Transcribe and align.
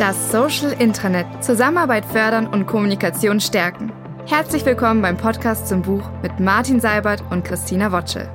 Das 0.00 0.32
Social 0.32 0.72
Intranet. 0.80 1.26
Zusammenarbeit 1.44 2.06
fördern 2.06 2.46
und 2.46 2.64
Kommunikation 2.64 3.38
stärken. 3.38 3.92
Herzlich 4.26 4.64
willkommen 4.64 5.02
beim 5.02 5.18
Podcast 5.18 5.68
zum 5.68 5.82
Buch 5.82 6.10
mit 6.22 6.40
Martin 6.40 6.80
Seibert 6.80 7.22
und 7.30 7.44
Christina 7.44 7.92
Wotschel. 7.92 8.26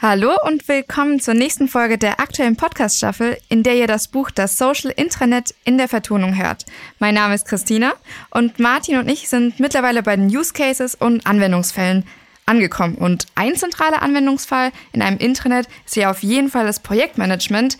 Hallo 0.00 0.30
und 0.46 0.66
willkommen 0.68 1.20
zur 1.20 1.34
nächsten 1.34 1.68
Folge 1.68 1.98
der 1.98 2.18
aktuellen 2.18 2.56
Podcast-Staffel, 2.56 3.36
in 3.50 3.62
der 3.62 3.74
ihr 3.74 3.86
das 3.86 4.08
Buch 4.08 4.30
Das 4.30 4.56
Social 4.56 4.90
Intranet 4.90 5.54
in 5.66 5.76
der 5.76 5.86
Vertonung 5.86 6.34
hört. 6.34 6.64
Mein 6.98 7.14
Name 7.14 7.34
ist 7.34 7.46
Christina 7.46 7.92
und 8.30 8.58
Martin 8.58 8.96
und 8.96 9.08
ich 9.10 9.28
sind 9.28 9.60
mittlerweile 9.60 10.02
bei 10.02 10.16
den 10.16 10.34
Use 10.34 10.54
Cases 10.54 10.94
und 10.94 11.26
Anwendungsfällen 11.26 12.06
angekommen. 12.46 12.94
Und 12.94 13.26
ein 13.34 13.54
zentraler 13.54 14.00
Anwendungsfall 14.00 14.72
in 14.94 15.02
einem 15.02 15.18
Intranet 15.18 15.68
ist 15.84 15.96
ja 15.96 16.10
auf 16.10 16.22
jeden 16.22 16.48
Fall 16.48 16.64
das 16.64 16.80
Projektmanagement. 16.80 17.76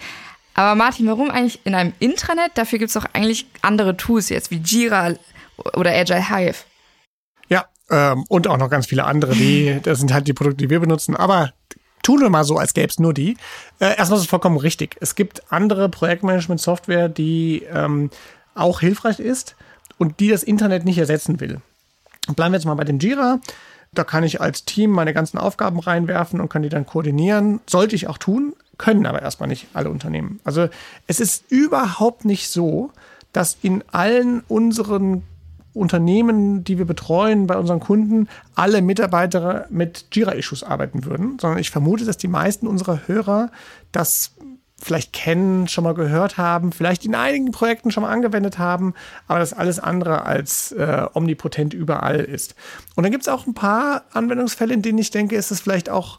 Aber 0.55 0.75
Martin, 0.75 1.07
warum 1.07 1.31
eigentlich 1.31 1.61
in 1.65 1.75
einem 1.75 1.93
Intranet? 2.01 2.53
Dafür 2.55 2.79
gibt 2.79 2.89
es 2.89 2.95
doch 2.95 3.07
eigentlich 3.13 3.47
andere 3.63 3.97
Tools 3.97 4.29
jetzt 4.29 4.51
wie 4.51 4.59
Jira, 4.59 5.15
oder 5.75 5.93
Agile 5.93 6.29
Hive. 6.29 6.65
Ja, 7.49 7.67
ähm, 7.91 8.25
und 8.29 8.47
auch 8.47 8.59
noch 8.59 8.71
ganz 8.71 8.87
viele 8.87 9.05
andere, 9.05 9.35
die, 9.35 9.81
das 9.83 10.01
sind 10.01 10.13
halt 10.13 10.29
die 10.29 10.33
Produkte, 10.33 10.65
die 10.65 10.71
wir 10.71 10.81
benutzen, 10.81 11.17
aber 11.17 11.53
tun 12.03 12.21
wir 12.21 12.31
mal 12.31 12.45
so, 12.45 12.57
als 12.57 12.75
gäbe 12.75 12.89
es 12.89 12.99
nur 12.99 13.15
die. 13.15 13.37
Äh, 13.79 13.97
erstmal 13.97 14.19
ist 14.19 14.25
es 14.25 14.31
vollkommen 14.31 14.57
richtig. 14.57 14.97
Es 15.01 15.15
gibt 15.15 15.53
andere 15.53 15.89
Projektmanagement-Software, 15.89 17.09
die 17.09 17.63
ähm, 17.73 18.11
auch 18.55 18.81
hilfreich 18.81 19.21
ist 19.21 19.57
und 19.99 20.21
die 20.21 20.29
das 20.29 20.43
Internet 20.43 20.85
nicht 20.85 20.99
ersetzen 20.99 21.41
will. 21.41 21.61
Bleiben 22.35 22.53
wir 22.53 22.59
jetzt 22.59 22.67
mal 22.67 22.75
bei 22.75 22.85
dem 22.85 22.99
Jira. 22.99 23.41
Da 23.93 24.05
kann 24.05 24.23
ich 24.23 24.41
als 24.41 24.65
Team 24.65 24.91
meine 24.91 25.13
ganzen 25.13 25.37
Aufgaben 25.39 25.81
reinwerfen 25.81 26.41
und 26.41 26.49
kann 26.49 26.63
die 26.63 26.69
dann 26.69 26.87
koordinieren. 26.87 27.61
Sollte 27.67 27.97
ich 27.97 28.07
auch 28.07 28.19
tun, 28.19 28.55
können 28.81 29.05
aber 29.05 29.21
erstmal 29.21 29.49
nicht 29.49 29.69
alle 29.75 29.91
Unternehmen. 29.91 30.41
Also 30.43 30.69
es 31.07 31.21
ist 31.21 31.45
überhaupt 31.53 32.25
nicht 32.25 32.49
so, 32.49 32.91
dass 33.33 33.59
in 33.61 33.85
allen 33.93 34.41
unseren 34.49 35.23
Unternehmen, 35.75 36.65
die 36.65 36.79
wir 36.79 36.87
betreuen, 36.87 37.47
bei 37.47 37.59
unseren 37.59 37.79
Kunden, 37.79 38.27
alle 38.55 38.81
Mitarbeiter 38.81 39.67
mit 39.69 40.07
Jira-Issues 40.13 40.65
arbeiten 40.65 41.05
würden, 41.05 41.39
sondern 41.39 41.61
ich 41.61 41.71
vermute, 41.71 42.07
dass 42.07 42.17
die 42.17 42.27
meisten 42.27 42.67
unserer 42.67 43.07
Hörer 43.07 43.51
das 43.93 44.33
vielleicht 44.83 45.13
kennen, 45.13 45.69
schon 45.69 45.85
mal 45.85 45.93
gehört 45.93 46.39
haben, 46.39 46.73
vielleicht 46.73 47.05
in 47.05 47.15
einigen 47.15 47.51
Projekten 47.51 47.91
schon 47.91 48.03
mal 48.03 48.11
angewendet 48.11 48.59
haben, 48.59 48.95
aber 49.29 49.41
das 49.41 49.53
alles 49.53 49.79
andere 49.79 50.25
als 50.25 50.73
äh, 50.73 51.07
omnipotent 51.13 51.75
überall 51.75 52.21
ist. 52.21 52.55
Und 52.97 53.05
dann 53.05 53.13
gibt 53.13 53.25
es 53.25 53.29
auch 53.29 53.47
ein 53.47 53.53
paar 53.53 54.05
Anwendungsfälle, 54.13 54.73
in 54.73 54.81
denen 54.81 54.99
ich 54.99 55.11
denke, 55.11 55.37
ist 55.37 55.51
es 55.51 55.61
vielleicht 55.61 55.91
auch 55.91 56.19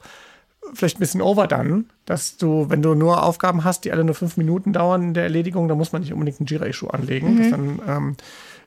vielleicht 0.73 0.97
ein 0.97 0.99
bisschen 0.99 1.21
overdone, 1.21 1.85
dass 2.05 2.37
du, 2.37 2.69
wenn 2.69 2.81
du 2.81 2.95
nur 2.95 3.23
Aufgaben 3.23 3.63
hast, 3.63 3.85
die 3.85 3.91
alle 3.91 4.03
nur 4.03 4.15
fünf 4.15 4.37
Minuten 4.37 4.73
dauern 4.73 5.03
in 5.03 5.13
der 5.13 5.23
Erledigung, 5.23 5.67
da 5.67 5.75
muss 5.75 5.91
man 5.91 6.01
nicht 6.01 6.13
unbedingt 6.13 6.39
ein 6.39 6.45
Jira-Issue 6.45 6.93
anlegen. 6.93 7.35
Mhm. 7.35 7.51
Dann, 7.51 7.81
ähm, 7.87 8.15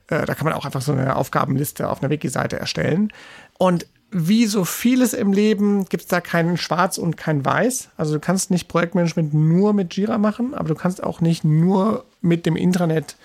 äh, 0.09 0.25
da 0.27 0.35
kann 0.35 0.45
man 0.45 0.53
auch 0.55 0.65
einfach 0.65 0.83
so 0.83 0.93
eine 0.93 1.17
Aufgabenliste 1.17 1.89
auf 1.89 2.03
einer 2.03 2.11
Wiki-Seite 2.11 2.59
erstellen. 2.59 3.13
Und 3.59 3.87
wie 4.11 4.47
so 4.47 4.65
vieles 4.65 5.13
im 5.13 5.33
Leben 5.33 5.87
gibt 5.87 6.05
es 6.05 6.09
da 6.09 6.21
kein 6.21 6.57
Schwarz 6.57 6.99
und 6.99 7.17
kein 7.17 7.45
Weiß. 7.45 7.89
Also 7.97 8.15
du 8.15 8.21
kannst 8.21 8.51
nicht 8.51 8.69
Projektmanagement 8.69 9.35
nur 9.35 9.73
mit 9.73 9.95
Jira 9.97 10.19
machen, 10.19 10.55
aber 10.55 10.69
du 10.69 10.77
kannst 10.77 11.03
auch 11.03 11.21
nicht 11.21 11.43
nur 11.43 12.05
mit 12.21 12.47
dem 12.47 12.55
Intranet 12.55 13.17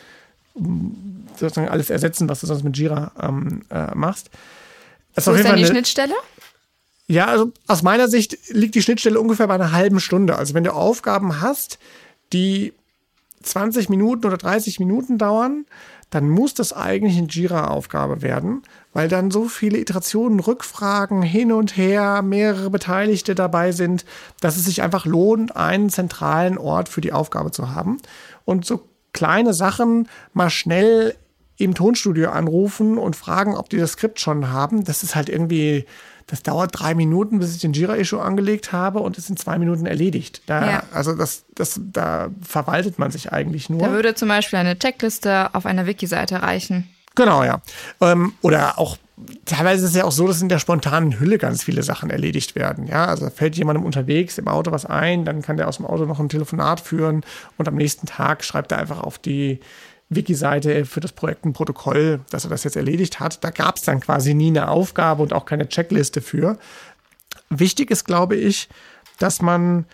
mm, 0.55 0.87
sozusagen 1.35 1.69
alles 1.69 1.91
ersetzen, 1.91 2.27
was 2.27 2.41
du 2.41 2.47
sonst 2.47 2.63
mit 2.63 2.75
Jira 2.75 3.11
ähm, 3.21 3.61
äh, 3.69 3.93
machst. 3.93 4.31
Das 5.13 5.27
Wo 5.27 5.31
ist 5.31 5.45
denn 5.45 5.57
die 5.57 5.65
Schnittstelle? 5.65 6.15
Ja, 7.09 7.25
also 7.25 7.51
aus 7.65 7.81
meiner 7.81 8.07
Sicht 8.07 8.37
liegt 8.49 8.75
die 8.75 8.83
Schnittstelle 8.83 9.19
ungefähr 9.19 9.47
bei 9.47 9.55
einer 9.55 9.71
halben 9.71 9.99
Stunde. 9.99 10.35
Also 10.35 10.53
wenn 10.53 10.63
du 10.63 10.73
Aufgaben 10.73 11.41
hast, 11.41 11.79
die 12.33 12.71
20 13.41 13.89
Minuten 13.89 14.27
oder 14.27 14.37
30 14.37 14.79
Minuten 14.79 15.17
dauern, 15.17 15.65
dann 16.11 16.29
muss 16.29 16.53
das 16.53 16.71
eigentlich 16.71 17.17
eine 17.17 17.25
Jira-Aufgabe 17.25 18.21
werden, 18.21 18.61
weil 18.93 19.07
dann 19.07 19.31
so 19.31 19.45
viele 19.45 19.79
Iterationen, 19.79 20.39
Rückfragen 20.39 21.23
hin 21.23 21.51
und 21.51 21.77
her, 21.77 22.21
mehrere 22.21 22.69
Beteiligte 22.69 23.33
dabei 23.33 23.71
sind, 23.71 24.05
dass 24.39 24.55
es 24.55 24.65
sich 24.65 24.83
einfach 24.83 25.07
lohnt, 25.07 25.55
einen 25.55 25.89
zentralen 25.89 26.59
Ort 26.59 26.89
für 26.89 27.01
die 27.01 27.13
Aufgabe 27.13 27.49
zu 27.49 27.73
haben. 27.73 27.97
Und 28.45 28.65
so 28.65 28.87
kleine 29.13 29.55
Sachen 29.55 30.07
mal 30.33 30.51
schnell 30.51 31.15
im 31.57 31.73
Tonstudio 31.73 32.29
anrufen 32.29 32.99
und 32.99 33.15
fragen, 33.15 33.57
ob 33.57 33.69
die 33.69 33.77
das 33.77 33.93
Skript 33.93 34.19
schon 34.19 34.51
haben, 34.51 34.83
das 34.83 35.01
ist 35.01 35.15
halt 35.15 35.27
irgendwie 35.27 35.85
das 36.29 36.43
dauert 36.43 36.71
drei 36.73 36.93
Minuten, 36.93 37.39
bis 37.39 37.55
ich 37.55 37.61
den 37.61 37.73
Jira-Issue 37.73 38.21
angelegt 38.21 38.71
habe 38.71 38.99
und 38.99 39.17
ist 39.17 39.29
in 39.29 39.37
zwei 39.37 39.57
Minuten 39.57 39.85
erledigt. 39.85 40.43
Da, 40.45 40.69
ja. 40.69 40.83
Also 40.93 41.15
das, 41.15 41.45
das, 41.55 41.79
da 41.83 42.29
verwaltet 42.41 42.99
man 42.99 43.11
sich 43.11 43.31
eigentlich 43.31 43.69
nur. 43.69 43.81
Da 43.81 43.91
würde 43.91 44.13
zum 44.13 44.27
Beispiel 44.27 44.59
eine 44.59 44.77
Checkliste 44.77 45.53
auf 45.53 45.65
einer 45.65 45.87
Wiki-Seite 45.87 46.43
reichen. 46.43 46.87
Genau, 47.15 47.43
ja. 47.43 47.61
Ähm, 47.99 48.33
oder 48.41 48.77
auch 48.77 48.97
teilweise 49.45 49.83
ist 49.83 49.91
es 49.91 49.97
ja 49.97 50.03
auch 50.03 50.11
so, 50.11 50.27
dass 50.27 50.41
in 50.41 50.49
der 50.49 50.59
spontanen 50.59 51.19
Hülle 51.19 51.37
ganz 51.37 51.63
viele 51.63 51.83
Sachen 51.83 52.09
erledigt 52.09 52.55
werden. 52.55 52.87
Ja, 52.87 53.05
also 53.05 53.29
fällt 53.29 53.57
jemandem 53.57 53.83
unterwegs 53.83 54.37
im 54.37 54.47
Auto 54.47 54.71
was 54.71 54.85
ein, 54.85 55.25
dann 55.25 55.41
kann 55.41 55.57
der 55.57 55.67
aus 55.67 55.77
dem 55.77 55.85
Auto 55.85 56.05
noch 56.05 56.19
ein 56.19 56.29
Telefonat 56.29 56.79
führen 56.79 57.23
und 57.57 57.67
am 57.67 57.75
nächsten 57.75 58.05
Tag 58.05 58.43
schreibt 58.43 58.71
er 58.71 58.77
einfach 58.77 59.01
auf 59.01 59.17
die 59.17 59.59
Wiki-Seite 60.09 60.85
für 60.85 60.99
das 60.99 61.11
Projekt 61.11 61.45
ein 61.45 61.53
Protokoll, 61.53 62.21
dass 62.31 62.43
er 62.43 62.49
das 62.49 62.63
jetzt 62.63 62.75
erledigt 62.75 63.19
hat. 63.19 63.43
Da 63.43 63.51
gab 63.51 63.77
es 63.77 63.83
dann 63.83 63.99
quasi 63.99 64.33
nie 64.33 64.49
eine 64.49 64.69
Aufgabe 64.69 65.21
und 65.21 65.33
auch 65.33 65.45
keine 65.45 65.69
Checkliste 65.69 66.21
für. 66.21 66.57
Wichtig 67.49 67.91
ist, 67.91 68.05
glaube 68.05 68.35
ich, 68.35 68.69
dass 69.19 69.41
man 69.41 69.85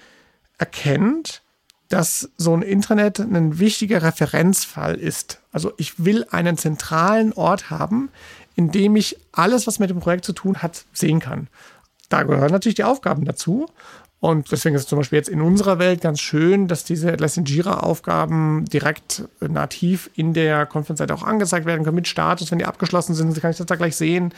erkennt, 0.57 1.41
dass 1.89 2.29
so 2.37 2.55
ein 2.55 2.61
Intranet 2.61 3.19
ein 3.19 3.59
wichtiger 3.59 4.01
Referenzfall 4.01 4.95
ist. 4.95 5.41
Also 5.51 5.73
ich 5.77 6.03
will 6.03 6.25
einen 6.31 6.57
zentralen 6.57 7.33
Ort 7.33 7.69
haben, 7.69 8.09
in 8.55 8.71
dem 8.71 8.95
ich 8.95 9.17
alles, 9.31 9.67
was 9.67 9.79
mit 9.79 9.89
dem 9.89 9.99
Projekt 9.99 10.25
zu 10.25 10.33
tun 10.33 10.61
hat, 10.61 10.85
sehen 10.93 11.19
kann. 11.19 11.47
Da 12.09 12.23
gehören 12.23 12.51
natürlich 12.51 12.75
die 12.75 12.83
Aufgaben 12.83 13.25
dazu. 13.25 13.67
Und 14.25 14.51
deswegen 14.51 14.73
ist 14.75 14.81
es 14.81 14.87
zum 14.87 14.97
Beispiel 14.97 15.17
jetzt 15.17 15.29
in 15.29 15.39
unserer 15.39 15.77
Welt 15.77 16.01
ganz 16.01 16.19
schön, 16.19 16.67
dass 16.67 16.83
diese 16.83 17.13
Atlassian 17.13 17.45
Jira-Aufgaben 17.45 18.65
direkt 18.65 19.25
nativ 19.39 20.09
in 20.15 20.33
der 20.33 20.65
Conference-Seite 20.65 21.13
auch 21.13 21.21
angezeigt 21.21 21.67
werden 21.67 21.83
können 21.83 21.97
mit 21.97 22.07
Status. 22.07 22.49
Wenn 22.49 22.57
die 22.57 22.65
abgeschlossen 22.65 23.13
sind, 23.13 23.39
kann 23.39 23.51
ich 23.51 23.57
das 23.57 23.67
da 23.67 23.75
gleich 23.75 23.95
sehen. 23.95 24.33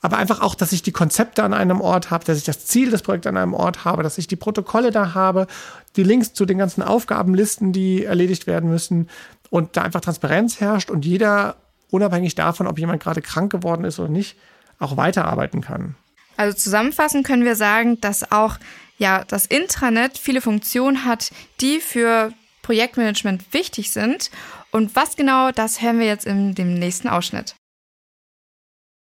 Aber 0.00 0.16
einfach 0.16 0.40
auch, 0.40 0.54
dass 0.54 0.72
ich 0.72 0.82
die 0.82 0.90
Konzepte 0.90 1.42
an 1.42 1.52
einem 1.52 1.82
Ort 1.82 2.10
habe, 2.10 2.24
dass 2.24 2.38
ich 2.38 2.44
das 2.44 2.64
Ziel 2.64 2.90
des 2.90 3.02
Projekts 3.02 3.26
an 3.26 3.36
einem 3.36 3.52
Ort 3.52 3.84
habe, 3.84 4.02
dass 4.02 4.16
ich 4.16 4.26
die 4.26 4.36
Protokolle 4.36 4.90
da 4.90 5.12
habe, 5.12 5.48
die 5.96 6.02
Links 6.02 6.32
zu 6.32 6.46
den 6.46 6.56
ganzen 6.56 6.82
Aufgabenlisten, 6.82 7.74
die 7.74 8.04
erledigt 8.04 8.46
werden 8.46 8.70
müssen 8.70 9.10
und 9.50 9.76
da 9.76 9.82
einfach 9.82 10.00
Transparenz 10.00 10.62
herrscht 10.62 10.88
und 10.88 11.04
jeder, 11.04 11.56
unabhängig 11.90 12.36
davon, 12.36 12.66
ob 12.66 12.78
jemand 12.78 13.02
gerade 13.02 13.20
krank 13.20 13.52
geworden 13.52 13.84
ist 13.84 13.98
oder 13.98 14.08
nicht, 14.08 14.38
auch 14.78 14.96
weiterarbeiten 14.96 15.60
kann. 15.60 15.94
Also 16.38 16.56
zusammenfassend 16.56 17.26
können 17.26 17.44
wir 17.44 17.56
sagen, 17.56 18.00
dass 18.00 18.32
auch 18.32 18.56
ja, 18.98 19.24
das 19.24 19.46
Intranet 19.46 20.18
viele 20.18 20.40
Funktionen 20.40 21.04
hat, 21.04 21.30
die 21.60 21.80
für 21.80 22.32
Projektmanagement 22.62 23.52
wichtig 23.52 23.92
sind. 23.92 24.30
Und 24.70 24.96
was 24.96 25.16
genau, 25.16 25.52
das 25.52 25.80
hören 25.80 25.98
wir 25.98 26.06
jetzt 26.06 26.26
in 26.26 26.54
dem 26.54 26.74
nächsten 26.74 27.08
Ausschnitt. 27.08 27.54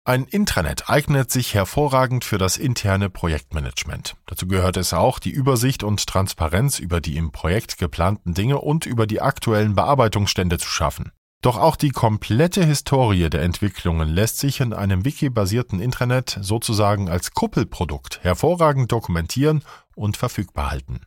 Ein 0.03 0.25
Intranet 0.25 0.89
eignet 0.89 1.29
sich 1.29 1.53
hervorragend 1.53 2.25
für 2.25 2.39
das 2.39 2.57
interne 2.57 3.11
Projektmanagement. 3.11 4.15
Dazu 4.25 4.47
gehört 4.47 4.75
es 4.77 4.93
auch, 4.93 5.19
die 5.19 5.29
Übersicht 5.29 5.83
und 5.83 6.07
Transparenz 6.07 6.79
über 6.79 7.01
die 7.01 7.17
im 7.17 7.31
Projekt 7.31 7.77
geplanten 7.77 8.33
Dinge 8.33 8.57
und 8.57 8.87
über 8.87 9.05
die 9.05 9.21
aktuellen 9.21 9.75
Bearbeitungsstände 9.75 10.57
zu 10.57 10.67
schaffen. 10.67 11.11
Doch 11.41 11.57
auch 11.57 11.75
die 11.75 11.89
komplette 11.89 12.63
Historie 12.63 13.29
der 13.29 13.41
Entwicklungen 13.41 14.09
lässt 14.09 14.37
sich 14.37 14.59
in 14.59 14.73
einem 14.73 15.05
wiki-basierten 15.05 15.79
Intranet 15.79 16.37
sozusagen 16.41 17.09
als 17.09 17.31
Kuppelprodukt 17.31 18.23
hervorragend 18.23 18.91
dokumentieren 18.91 19.63
und 19.95 20.17
verfügbar 20.17 20.71
halten. 20.71 21.01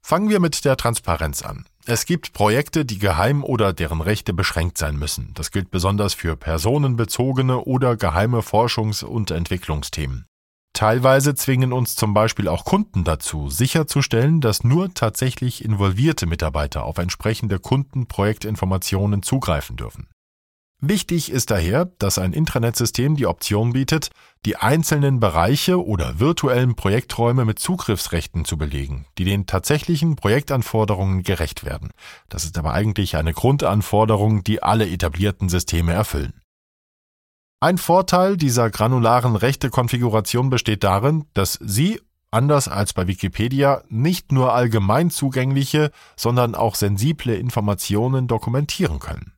Fangen 0.00 0.28
wir 0.28 0.38
mit 0.38 0.64
der 0.64 0.76
Transparenz 0.76 1.42
an. 1.42 1.66
Es 1.84 2.06
gibt 2.06 2.32
Projekte, 2.32 2.84
die 2.84 2.98
geheim 2.98 3.42
oder 3.42 3.72
deren 3.72 4.00
Rechte 4.00 4.32
beschränkt 4.32 4.78
sein 4.78 4.96
müssen. 4.96 5.32
Das 5.34 5.50
gilt 5.50 5.70
besonders 5.70 6.14
für 6.14 6.36
personenbezogene 6.36 7.60
oder 7.60 7.96
geheime 7.96 8.40
Forschungs- 8.40 9.04
und 9.04 9.30
Entwicklungsthemen. 9.30 10.26
Teilweise 10.76 11.34
zwingen 11.34 11.72
uns 11.72 11.96
zum 11.96 12.12
Beispiel 12.12 12.48
auch 12.48 12.64
Kunden 12.64 13.02
dazu, 13.02 13.48
sicherzustellen, 13.48 14.40
dass 14.40 14.62
nur 14.62 14.92
tatsächlich 14.92 15.64
involvierte 15.64 16.26
Mitarbeiter 16.26 16.84
auf 16.84 16.98
entsprechende 16.98 17.58
Kundenprojektinformationen 17.58 19.22
zugreifen 19.22 19.76
dürfen. 19.76 20.06
Wichtig 20.80 21.30
ist 21.32 21.50
daher, 21.50 21.86
dass 21.98 22.18
ein 22.18 22.34
Intranetsystem 22.34 23.16
die 23.16 23.26
Option 23.26 23.72
bietet, 23.72 24.10
die 24.44 24.56
einzelnen 24.56 25.20
Bereiche 25.20 25.82
oder 25.82 26.20
virtuellen 26.20 26.76
Projekträume 26.76 27.46
mit 27.46 27.58
Zugriffsrechten 27.58 28.44
zu 28.44 28.58
belegen, 28.58 29.06
die 29.16 29.24
den 29.24 29.46
tatsächlichen 29.46 30.16
Projektanforderungen 30.16 31.22
gerecht 31.22 31.64
werden. 31.64 31.92
Das 32.28 32.44
ist 32.44 32.58
aber 32.58 32.74
eigentlich 32.74 33.16
eine 33.16 33.32
Grundanforderung, 33.32 34.44
die 34.44 34.62
alle 34.62 34.86
etablierten 34.86 35.48
Systeme 35.48 35.94
erfüllen. 35.94 36.34
Ein 37.58 37.78
Vorteil 37.78 38.36
dieser 38.36 38.68
granularen 38.68 39.34
Rechtekonfiguration 39.34 40.50
besteht 40.50 40.84
darin, 40.84 41.24
dass 41.32 41.54
Sie 41.54 42.00
anders 42.30 42.68
als 42.68 42.92
bei 42.92 43.06
Wikipedia, 43.06 43.82
nicht 43.88 44.30
nur 44.30 44.52
allgemein 44.52 45.10
zugängliche, 45.10 45.90
sondern 46.16 46.54
auch 46.54 46.74
sensible 46.74 47.34
Informationen 47.34 48.28
dokumentieren 48.28 48.98
können. 48.98 49.32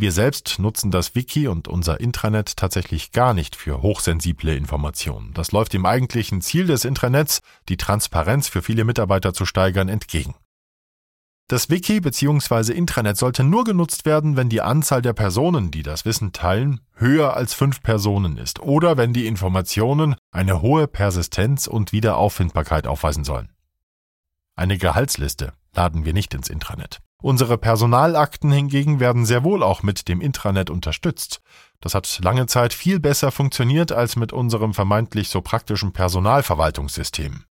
Wir 0.00 0.12
selbst 0.12 0.60
nutzen 0.60 0.92
das 0.92 1.16
Wiki 1.16 1.48
und 1.48 1.66
unser 1.66 1.98
Intranet 1.98 2.56
tatsächlich 2.56 3.10
gar 3.10 3.34
nicht 3.34 3.56
für 3.56 3.82
hochsensible 3.82 4.54
Informationen. 4.54 5.34
Das 5.34 5.50
läuft 5.50 5.72
dem 5.72 5.84
eigentlichen 5.86 6.40
Ziel 6.40 6.68
des 6.68 6.84
Intranets, 6.84 7.40
die 7.68 7.76
Transparenz 7.76 8.46
für 8.46 8.62
viele 8.62 8.84
Mitarbeiter 8.84 9.34
zu 9.34 9.44
steigern, 9.44 9.88
entgegen. 9.88 10.36
Das 11.48 11.68
Wiki 11.68 11.98
bzw. 11.98 12.74
Intranet 12.74 13.16
sollte 13.16 13.42
nur 13.42 13.64
genutzt 13.64 14.04
werden, 14.06 14.36
wenn 14.36 14.48
die 14.48 14.60
Anzahl 14.60 15.02
der 15.02 15.14
Personen, 15.14 15.72
die 15.72 15.82
das 15.82 16.04
Wissen 16.04 16.30
teilen, 16.30 16.80
höher 16.94 17.34
als 17.34 17.52
fünf 17.52 17.82
Personen 17.82 18.36
ist 18.36 18.60
oder 18.60 18.98
wenn 18.98 19.12
die 19.12 19.26
Informationen 19.26 20.14
eine 20.30 20.62
hohe 20.62 20.86
Persistenz 20.86 21.66
und 21.66 21.90
Wiederauffindbarkeit 21.90 22.86
aufweisen 22.86 23.24
sollen. 23.24 23.50
Eine 24.54 24.78
Gehaltsliste 24.78 25.54
laden 25.74 26.04
wir 26.04 26.12
nicht 26.12 26.34
ins 26.34 26.48
Intranet. 26.48 27.00
Unsere 27.20 27.58
Personalakten 27.58 28.52
hingegen 28.52 29.00
werden 29.00 29.26
sehr 29.26 29.42
wohl 29.42 29.64
auch 29.64 29.82
mit 29.82 30.06
dem 30.08 30.20
Intranet 30.20 30.70
unterstützt. 30.70 31.40
Das 31.80 31.94
hat 31.94 32.20
lange 32.22 32.46
Zeit 32.46 32.72
viel 32.72 33.00
besser 33.00 33.32
funktioniert 33.32 33.90
als 33.90 34.14
mit 34.14 34.32
unserem 34.32 34.72
vermeintlich 34.72 35.28
so 35.28 35.40
praktischen 35.40 35.92
Personalverwaltungssystem. 35.92 37.44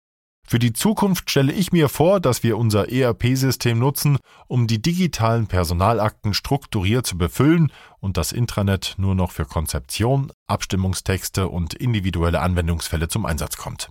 Für 0.47 0.59
die 0.59 0.75
Zukunft 0.75 1.31
stelle 1.31 1.53
ich 1.53 1.73
mir 1.73 1.89
vor, 1.89 2.21
dass 2.21 2.43
wir 2.43 2.59
unser 2.59 2.93
ERP-System 2.93 3.79
nutzen, 3.79 4.19
um 4.47 4.67
die 4.67 4.83
digitalen 4.83 5.47
Personalakten 5.47 6.35
strukturiert 6.35 7.07
zu 7.07 7.17
befüllen 7.17 7.73
und 7.99 8.19
das 8.19 8.33
Intranet 8.33 8.95
nur 8.99 9.15
noch 9.15 9.31
für 9.31 9.47
Konzeption, 9.47 10.31
Abstimmungstexte 10.47 11.49
und 11.49 11.73
individuelle 11.73 12.41
Anwendungsfälle 12.41 13.09
zum 13.09 13.25
Einsatz 13.25 13.57
kommt. 13.57 13.89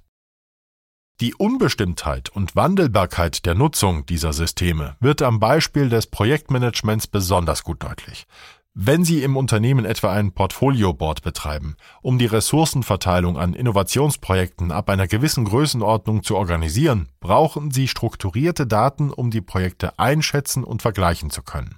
Die 1.24 1.36
Unbestimmtheit 1.36 2.28
und 2.32 2.58
Wandelbarkeit 2.58 3.46
der 3.46 3.56
Nutzung 3.56 4.06
dieser 4.06 4.34
Systeme 4.34 4.98
wird 5.00 5.22
am 5.22 5.40
Beispiel 5.40 5.88
des 5.88 6.08
Projektmanagements 6.08 7.08
besonders 7.08 7.64
gut 7.64 7.82
deutlich. 7.82 8.26
Wenn 8.74 9.06
Sie 9.06 9.24
im 9.24 9.38
Unternehmen 9.38 9.86
etwa 9.86 10.12
ein 10.12 10.34
Portfolio-Board 10.34 11.22
betreiben, 11.22 11.78
um 12.02 12.18
die 12.20 12.26
Ressourcenverteilung 12.26 13.38
an 13.38 13.54
Innovationsprojekten 13.54 14.74
ab 14.74 14.90
einer 14.90 15.08
gewissen 15.08 15.46
Größenordnung 15.46 16.24
zu 16.24 16.36
organisieren, 16.36 17.08
brauchen 17.22 17.72
Sie 17.72 17.88
strukturierte 17.88 18.68
Daten, 18.68 19.10
um 19.10 19.32
die 19.32 19.40
Projekte 19.40 19.98
einschätzen 19.98 20.66
und 20.66 20.82
vergleichen 20.82 21.30
zu 21.30 21.42
können. 21.42 21.78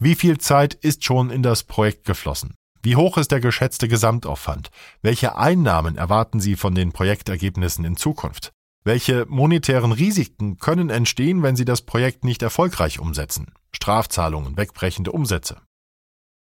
Wie 0.00 0.16
viel 0.16 0.38
Zeit 0.38 0.74
ist 0.74 1.04
schon 1.04 1.30
in 1.30 1.44
das 1.44 1.62
Projekt 1.62 2.04
geflossen? 2.04 2.56
Wie 2.82 2.96
hoch 2.96 3.18
ist 3.18 3.30
der 3.30 3.40
geschätzte 3.40 3.88
Gesamtaufwand? 3.88 4.70
Welche 5.02 5.36
Einnahmen 5.36 5.96
erwarten 5.96 6.40
Sie 6.40 6.56
von 6.56 6.74
den 6.74 6.92
Projektergebnissen 6.92 7.84
in 7.84 7.96
Zukunft? 7.96 8.52
Welche 8.84 9.26
monetären 9.28 9.92
Risiken 9.92 10.56
können 10.56 10.88
entstehen, 10.88 11.42
wenn 11.42 11.56
Sie 11.56 11.66
das 11.66 11.82
Projekt 11.82 12.24
nicht 12.24 12.42
erfolgreich 12.42 12.98
umsetzen? 12.98 13.52
Strafzahlungen, 13.72 14.56
wegbrechende 14.56 15.12
Umsätze. 15.12 15.58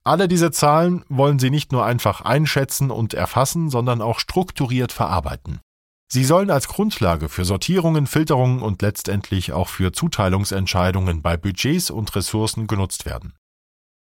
Alle 0.02 0.26
diese 0.26 0.50
Zahlen 0.50 1.04
wollen 1.08 1.38
Sie 1.38 1.50
nicht 1.50 1.70
nur 1.70 1.84
einfach 1.86 2.22
einschätzen 2.22 2.90
und 2.90 3.14
erfassen, 3.14 3.70
sondern 3.70 4.02
auch 4.02 4.18
strukturiert 4.18 4.90
verarbeiten. 4.92 5.60
Sie 6.08 6.24
sollen 6.24 6.50
als 6.50 6.66
Grundlage 6.66 7.28
für 7.28 7.44
Sortierungen, 7.44 8.08
Filterungen 8.08 8.60
und 8.60 8.82
letztendlich 8.82 9.52
auch 9.52 9.68
für 9.68 9.92
Zuteilungsentscheidungen 9.92 11.22
bei 11.22 11.36
Budgets 11.36 11.90
und 11.90 12.14
Ressourcen 12.14 12.66
genutzt 12.66 13.06
werden. 13.06 13.34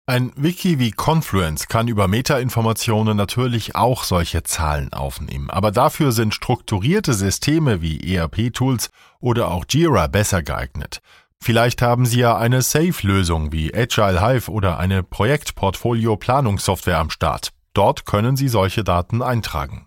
Ein 0.06 0.32
Wiki 0.34 0.78
wie 0.80 0.90
Confluence 0.90 1.68
kann 1.68 1.86
über 1.86 2.08
Metainformationen 2.08 3.16
natürlich 3.16 3.76
auch 3.76 4.02
solche 4.02 4.42
Zahlen 4.42 4.92
aufnehmen, 4.92 5.50
aber 5.50 5.70
dafür 5.70 6.10
sind 6.10 6.34
strukturierte 6.34 7.14
Systeme 7.14 7.80
wie 7.80 8.14
ERP-Tools 8.14 8.90
oder 9.20 9.48
auch 9.48 9.64
Jira 9.68 10.08
besser 10.08 10.42
geeignet. 10.42 11.00
Vielleicht 11.42 11.80
haben 11.80 12.06
Sie 12.06 12.18
ja 12.18 12.36
eine 12.36 12.60
Safe-Lösung 12.60 13.52
wie 13.52 13.72
Agile 13.74 14.20
Hive 14.20 14.50
oder 14.50 14.78
eine 14.78 15.02
Projektportfolio-Planungssoftware 15.02 16.98
am 16.98 17.10
Start. 17.10 17.52
Dort 17.72 18.04
können 18.04 18.36
Sie 18.36 18.48
solche 18.48 18.84
Daten 18.84 19.22
eintragen. 19.22 19.86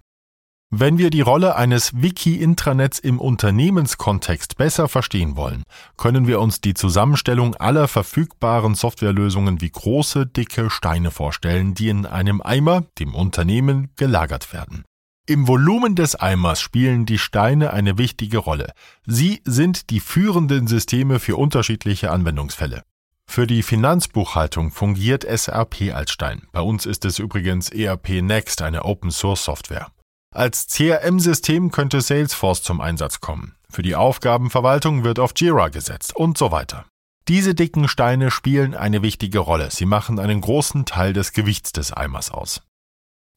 Wenn 0.75 0.98
wir 0.98 1.12
die 1.12 1.22
Rolle 1.22 1.56
eines 1.56 2.02
Wiki-Intranets 2.02 2.98
im 2.98 3.20
Unternehmenskontext 3.20 4.58
besser 4.58 4.90
verstehen 4.90 5.36
wollen, 5.36 5.62
können 5.98 6.25
wir 6.25 6.42
uns 6.42 6.62
die 6.62 6.74
Zusammenstellung 6.74 7.54
aller 7.54 7.88
verfügbaren 7.88 8.74
Softwarelösungen 8.74 9.62
wie 9.62 9.70
große, 9.70 10.25
dicke 10.25 10.72
Steine 10.72 11.12
vorstellen, 11.12 11.75
die 11.75 11.90
in 11.90 12.08
einem 12.08 12.42
Eimer, 12.42 12.86
dem 12.98 13.14
Unternehmen, 13.14 13.92
gelagert 13.98 14.52
werden. 14.52 14.84
Im 15.28 15.48
Volumen 15.48 15.94
des 15.94 16.16
Eimers 16.16 16.60
spielen 16.60 17.06
die 17.06 17.19
Steine 17.19 17.72
eine 17.72 18.00
wichtige 18.00 18.40
Rolle. 18.40 18.74
Sie 19.06 19.42
sind 19.46 19.92
die 19.92 20.00
führenden 20.00 20.66
Systeme 20.66 21.19
für 21.19 21.36
unterschiedliche 21.36 22.10
Anwendungsfälle. 22.10 22.81
Für 23.28 23.46
die 23.46 23.62
Finanzbuchhaltung 23.62 24.72
fungiert 24.72 25.24
SRP 25.24 25.94
als 25.94 26.12
Stein. 26.12 26.48
Bei 26.52 26.62
uns 26.62 26.88
ist 26.88 27.06
es 27.06 27.19
übrigens 27.19 27.69
ERP 27.69 28.24
Next, 28.24 28.64
eine 28.64 28.86
Open 28.86 29.12
Source 29.12 29.46
Software. 29.46 29.93
Als 30.33 30.68
CRM-System 30.68 31.71
könnte 31.71 32.01
Salesforce 32.01 32.63
zum 32.63 32.81
Einsatz 32.81 33.21
kommen. 33.21 33.56
Für 33.69 33.83
die 33.83 33.95
Aufgabenverwaltung 33.95 35.03
wird 35.03 35.19
auf 35.19 35.33
Jira 35.35 35.69
gesetzt 35.69 36.15
und 36.15 36.38
so 36.38 36.51
weiter. 36.51 36.85
Diese 37.27 37.56
dicken 37.56 37.88
Steine 37.88 38.31
spielen 38.31 38.74
eine 38.74 39.01
wichtige 39.01 39.39
Rolle. 39.39 39.69
Sie 39.71 39.85
machen 39.85 40.19
einen 40.19 40.41
großen 40.41 40.85
Teil 40.85 41.13
des 41.13 41.33
Gewichts 41.33 41.71
des 41.71 41.94
Eimers 41.94 42.31
aus. 42.31 42.63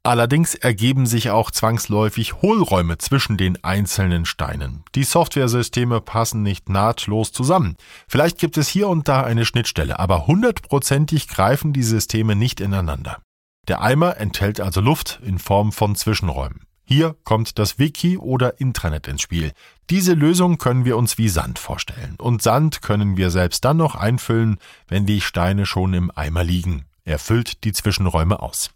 Allerdings 0.04 0.54
ergeben 0.54 1.04
sich 1.06 1.30
auch 1.30 1.50
zwangsläufig 1.50 2.40
Hohlräume 2.40 2.96
zwischen 2.96 3.36
den 3.36 3.62
einzelnen 3.64 4.24
Steinen. 4.24 4.84
Die 4.94 5.04
Softwaresysteme 5.04 6.00
passen 6.00 6.42
nicht 6.42 6.68
nahtlos 6.68 7.32
zusammen. 7.32 7.76
Vielleicht 8.08 8.38
gibt 8.38 8.56
es 8.56 8.68
hier 8.68 8.88
und 8.88 9.08
da 9.08 9.22
eine 9.22 9.44
Schnittstelle, 9.44 9.98
aber 9.98 10.26
hundertprozentig 10.26 11.28
greifen 11.28 11.72
die 11.72 11.82
Systeme 11.82 12.36
nicht 12.36 12.60
ineinander. 12.60 13.20
Der 13.68 13.82
Eimer 13.82 14.16
enthält 14.18 14.60
also 14.60 14.80
Luft 14.80 15.20
in 15.24 15.40
Form 15.40 15.72
von 15.72 15.96
Zwischenräumen. 15.96 16.65
Hier 16.88 17.16
kommt 17.24 17.58
das 17.58 17.80
Wiki 17.80 18.16
oder 18.16 18.60
Intranet 18.60 19.08
ins 19.08 19.20
Spiel. 19.20 19.52
Diese 19.90 20.14
Lösung 20.14 20.56
können 20.58 20.84
wir 20.84 20.96
uns 20.96 21.18
wie 21.18 21.28
Sand 21.28 21.58
vorstellen. 21.58 22.14
Und 22.18 22.42
Sand 22.42 22.80
können 22.80 23.16
wir 23.16 23.30
selbst 23.30 23.64
dann 23.64 23.78
noch 23.78 23.96
einfüllen, 23.96 24.58
wenn 24.86 25.04
die 25.04 25.20
Steine 25.20 25.66
schon 25.66 25.94
im 25.94 26.12
Eimer 26.14 26.44
liegen. 26.44 26.84
Er 27.04 27.18
füllt 27.18 27.64
die 27.64 27.72
Zwischenräume 27.72 28.40
aus. 28.40 28.70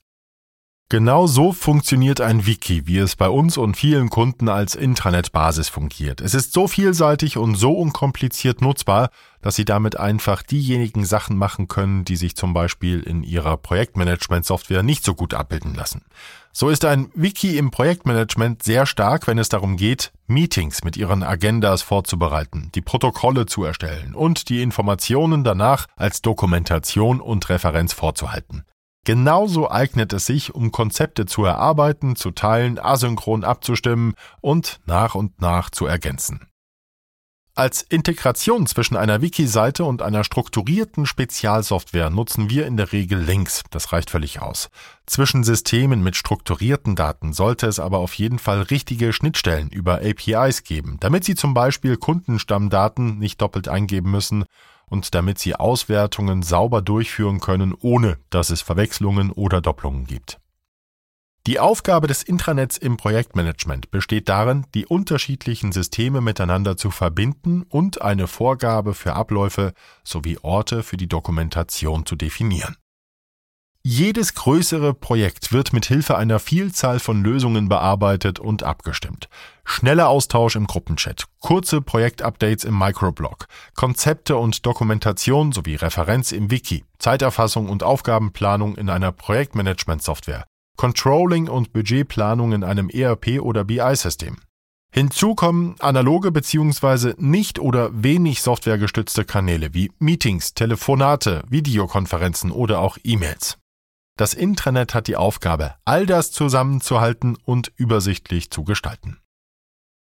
Genau 0.93 1.29
so 1.29 1.53
funktioniert 1.53 2.21
ein 2.21 2.47
Wiki, 2.47 2.89
wie 2.89 2.99
es 2.99 3.15
bei 3.15 3.29
uns 3.29 3.57
und 3.57 3.77
vielen 3.77 4.11
Kunden 4.11 4.49
als 4.49 4.75
Intranet-Basis 4.75 5.69
fungiert. 5.69 6.21
Es 6.21 6.35
ist 6.35 6.53
so 6.53 6.67
vielseitig 6.67 7.37
und 7.37 7.55
so 7.55 7.75
unkompliziert 7.75 8.61
nutzbar, 8.61 9.11
dass 9.41 9.55
Sie 9.55 9.65
damit 9.65 10.01
einfach 10.01 10.43
diejenigen 10.43 11.05
Sachen 11.05 11.37
machen 11.37 11.69
können, 11.69 12.05
die 12.05 12.17
sich 12.17 12.34
zum 12.34 12.55
Beispiel 12.55 12.99
in 12.99 13.23
Ihrer 13.23 13.56
Projektmanagement-Software 13.56 14.82
nicht 14.82 15.05
so 15.05 15.15
gut 15.15 15.32
abbilden 15.32 15.77
lassen. 15.77 16.03
So 16.53 16.69
ist 16.69 16.85
ein 16.85 17.11
Wiki 17.15 17.57
im 17.59 17.71
Projektmanagement 17.71 18.63
sehr 18.63 18.85
stark, 18.85 19.27
wenn 19.27 19.39
es 19.39 19.49
darum 19.49 19.77
geht, 19.77 20.13
Meetings 20.27 20.83
mit 20.83 20.97
Ihren 20.97 21.23
Agendas 21.23 21.83
vorzubereiten, 21.83 22.71
die 22.75 22.81
Protokolle 22.81 23.47
zu 23.47 23.65
erstellen 23.65 24.15
und 24.15 24.49
die 24.49 24.61
Informationen 24.61 25.45
danach 25.45 25.87
als 25.97 26.23
Dokumentation 26.23 27.21
und 27.21 27.49
Referenz 27.49 27.93
vorzuhalten. 27.93 28.65
Genauso 29.05 29.71
eignet 29.71 30.13
es 30.13 30.27
sich, 30.27 30.55
um 30.55 30.73
Konzepte 30.73 31.25
zu 31.25 31.45
erarbeiten, 31.45 32.17
zu 32.17 32.33
teilen, 32.33 32.79
asynchron 32.79 33.45
abzustimmen 33.45 34.15
und 34.41 34.81
nach 34.87 35.15
und 35.15 35.41
nach 35.41 35.71
zu 35.71 35.87
ergänzen. 35.87 36.50
Als 37.60 37.82
Integration 37.82 38.67
zwischen 38.67 38.96
einer 38.96 39.20
Wiki-Seite 39.20 39.84
und 39.84 40.00
einer 40.00 40.24
strukturierten 40.24 41.05
Spezialsoftware 41.05 42.08
nutzen 42.08 42.48
wir 42.48 42.64
in 42.64 42.79
der 42.79 42.90
Regel 42.90 43.20
Links. 43.20 43.64
Das 43.69 43.93
reicht 43.93 44.08
völlig 44.08 44.40
aus. 44.40 44.70
Zwischen 45.05 45.44
Systemen 45.44 46.02
mit 46.02 46.17
strukturierten 46.17 46.96
Daten 46.96 47.34
sollte 47.34 47.67
es 47.67 47.79
aber 47.79 47.98
auf 47.98 48.14
jeden 48.14 48.38
Fall 48.38 48.62
richtige 48.62 49.12
Schnittstellen 49.12 49.69
über 49.69 49.96
APIs 49.96 50.62
geben, 50.64 50.96
damit 51.00 51.24
Sie 51.24 51.34
zum 51.34 51.52
Beispiel 51.52 51.98
Kundenstammdaten 51.98 53.19
nicht 53.19 53.43
doppelt 53.43 53.69
eingeben 53.69 54.10
müssen 54.10 54.46
und 54.86 55.14
damit 55.14 55.38
Sie 55.38 55.55
Auswertungen 55.55 56.43
sauber 56.43 56.81
durchführen 56.81 57.40
können, 57.40 57.74
ohne 57.79 58.17
dass 58.31 58.48
es 58.48 58.62
Verwechslungen 58.62 59.31
oder 59.31 59.60
Doppelungen 59.60 60.06
gibt. 60.06 60.40
Die 61.47 61.59
Aufgabe 61.59 62.06
des 62.06 62.23
Intranets 62.23 62.77
im 62.77 62.99
Projektmanagement 62.99 63.91
besteht 63.91 64.29
darin, 64.29 64.67
die 64.75 64.85
unterschiedlichen 64.85 65.73
Systeme 65.73 66.20
miteinander 66.20 66.77
zu 66.77 66.91
verbinden 66.91 67.63
und 67.63 68.03
eine 68.03 68.27
Vorgabe 68.27 68.93
für 68.93 69.15
Abläufe 69.15 69.73
sowie 70.05 70.39
Orte 70.43 70.82
für 70.82 70.99
die 70.99 71.09
Dokumentation 71.09 72.05
zu 72.05 72.15
definieren. 72.15 72.77
Jedes 73.82 74.35
größere 74.35 74.93
Projekt 74.93 75.55
wird 75.55 75.73
mit 75.73 75.87
Hilfe 75.87 76.19
einer 76.19 76.39
Vielzahl 76.39 77.01
von 77.01 77.25
Lösungen 77.25 77.70
bearbeitet 77.70 78.39
und 78.39 78.63
abgestimmt. 78.63 79.31
Schneller 79.65 80.11
Austausch 80.11 80.55
im 80.56 80.67
Gruppenchat, 80.67 81.25
kurze 81.39 81.81
Projektupdates 81.81 82.65
im 82.65 82.79
Microblog, 82.79 83.47
Konzepte 83.75 84.37
und 84.37 84.67
Dokumentation 84.67 85.53
sowie 85.53 85.77
Referenz 85.77 86.31
im 86.32 86.51
Wiki, 86.51 86.85
Zeiterfassung 86.99 87.70
und 87.70 87.82
Aufgabenplanung 87.82 88.77
in 88.77 88.91
einer 88.91 89.13
Projektmanagement-Software, 89.13 90.44
Controlling 90.81 91.46
und 91.51 91.75
Budgetplanung 91.75 92.53
in 92.53 92.65
einem 92.65 92.89
ERP 92.89 93.43
oder 93.43 93.65
BI-System. 93.65 94.39
Hinzu 94.91 95.34
kommen 95.34 95.75
analoge 95.79 96.32
bzw. 96.32 97.13
nicht 97.19 97.58
oder 97.58 97.91
wenig 98.03 98.41
softwaregestützte 98.41 99.27
Kanäle 99.27 99.75
wie 99.75 99.93
Meetings, 99.99 100.55
Telefonate, 100.55 101.43
Videokonferenzen 101.51 102.51
oder 102.51 102.79
auch 102.79 102.96
E-Mails. 103.05 103.58
Das 104.17 104.32
Intranet 104.32 104.94
hat 104.94 105.06
die 105.06 105.17
Aufgabe, 105.17 105.75
all 105.84 106.06
das 106.06 106.32
zusammenzuhalten 106.32 107.37
und 107.44 107.70
übersichtlich 107.77 108.51
zu 108.51 108.65
gestalten. 108.65 109.19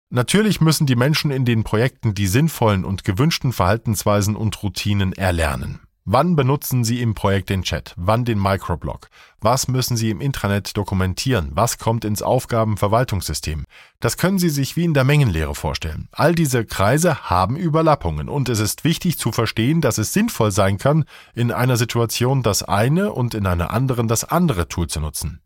Natürlich 0.10 0.62
müssen 0.62 0.88
die 0.88 0.96
Menschen 0.96 1.32
in 1.32 1.44
den 1.44 1.66
Projekten 1.66 2.14
die 2.14 2.28
sinnvollen 2.28 2.86
und 2.86 3.04
gewünschten 3.04 3.52
Verhaltensweisen 3.52 4.38
und 4.38 4.64
Routinen 4.64 5.12
erlernen. 5.12 5.82
Wann 6.06 6.36
benutzen 6.36 6.84
Sie 6.84 7.00
im 7.00 7.14
Projekt 7.14 7.52
den 7.52 7.62
Chat? 7.62 7.94
Wann 7.96 8.26
den 8.26 8.42
Microblog? 8.42 9.08
Was 9.40 9.68
müssen 9.68 9.96
Sie 9.96 10.10
im 10.10 10.20
Intranet 10.20 10.76
dokumentieren? 10.76 11.52
Was 11.54 11.78
kommt 11.78 12.06
ins 12.06 12.24
Aufgabenverwaltungssystem? 12.24 13.66
Das 14.00 14.18
können 14.18 14.40
Sie 14.40 14.50
sich 14.50 14.76
wie 14.76 14.84
in 14.84 14.96
der 14.96 15.04
Mengenlehre 15.04 15.54
vorstellen. 15.54 16.10
All 16.12 16.34
diese 16.34 16.66
Kreise 16.66 17.30
haben 17.30 17.56
Überlappungen 17.56 18.30
und 18.30 18.50
es 18.50 18.60
ist 18.60 18.84
wichtig 18.84 19.20
zu 19.20 19.32
verstehen, 19.32 19.80
dass 19.80 20.00
es 20.00 20.12
sinnvoll 20.12 20.52
sein 20.52 20.80
kann, 20.80 21.06
in 21.36 21.52
einer 21.52 21.78
Situation 21.78 22.42
das 22.42 22.64
eine 22.64 23.14
und 23.14 23.36
in 23.36 23.46
einer 23.46 23.70
anderen 23.70 24.08
das 24.08 24.24
andere 24.24 24.68
Tool 24.68 24.88
zu 24.88 25.02
nutzen. 25.02 25.40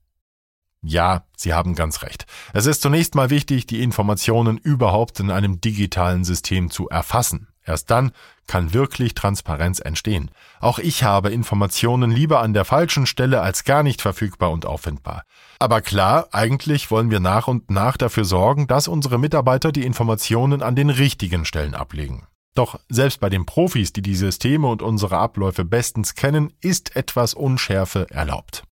Ja, 0.81 1.25
Sie 1.35 1.53
haben 1.53 1.75
ganz 1.75 2.01
recht. 2.01 2.27
Es 2.53 2.65
ist 2.65 2.81
zunächst 2.81 3.13
mal 3.13 3.29
wichtig, 3.29 3.65
die 3.65 3.83
Informationen 3.83 4.57
überhaupt 4.57 5.19
in 5.19 5.31
einem 5.31 5.59
digitalen 5.59 6.23
System 6.23 6.71
zu 6.71 6.87
erfassen. 6.87 7.49
Erst 7.65 7.89
dann 7.89 8.11
kann 8.47 8.73
wirklich 8.73 9.15
Transparenz 9.15 9.79
entstehen. 9.79 10.29
Auch 10.59 10.77
ich 10.77 11.03
habe 11.03 11.31
Informationen 11.31 12.11
lieber 12.11 12.41
an 12.41 12.53
der 12.53 12.63
falschen 12.63 13.07
Stelle 13.07 13.41
als 13.41 13.63
gar 13.63 13.81
nicht 13.81 14.01
verfügbar 14.01 14.51
und 14.51 14.65
auffindbar. 14.65 15.23
Aber 15.59 15.81
klar, 15.81 16.27
eigentlich 16.31 16.91
wollen 16.91 17.09
wir 17.09 17.19
nach 17.19 17.47
und 17.47 17.71
nach 17.71 17.97
dafür 17.97 18.25
sorgen, 18.25 18.67
dass 18.67 18.87
unsere 18.87 19.17
Mitarbeiter 19.17 19.71
die 19.71 19.85
Informationen 19.85 20.61
an 20.61 20.75
den 20.75 20.91
richtigen 20.91 21.45
Stellen 21.45 21.73
ablegen. 21.73 22.27
Doch 22.53 22.79
selbst 22.87 23.19
bei 23.19 23.29
den 23.29 23.45
Profis, 23.45 23.91
die 23.91 24.01
die 24.01 24.15
Systeme 24.15 24.67
und 24.67 24.81
unsere 24.81 25.17
Abläufe 25.17 25.65
bestens 25.65 26.15
kennen, 26.15 26.53
ist 26.61 26.95
etwas 26.95 27.33
Unschärfe 27.33 28.07
erlaubt. 28.09 28.63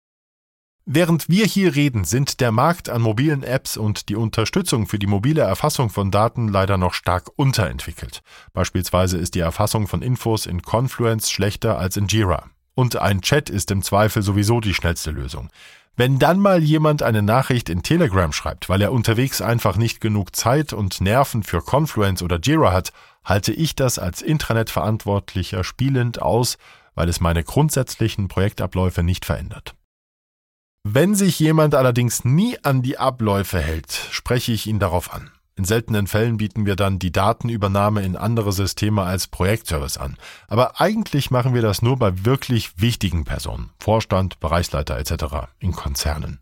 Während 0.85 1.29
wir 1.29 1.47
hier 1.47 1.77
reden, 1.77 2.03
sind 2.03 2.41
der 2.41 2.51
Markt 2.51 2.89
an 2.89 3.03
mobilen 3.03 3.45
Apps 3.45 3.77
und 3.77 4.09
die 4.09 4.17
Unterstützung 4.17 4.89
für 4.89 4.99
die 4.99 5.07
mobile 5.07 5.43
Erfassung 5.43 5.91
von 5.91 6.11
Daten 6.11 6.49
leider 6.49 6.77
noch 6.77 6.95
stark 6.95 7.31
unterentwickelt. 7.37 8.21
Beispielsweise 8.53 9.17
ist 9.17 9.37
die 9.37 9.41
Erfassung 9.41 9.87
von 9.87 10.03
Infos 10.03 10.45
in 10.45 10.63
Confluence 10.63 11.31
schlechter 11.31 11.79
als 11.79 11.97
in 11.97 12.09
Jira. 12.09 12.47
Und 12.75 12.97
ein 12.97 13.21
Chat 13.21 13.49
ist 13.49 13.71
im 13.71 13.83
Zweifel 13.83 14.23
sowieso 14.23 14.61
die 14.61 14.75
schnellste 14.75 15.13
Lösung. 15.13 15.51
Wenn 15.95 16.19
dann 16.19 16.41
mal 16.41 16.61
jemand 16.61 17.05
eine 17.05 17.23
Nachricht 17.23 17.69
in 17.69 17.85
Telegram 17.85 18.33
schreibt, 18.33 18.69
weil 18.69 18.83
er 18.83 18.93
unterwegs 18.93 19.41
einfach 19.41 19.77
nicht 19.77 20.01
genug 20.01 20.35
Zeit 20.35 20.73
und 20.73 21.01
Nerven 21.01 21.45
für 21.45 21.63
Confluence 21.63 22.23
oder 22.23 22.41
Jira 22.43 22.73
hat, 22.73 22.93
halte 23.25 23.53
ich 23.53 23.77
das 23.77 24.01
als 24.01 24.21
Intranet-Verantwortlicher 24.21 25.63
spielend 25.63 26.21
aus, 26.21 26.59
weil 26.97 27.09
es 27.09 27.21
meine 27.21 27.45
grundsätzlichen 27.45 28.27
Projektabläufe 28.27 29.05
nicht 29.05 29.25
verändert. 29.25 29.77
Wenn 30.85 31.15
sich 31.15 31.39
jemand 31.39 31.77
allerdings 31.77 32.25
nie 32.25 32.59
an 32.65 32.83
die 32.83 32.99
Abläufe 32.99 33.61
hält, 33.61 33.93
spreche 34.11 34.51
ich 34.51 34.67
ihn 34.67 34.81
darauf 34.81 35.15
an. 35.15 35.31
In 35.55 35.65
seltenen 35.65 36.09
Fällen 36.09 36.39
bieten 36.39 36.67
wir 36.67 36.75
dann 36.75 36.99
die 36.99 37.13
Datenübernahme 37.13 38.03
in 38.03 38.17
andere 38.17 38.53
Systeme 38.53 39.03
als 39.03 39.29
Projektservice 39.29 39.97
an. 39.97 40.17
Aber 40.49 40.81
eigentlich 40.81 41.31
machen 41.31 41.55
wir 41.55 41.63
das 41.63 41.83
nur 41.83 41.99
bei 41.99 42.25
wirklich 42.25 42.81
wichtigen 42.81 43.25
Personen, 43.25 43.71
Vorstand, 43.79 44.41
Bereichsleiter 44.41 44.99
etc. 44.99 45.53
in 45.61 45.73
Konzernen. 45.73 46.41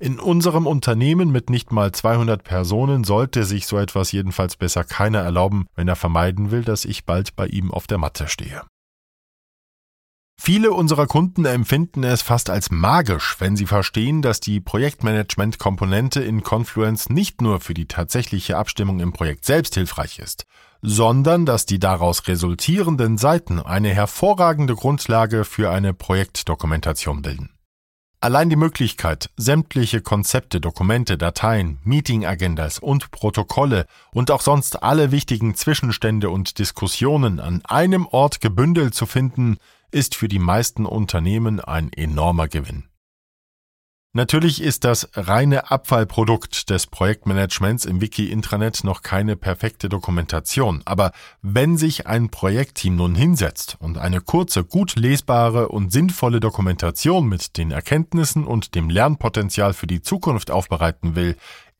In 0.00 0.20
unserem 0.20 0.66
Unternehmen 0.66 1.30
mit 1.30 1.50
nicht 1.50 1.72
mal 1.72 1.92
200 1.92 2.44
Personen 2.44 3.04
sollte 3.04 3.44
sich 3.44 3.66
so 3.66 3.78
etwas 3.78 4.12
jedenfalls 4.12 4.56
besser 4.56 4.84
keiner 4.84 5.20
erlauben, 5.20 5.66
wenn 5.74 5.88
er 5.88 5.96
vermeiden 5.96 6.50
will, 6.50 6.62
dass 6.62 6.84
ich 6.84 7.04
bald 7.04 7.36
bei 7.36 7.46
ihm 7.46 7.70
auf 7.72 7.86
der 7.86 7.98
Matte 7.98 8.28
stehe. 8.28 8.62
Viele 10.38 10.72
unserer 10.72 11.06
Kunden 11.06 11.44
empfinden 11.44 12.04
es 12.04 12.22
fast 12.22 12.50
als 12.50 12.70
magisch, 12.70 13.36
wenn 13.38 13.56
sie 13.56 13.66
verstehen, 13.66 14.22
dass 14.22 14.38
die 14.38 14.60
Projektmanagement-Komponente 14.60 16.22
in 16.22 16.42
Confluence 16.42 17.08
nicht 17.08 17.40
nur 17.40 17.60
für 17.60 17.74
die 17.74 17.86
tatsächliche 17.86 18.56
Abstimmung 18.56 19.00
im 19.00 19.12
Projekt 19.12 19.44
selbst 19.44 19.74
hilfreich 19.74 20.18
ist, 20.18 20.44
sondern 20.82 21.46
dass 21.46 21.66
die 21.66 21.78
daraus 21.78 22.28
resultierenden 22.28 23.18
Seiten 23.18 23.58
eine 23.58 23.88
hervorragende 23.88 24.74
Grundlage 24.74 25.44
für 25.44 25.70
eine 25.70 25.94
Projektdokumentation 25.94 27.22
bilden. 27.22 27.50
Allein 28.20 28.48
die 28.50 28.56
Möglichkeit, 28.56 29.30
sämtliche 29.36 30.00
Konzepte, 30.00 30.60
Dokumente, 30.60 31.18
Dateien, 31.18 31.78
Meeting-Agendas 31.84 32.78
und 32.78 33.10
Protokolle 33.10 33.86
und 34.12 34.30
auch 34.30 34.40
sonst 34.40 34.82
alle 34.82 35.12
wichtigen 35.12 35.54
Zwischenstände 35.54 36.30
und 36.30 36.58
Diskussionen 36.58 37.40
an 37.40 37.62
einem 37.66 38.06
Ort 38.06 38.40
gebündelt 38.40 38.94
zu 38.94 39.06
finden, 39.06 39.58
ist 39.96 40.14
für 40.14 40.28
die 40.28 40.38
meisten 40.38 40.84
Unternehmen 40.84 41.58
ein 41.58 41.90
enormer 41.90 42.48
Gewinn. 42.48 42.84
Natürlich 44.12 44.62
ist 44.62 44.84
das 44.84 45.08
reine 45.14 45.70
Abfallprodukt 45.70 46.68
des 46.68 46.86
Projektmanagements 46.86 47.86
im 47.86 48.02
Wiki-Intranet 48.02 48.84
noch 48.84 49.00
keine 49.00 49.36
perfekte 49.36 49.88
Dokumentation, 49.88 50.82
aber 50.84 51.12
wenn 51.40 51.78
sich 51.78 52.06
ein 52.06 52.30
Projektteam 52.30 52.96
nun 52.96 53.14
hinsetzt 53.14 53.76
und 53.80 53.96
eine 53.96 54.20
kurze, 54.20 54.64
gut 54.64 54.96
lesbare 54.96 55.68
und 55.68 55.92
sinnvolle 55.92 56.40
Dokumentation 56.40 57.26
mit 57.26 57.56
den 57.56 57.70
Erkenntnissen 57.70 58.44
und 58.44 58.74
dem 58.74 58.90
Lernpotenzial 58.90 59.72
für 59.72 59.86
die 59.86 60.02
Zukunft 60.02 60.50
aufbereiten 60.50 61.14
will, 61.14 61.36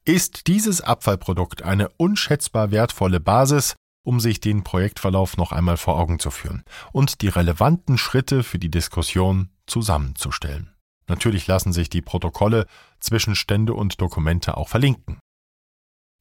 ist 0.06 0.46
dieses 0.46 0.80
Abfallprodukt 0.80 1.62
eine 1.62 1.90
unschätzbar 1.98 2.70
wertvolle 2.70 3.20
Basis, 3.20 3.76
um 4.06 4.20
sich 4.20 4.40
den 4.40 4.62
Projektverlauf 4.62 5.36
noch 5.36 5.50
einmal 5.50 5.76
vor 5.76 5.98
Augen 5.98 6.20
zu 6.20 6.30
führen 6.30 6.62
und 6.92 7.22
die 7.22 7.28
relevanten 7.28 7.98
Schritte 7.98 8.44
für 8.44 8.58
die 8.58 8.70
Diskussion 8.70 9.50
zusammenzustellen. 9.66 10.70
Natürlich 11.08 11.46
lassen 11.46 11.72
sich 11.72 11.90
die 11.90 12.02
Protokolle, 12.02 12.66
Zwischenstände 13.00 13.74
und 13.74 14.00
Dokumente 14.00 14.56
auch 14.56 14.68
verlinken. 14.68 15.18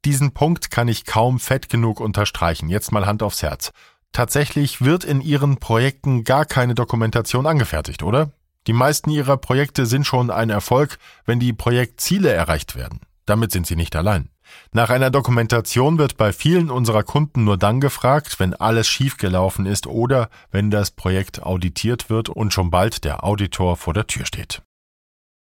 Diesen 0.03 0.33
Punkt 0.33 0.71
kann 0.71 0.87
ich 0.87 1.05
kaum 1.05 1.39
fett 1.39 1.69
genug 1.69 1.99
unterstreichen. 1.99 2.69
Jetzt 2.69 2.91
mal 2.91 3.05
Hand 3.05 3.23
aufs 3.23 3.41
Herz. 3.41 3.71
Tatsächlich 4.11 4.81
wird 4.81 5.03
in 5.03 5.21
Ihren 5.21 5.57
Projekten 5.57 6.23
gar 6.23 6.45
keine 6.45 6.73
Dokumentation 6.73 7.45
angefertigt, 7.45 8.01
oder? 8.03 8.31
Die 8.67 8.73
meisten 8.73 9.11
Ihrer 9.11 9.37
Projekte 9.37 9.85
sind 9.85 10.05
schon 10.05 10.31
ein 10.31 10.49
Erfolg, 10.49 10.97
wenn 11.25 11.39
die 11.39 11.53
Projektziele 11.53 12.31
erreicht 12.31 12.75
werden. 12.75 12.99
Damit 13.25 13.51
sind 13.51 13.67
Sie 13.67 13.75
nicht 13.75 13.95
allein. 13.95 14.29
Nach 14.71 14.89
einer 14.89 15.09
Dokumentation 15.09 15.97
wird 15.97 16.17
bei 16.17 16.33
vielen 16.33 16.69
unserer 16.69 17.03
Kunden 17.03 17.43
nur 17.43 17.57
dann 17.57 17.79
gefragt, 17.79 18.39
wenn 18.39 18.53
alles 18.53 18.87
schiefgelaufen 18.87 19.65
ist 19.65 19.87
oder 19.87 20.29
wenn 20.51 20.71
das 20.71 20.91
Projekt 20.91 21.43
auditiert 21.43 22.09
wird 22.09 22.29
und 22.29 22.53
schon 22.53 22.71
bald 22.71 23.03
der 23.03 23.23
Auditor 23.23 23.75
vor 23.77 23.93
der 23.93 24.07
Tür 24.07 24.25
steht. 24.25 24.61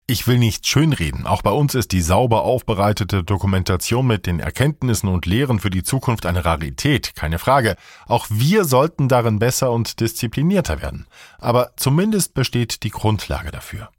Ich 0.08 0.28
will 0.28 0.38
nicht 0.38 0.68
schönreden, 0.68 1.26
auch 1.26 1.42
bei 1.42 1.50
uns 1.50 1.74
ist 1.74 1.92
die 1.92 2.02
sauber 2.02 2.44
aufbereitete 2.44 3.24
Dokumentation 3.24 4.06
mit 4.06 4.28
den 4.28 4.40
Erkenntnissen 4.40 5.10
und 5.10 5.26
Lehren 5.26 5.60
für 5.60 5.72
die 5.72 5.82
Zukunft 5.82 6.28
eine 6.28 6.46
Rarität, 6.46 7.16
keine 7.16 7.40
Frage. 7.40 7.76
Auch 8.06 8.28
wir 8.30 8.66
sollten 8.66 9.08
darin 9.08 9.40
besser 9.40 9.72
und 9.72 10.00
disziplinierter 10.00 10.80
werden. 10.80 11.08
Aber 11.40 11.72
zumindest 11.76 12.36
besteht 12.36 12.84
die 12.84 12.92
Grundlage 12.92 13.50
dafür. 13.50 13.90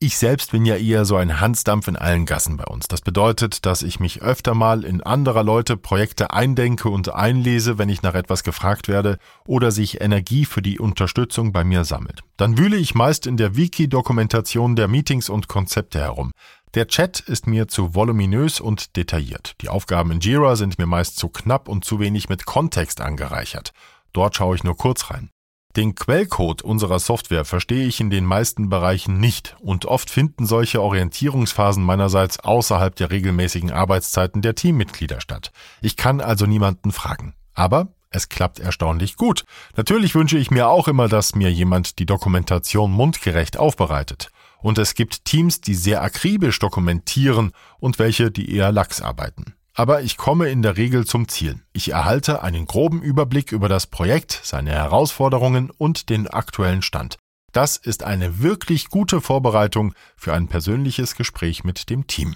Ich 0.00 0.16
selbst 0.16 0.52
bin 0.52 0.64
ja 0.64 0.76
eher 0.76 1.04
so 1.04 1.16
ein 1.16 1.40
Hansdampf 1.40 1.88
in 1.88 1.96
allen 1.96 2.24
Gassen 2.24 2.56
bei 2.56 2.66
uns. 2.66 2.86
Das 2.86 3.00
bedeutet, 3.00 3.66
dass 3.66 3.82
ich 3.82 3.98
mich 3.98 4.22
öfter 4.22 4.54
mal 4.54 4.84
in 4.84 5.02
anderer 5.02 5.42
Leute 5.42 5.76
Projekte 5.76 6.30
eindenke 6.30 6.88
und 6.88 7.12
einlese, 7.12 7.78
wenn 7.78 7.88
ich 7.88 8.02
nach 8.02 8.14
etwas 8.14 8.44
gefragt 8.44 8.86
werde 8.86 9.18
oder 9.44 9.72
sich 9.72 10.00
Energie 10.00 10.44
für 10.44 10.62
die 10.62 10.78
Unterstützung 10.78 11.50
bei 11.50 11.64
mir 11.64 11.82
sammelt. 11.82 12.20
Dann 12.36 12.58
wühle 12.58 12.76
ich 12.76 12.94
meist 12.94 13.26
in 13.26 13.36
der 13.36 13.56
Wiki-Dokumentation 13.56 14.76
der 14.76 14.86
Meetings 14.86 15.28
und 15.28 15.48
Konzepte 15.48 15.98
herum. 15.98 16.30
Der 16.74 16.86
Chat 16.86 17.18
ist 17.18 17.48
mir 17.48 17.66
zu 17.66 17.96
voluminös 17.96 18.60
und 18.60 18.94
detailliert. 18.94 19.56
Die 19.62 19.68
Aufgaben 19.68 20.12
in 20.12 20.20
Jira 20.20 20.54
sind 20.54 20.78
mir 20.78 20.86
meist 20.86 21.18
zu 21.18 21.28
knapp 21.28 21.68
und 21.68 21.84
zu 21.84 21.98
wenig 21.98 22.28
mit 22.28 22.46
Kontext 22.46 23.00
angereichert. 23.00 23.72
Dort 24.12 24.36
schaue 24.36 24.54
ich 24.54 24.62
nur 24.62 24.76
kurz 24.76 25.10
rein. 25.10 25.30
Den 25.76 25.94
Quellcode 25.94 26.62
unserer 26.62 26.98
Software 26.98 27.44
verstehe 27.44 27.86
ich 27.86 28.00
in 28.00 28.10
den 28.10 28.24
meisten 28.24 28.68
Bereichen 28.68 29.20
nicht 29.20 29.56
und 29.60 29.84
oft 29.84 30.10
finden 30.10 30.46
solche 30.46 30.82
Orientierungsphasen 30.82 31.84
meinerseits 31.84 32.40
außerhalb 32.40 32.96
der 32.96 33.10
regelmäßigen 33.10 33.70
Arbeitszeiten 33.70 34.42
der 34.42 34.54
Teammitglieder 34.54 35.20
statt. 35.20 35.52
Ich 35.82 35.96
kann 35.96 36.20
also 36.20 36.46
niemanden 36.46 36.90
fragen. 36.90 37.34
Aber 37.54 37.88
es 38.10 38.28
klappt 38.30 38.58
erstaunlich 38.58 39.16
gut. 39.16 39.44
Natürlich 39.76 40.14
wünsche 40.14 40.38
ich 40.38 40.50
mir 40.50 40.68
auch 40.68 40.88
immer, 40.88 41.08
dass 41.08 41.34
mir 41.34 41.52
jemand 41.52 41.98
die 41.98 42.06
Dokumentation 42.06 42.90
mundgerecht 42.90 43.58
aufbereitet. 43.58 44.30
Und 44.60 44.78
es 44.78 44.94
gibt 44.94 45.26
Teams, 45.26 45.60
die 45.60 45.74
sehr 45.74 46.02
akribisch 46.02 46.58
dokumentieren 46.58 47.52
und 47.78 47.98
welche, 47.98 48.30
die 48.30 48.52
eher 48.52 48.72
lax 48.72 49.02
arbeiten 49.02 49.57
aber 49.78 50.02
ich 50.02 50.16
komme 50.16 50.48
in 50.48 50.60
der 50.60 50.76
Regel 50.76 51.06
zum 51.06 51.28
Ziel. 51.28 51.60
Ich 51.72 51.92
erhalte 51.92 52.42
einen 52.42 52.66
groben 52.66 53.00
Überblick 53.00 53.52
über 53.52 53.68
das 53.68 53.86
Projekt, 53.86 54.40
seine 54.42 54.72
Herausforderungen 54.72 55.70
und 55.70 56.10
den 56.10 56.26
aktuellen 56.26 56.82
Stand. 56.82 57.16
Das 57.52 57.76
ist 57.76 58.02
eine 58.02 58.40
wirklich 58.40 58.88
gute 58.88 59.20
Vorbereitung 59.20 59.94
für 60.16 60.34
ein 60.34 60.48
persönliches 60.48 61.14
Gespräch 61.14 61.62
mit 61.62 61.90
dem 61.90 62.08
Team. 62.08 62.34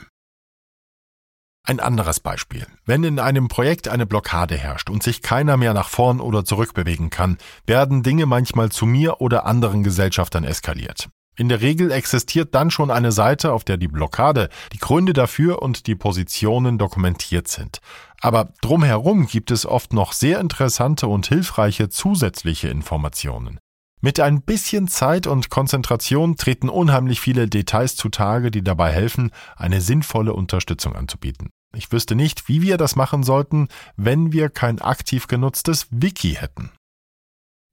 Ein 1.67 1.81
anderes 1.81 2.21
Beispiel. 2.21 2.65
Wenn 2.85 3.03
in 3.03 3.19
einem 3.19 3.49
Projekt 3.49 3.89
eine 3.89 4.07
Blockade 4.07 4.57
herrscht 4.57 4.89
und 4.89 5.03
sich 5.03 5.21
keiner 5.21 5.57
mehr 5.57 5.75
nach 5.75 5.89
vorn 5.89 6.21
oder 6.21 6.45
zurück 6.45 6.75
bewegen 6.75 7.11
kann, 7.11 7.39
werden 7.67 8.05
Dinge 8.05 8.27
manchmal 8.27 8.71
zu 8.71 8.87
mir 8.87 9.21
oder 9.21 9.47
anderen 9.47 9.83
Gesellschaftern 9.83 10.45
eskaliert. 10.45 11.09
In 11.35 11.49
der 11.49 11.63
Regel 11.63 11.91
existiert 11.91 12.55
dann 12.55 12.71
schon 12.71 12.91
eine 12.91 13.11
Seite, 13.11 13.53
auf 13.53 13.65
der 13.65 13.79
die 13.79 13.89
Blockade, 13.89 14.51
die 14.73 14.79
Gründe 14.79 15.15
dafür 15.15 15.63
und 15.63 15.87
die 15.87 15.95
Positionen 15.95 16.77
dokumentiert 16.77 17.49
sind. 17.49 17.79
Aber 18.21 18.53
drumherum 18.61 19.27
gibt 19.27 19.51
es 19.51 19.65
oft 19.65 19.95
noch 19.95 20.13
sehr 20.13 20.41
interessante 20.41 21.07
und 21.07 21.27
hilfreiche 21.27 21.89
zusätzliche 21.89 22.69
Informationen. 22.69 23.59
Mit 24.03 24.21
ein 24.21 24.43
bisschen 24.43 24.89
Zeit 24.89 25.27
und 25.27 25.49
Konzentration 25.49 26.37
treten 26.37 26.69
unheimlich 26.69 27.21
viele 27.21 27.49
Details 27.49 27.97
zutage, 27.97 28.51
die 28.51 28.63
dabei 28.63 28.93
helfen, 28.93 29.31
eine 29.57 29.81
sinnvolle 29.81 30.35
Unterstützung 30.35 30.97
anzubieten. 30.97 31.51
Ich 31.75 31.91
wüsste 31.93 32.15
nicht, 32.15 32.49
wie 32.49 32.63
wir 32.63 32.77
das 32.77 32.97
machen 32.97 33.23
sollten, 33.23 33.69
wenn 33.97 34.33
wir 34.33 34.51
kein 34.51 34.81
aktiv 34.81 35.29
genutztes 35.29 35.87
Wiki 35.91 36.35
hätten. 36.35 36.73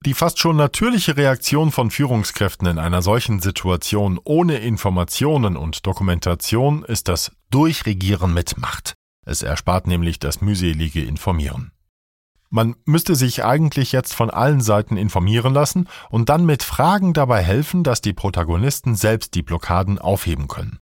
Die 0.06 0.14
fast 0.14 0.38
schon 0.38 0.56
natürliche 0.56 1.18
Reaktion 1.18 1.70
von 1.70 1.90
Führungskräften 1.90 2.66
in 2.66 2.78
einer 2.78 3.02
solchen 3.02 3.40
Situation 3.40 4.18
ohne 4.24 4.56
Informationen 4.56 5.58
und 5.58 5.84
Dokumentation 5.86 6.84
ist 6.84 7.06
das 7.08 7.32
Durchregieren 7.50 8.32
mit 8.32 8.56
Macht. 8.56 8.94
Es 9.26 9.42
erspart 9.42 9.86
nämlich 9.86 10.18
das 10.18 10.40
mühselige 10.40 11.04
Informieren. 11.04 11.72
Man 12.48 12.76
müsste 12.86 13.14
sich 13.14 13.44
eigentlich 13.44 13.92
jetzt 13.92 14.14
von 14.14 14.30
allen 14.30 14.62
Seiten 14.62 14.96
informieren 14.96 15.52
lassen 15.52 15.86
und 16.08 16.30
dann 16.30 16.46
mit 16.46 16.62
Fragen 16.62 17.12
dabei 17.12 17.42
helfen, 17.42 17.84
dass 17.84 18.00
die 18.00 18.14
Protagonisten 18.14 18.96
selbst 18.96 19.34
die 19.34 19.42
Blockaden 19.42 19.98
aufheben 19.98 20.48
können. 20.48 20.78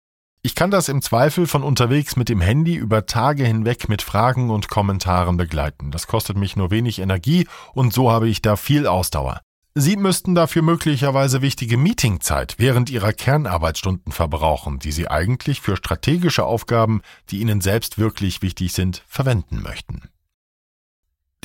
Ich 0.44 0.56
kann 0.56 0.72
das 0.72 0.88
im 0.88 1.02
Zweifel 1.02 1.46
von 1.46 1.62
unterwegs 1.62 2.16
mit 2.16 2.28
dem 2.28 2.40
Handy 2.40 2.75
über 2.75 3.06
Tage 3.06 3.44
hinweg 3.44 3.88
mit 3.88 4.02
Fragen 4.02 4.50
und 4.50 4.68
Kommentaren 4.68 5.37
begleiten. 5.37 5.92
Das 5.92 6.08
kostet 6.08 6.37
mich 6.37 6.56
nur 6.56 6.72
wenig 6.72 6.99
Energie 6.99 7.46
und 7.75 7.92
so 7.92 8.11
habe 8.11 8.28
ich 8.28 8.42
da 8.42 8.56
viel 8.56 8.88
Ausdauer. 8.88 9.40
Sie 9.76 9.96
müssten 9.96 10.34
dafür 10.34 10.62
möglicherweise 10.62 11.42
wichtige 11.42 11.76
Meetingzeit 11.76 12.56
während 12.58 12.90
Ihrer 12.90 13.12
Kernarbeitsstunden 13.12 14.11
verbrauchen, 14.11 14.80
die 14.80 14.90
Sie 14.90 15.06
eigentlich 15.06 15.61
für 15.61 15.76
strategische 15.76 16.44
Aufgaben, 16.44 17.02
die 17.30 17.38
Ihnen 17.38 17.61
selbst 17.61 17.99
wirklich 17.99 18.42
wichtig 18.42 18.72
sind, 18.72 19.04
verwenden 19.06 19.62
möchten. 19.62 20.02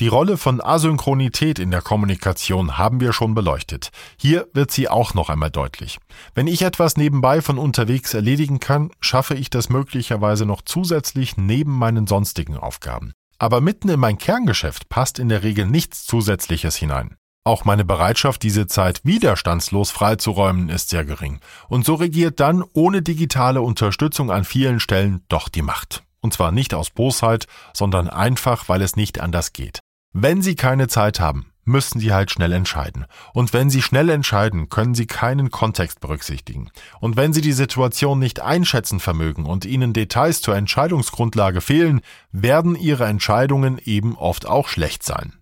Die 0.00 0.06
Rolle 0.06 0.36
von 0.36 0.60
Asynchronität 0.60 1.58
in 1.58 1.72
der 1.72 1.82
Kommunikation 1.82 2.78
haben 2.78 3.00
wir 3.00 3.12
schon 3.12 3.34
beleuchtet. 3.34 3.88
Hier 4.16 4.46
wird 4.52 4.70
sie 4.70 4.88
auch 4.88 5.12
noch 5.12 5.28
einmal 5.28 5.50
deutlich. 5.50 5.98
Wenn 6.36 6.46
ich 6.46 6.62
etwas 6.62 6.96
nebenbei 6.96 7.42
von 7.42 7.58
unterwegs 7.58 8.14
erledigen 8.14 8.60
kann, 8.60 8.90
schaffe 9.00 9.34
ich 9.34 9.50
das 9.50 9.70
möglicherweise 9.70 10.46
noch 10.46 10.62
zusätzlich 10.62 11.36
neben 11.36 11.72
meinen 11.72 12.06
sonstigen 12.06 12.56
Aufgaben. 12.56 13.10
Aber 13.40 13.60
mitten 13.60 13.88
in 13.88 13.98
mein 13.98 14.18
Kerngeschäft 14.18 14.88
passt 14.88 15.18
in 15.18 15.28
der 15.28 15.42
Regel 15.42 15.66
nichts 15.66 16.06
Zusätzliches 16.06 16.76
hinein. 16.76 17.16
Auch 17.42 17.64
meine 17.64 17.84
Bereitschaft, 17.84 18.44
diese 18.44 18.68
Zeit 18.68 19.00
widerstandslos 19.02 19.90
freizuräumen, 19.90 20.68
ist 20.68 20.90
sehr 20.90 21.04
gering. 21.04 21.40
Und 21.68 21.84
so 21.84 21.96
regiert 21.96 22.38
dann 22.38 22.62
ohne 22.72 23.02
digitale 23.02 23.62
Unterstützung 23.62 24.30
an 24.30 24.44
vielen 24.44 24.78
Stellen 24.78 25.24
doch 25.28 25.48
die 25.48 25.62
Macht. 25.62 26.04
Und 26.20 26.34
zwar 26.34 26.52
nicht 26.52 26.72
aus 26.72 26.90
Bosheit, 26.90 27.46
sondern 27.72 28.08
einfach, 28.08 28.68
weil 28.68 28.82
es 28.82 28.94
nicht 28.94 29.20
anders 29.20 29.52
geht. 29.52 29.80
Wenn 30.20 30.42
Sie 30.42 30.56
keine 30.56 30.88
Zeit 30.88 31.20
haben, 31.20 31.52
müssen 31.64 32.00
Sie 32.00 32.12
halt 32.12 32.32
schnell 32.32 32.50
entscheiden. 32.50 33.06
Und 33.34 33.52
wenn 33.52 33.70
Sie 33.70 33.82
schnell 33.82 34.08
entscheiden, 34.08 34.68
können 34.68 34.96
Sie 34.96 35.06
keinen 35.06 35.52
Kontext 35.52 36.00
berücksichtigen. 36.00 36.72
Und 36.98 37.16
wenn 37.16 37.32
Sie 37.32 37.40
die 37.40 37.52
Situation 37.52 38.18
nicht 38.18 38.40
einschätzen 38.40 38.98
vermögen 38.98 39.46
und 39.46 39.64
Ihnen 39.64 39.92
Details 39.92 40.42
zur 40.42 40.56
Entscheidungsgrundlage 40.56 41.60
fehlen, 41.60 42.00
werden 42.32 42.74
Ihre 42.74 43.04
Entscheidungen 43.06 43.78
eben 43.78 44.16
oft 44.16 44.44
auch 44.44 44.66
schlecht 44.66 45.04
sein. 45.04 45.34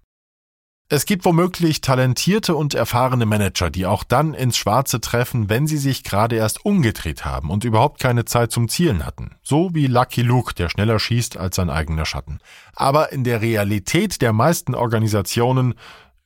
Es 0.88 1.04
gibt 1.04 1.24
womöglich 1.24 1.80
talentierte 1.80 2.54
und 2.54 2.74
erfahrene 2.74 3.26
Manager, 3.26 3.70
die 3.70 3.86
auch 3.86 4.04
dann 4.04 4.34
ins 4.34 4.56
Schwarze 4.56 5.00
treffen, 5.00 5.48
wenn 5.48 5.66
sie 5.66 5.78
sich 5.78 6.04
gerade 6.04 6.36
erst 6.36 6.64
umgedreht 6.64 7.24
haben 7.24 7.50
und 7.50 7.64
überhaupt 7.64 8.00
keine 8.00 8.24
Zeit 8.24 8.52
zum 8.52 8.68
Zielen 8.68 9.04
hatten. 9.04 9.34
So 9.42 9.74
wie 9.74 9.88
Lucky 9.88 10.22
Luke, 10.22 10.54
der 10.54 10.68
schneller 10.68 11.00
schießt 11.00 11.38
als 11.38 11.56
sein 11.56 11.70
eigener 11.70 12.06
Schatten. 12.06 12.38
Aber 12.72 13.10
in 13.10 13.24
der 13.24 13.40
Realität 13.40 14.22
der 14.22 14.32
meisten 14.32 14.76
Organisationen 14.76 15.74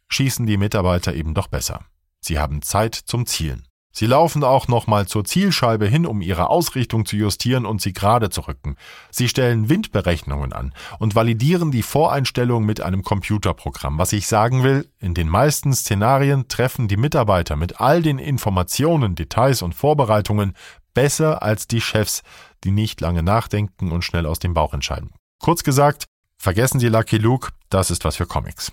schießen 0.08 0.44
die 0.44 0.58
Mitarbeiter 0.58 1.14
eben 1.14 1.32
doch 1.32 1.46
besser. 1.46 1.86
Sie 2.20 2.38
haben 2.38 2.60
Zeit 2.60 2.94
zum 2.94 3.24
Zielen. 3.24 3.66
Sie 3.92 4.06
laufen 4.06 4.44
auch 4.44 4.68
nochmal 4.68 5.06
zur 5.06 5.24
Zielscheibe 5.24 5.86
hin, 5.86 6.06
um 6.06 6.22
ihre 6.22 6.48
Ausrichtung 6.48 7.06
zu 7.06 7.16
justieren 7.16 7.66
und 7.66 7.80
sie 7.80 7.92
gerade 7.92 8.30
zu 8.30 8.42
rücken. 8.42 8.76
Sie 9.10 9.28
stellen 9.28 9.68
Windberechnungen 9.68 10.52
an 10.52 10.72
und 11.00 11.16
validieren 11.16 11.72
die 11.72 11.82
Voreinstellung 11.82 12.64
mit 12.64 12.80
einem 12.80 13.02
Computerprogramm. 13.02 13.98
Was 13.98 14.12
ich 14.12 14.28
sagen 14.28 14.62
will, 14.62 14.88
in 15.00 15.14
den 15.14 15.28
meisten 15.28 15.72
Szenarien 15.72 16.46
treffen 16.46 16.86
die 16.86 16.96
Mitarbeiter 16.96 17.56
mit 17.56 17.80
all 17.80 18.00
den 18.00 18.20
Informationen, 18.20 19.16
Details 19.16 19.60
und 19.60 19.74
Vorbereitungen 19.74 20.54
besser 20.94 21.42
als 21.42 21.66
die 21.66 21.80
Chefs, 21.80 22.22
die 22.62 22.70
nicht 22.70 23.00
lange 23.00 23.22
nachdenken 23.22 23.90
und 23.90 24.02
schnell 24.02 24.26
aus 24.26 24.38
dem 24.38 24.54
Bauch 24.54 24.72
entscheiden. 24.72 25.10
Kurz 25.40 25.64
gesagt, 25.64 26.04
vergessen 26.38 26.78
Sie 26.78 26.88
Lucky 26.88 27.18
Luke, 27.18 27.50
das 27.70 27.90
ist 27.90 28.04
was 28.04 28.16
für 28.16 28.26
Comics. 28.26 28.72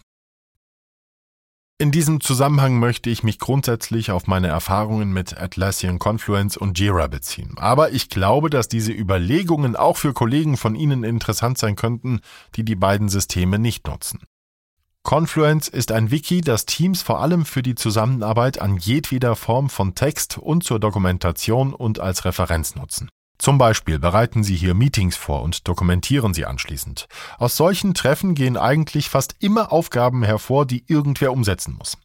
In 1.79 1.91
diesem 1.91 2.21
Zusammenhang 2.21 2.79
möchte 2.79 3.11
ich 3.11 3.21
mich 3.21 3.37
grundsätzlich 3.37 4.09
auf 4.09 4.25
meine 4.25 4.47
Erfahrungen 4.47 5.13
mit 5.13 5.39
Atlassian 5.39 5.99
Confluence 5.99 6.57
und 6.57 6.79
Jira 6.79 7.05
beziehen. 7.05 7.53
Aber 7.57 7.91
ich 7.91 8.09
glaube, 8.09 8.49
dass 8.49 8.67
diese 8.67 8.91
Überlegungen 8.91 9.75
auch 9.75 9.95
für 9.95 10.11
Kollegen 10.11 10.57
von 10.57 10.73
Ihnen 10.73 11.03
interessant 11.03 11.59
sein 11.59 11.75
könnten, 11.75 12.21
die 12.55 12.65
die 12.65 12.75
beiden 12.75 13.09
Systeme 13.09 13.59
nicht 13.59 13.85
nutzen. 13.85 14.21
Confluence 15.03 15.67
ist 15.67 15.91
ein 15.91 16.09
Wiki, 16.09 16.41
das 16.41 16.65
Teams 16.65 17.03
vor 17.03 17.21
allem 17.21 17.45
für 17.45 17.61
die 17.61 17.75
Zusammenarbeit 17.75 18.59
an 18.59 18.77
jedweder 18.77 19.35
Form 19.35 19.69
von 19.69 19.93
Text 19.93 20.39
und 20.39 20.63
zur 20.63 20.79
Dokumentation 20.79 21.75
und 21.75 21.99
als 21.99 22.25
Referenz 22.25 22.73
nutzen. 22.73 23.07
Zum 23.37 23.57
Beispiel 23.57 23.99
bereiten 23.99 24.43
Sie 24.43 24.55
hier 24.55 24.73
Meetings 24.73 25.15
vor 25.15 25.43
und 25.43 25.67
dokumentieren 25.67 26.33
sie 26.33 26.45
anschließend. 26.45 27.07
Aus 27.37 27.55
solchen 27.55 27.93
Treffen 27.93 28.33
gehen 28.33 28.57
eigentlich 28.57 29.09
fast 29.09 29.35
immer 29.39 29.71
Aufgaben 29.71 30.23
hervor, 30.23 30.65
die 30.65 30.83
irgendwer 30.87 31.31
umsetzen 31.31 31.75
muss. 31.77 31.97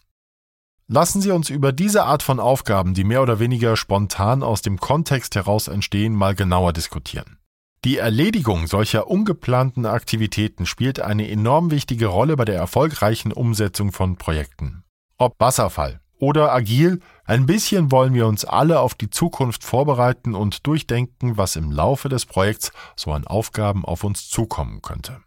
Lassen 0.89 1.23
Sie 1.23 1.31
uns 1.31 1.49
über 1.49 1.73
diese 1.73 2.05
Art 2.05 2.23
von 2.23 2.39
Aufgaben, 2.39 2.93
die 2.93 3.05
mehr 3.05 3.23
oder 3.23 3.39
weniger 3.39 3.79
spontan 3.79 4.43
aus 4.43 4.61
dem 4.61 4.79
Kontext 4.79 5.35
heraus 5.35 5.69
entstehen, 5.69 6.15
mal 6.15 6.35
genauer 6.35 6.75
diskutieren. 6.75 7.39
Die 7.85 7.97
Erledigung 7.97 8.67
solcher 8.67 9.09
ungeplanten 9.09 9.87
Aktivitäten 9.87 10.67
spielt 10.67 11.01
eine 11.01 11.31
enorm 11.31 11.71
wichtige 11.71 12.07
Rolle 12.07 12.37
bei 12.37 12.45
der 12.45 12.57
erfolgreichen 12.57 13.33
Umsetzung 13.33 13.91
von 13.91 14.17
Projekten. 14.19 14.85
Ob 15.17 15.35
Wasserfall, 15.41 16.02
oder 16.23 16.53
agil, 16.53 17.01
ein 17.25 17.47
bisschen 17.47 17.91
wollen 17.91 18.15
wir 18.15 18.29
uns 18.29 18.45
alle 18.45 18.79
auf 18.79 18.95
die 18.95 19.11
Zukunft 19.11 19.65
vorbereiten 19.65 20.37
und 20.37 20.69
durchdenken, 20.69 21.37
was 21.37 21.57
im 21.57 21.73
Laufe 21.73 22.09
des 22.09 22.27
Projekts 22.27 22.71
so 22.95 23.11
an 23.11 23.27
Aufgaben 23.27 23.85
auf 23.85 24.05
uns 24.05 24.29
zukommen 24.29 24.83
könnte. 24.83 25.21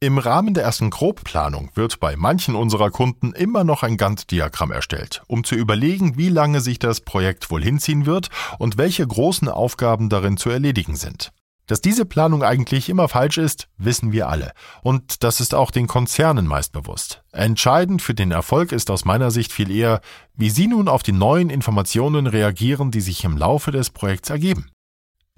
Im 0.00 0.18
Rahmen 0.18 0.54
der 0.54 0.64
ersten 0.64 0.90
Grobplanung 0.90 1.70
wird 1.74 2.00
bei 2.00 2.16
manchen 2.16 2.56
unserer 2.56 2.90
Kunden 2.90 3.32
immer 3.32 3.62
noch 3.62 3.84
ein 3.84 3.96
Gantt-Diagramm 3.96 4.72
erstellt, 4.72 5.22
um 5.28 5.44
zu 5.44 5.54
überlegen, 5.54 6.16
wie 6.16 6.30
lange 6.30 6.60
sich 6.62 6.80
das 6.80 7.00
Projekt 7.00 7.48
wohl 7.52 7.62
hinziehen 7.62 8.04
wird 8.04 8.28
und 8.58 8.76
welche 8.76 9.06
großen 9.06 9.48
Aufgaben 9.48 10.08
darin 10.08 10.36
zu 10.36 10.50
erledigen 10.50 10.96
sind. 10.96 11.30
Dass 11.68 11.82
diese 11.82 12.06
Planung 12.06 12.42
eigentlich 12.42 12.88
immer 12.88 13.08
falsch 13.08 13.38
ist, 13.38 13.68
wissen 13.76 14.10
wir 14.10 14.28
alle. 14.28 14.52
Und 14.82 15.22
das 15.22 15.40
ist 15.40 15.54
auch 15.54 15.70
den 15.70 15.86
Konzernen 15.86 16.46
meist 16.46 16.72
bewusst. 16.72 17.22
Entscheidend 17.30 18.02
für 18.02 18.14
den 18.14 18.32
Erfolg 18.32 18.72
ist 18.72 18.90
aus 18.90 19.04
meiner 19.04 19.30
Sicht 19.30 19.52
viel 19.52 19.70
eher, 19.70 20.00
wie 20.34 20.50
sie 20.50 20.66
nun 20.66 20.88
auf 20.88 21.02
die 21.02 21.12
neuen 21.12 21.50
Informationen 21.50 22.26
reagieren, 22.26 22.90
die 22.90 23.02
sich 23.02 23.22
im 23.22 23.36
Laufe 23.36 23.70
des 23.70 23.90
Projekts 23.90 24.30
ergeben. 24.30 24.70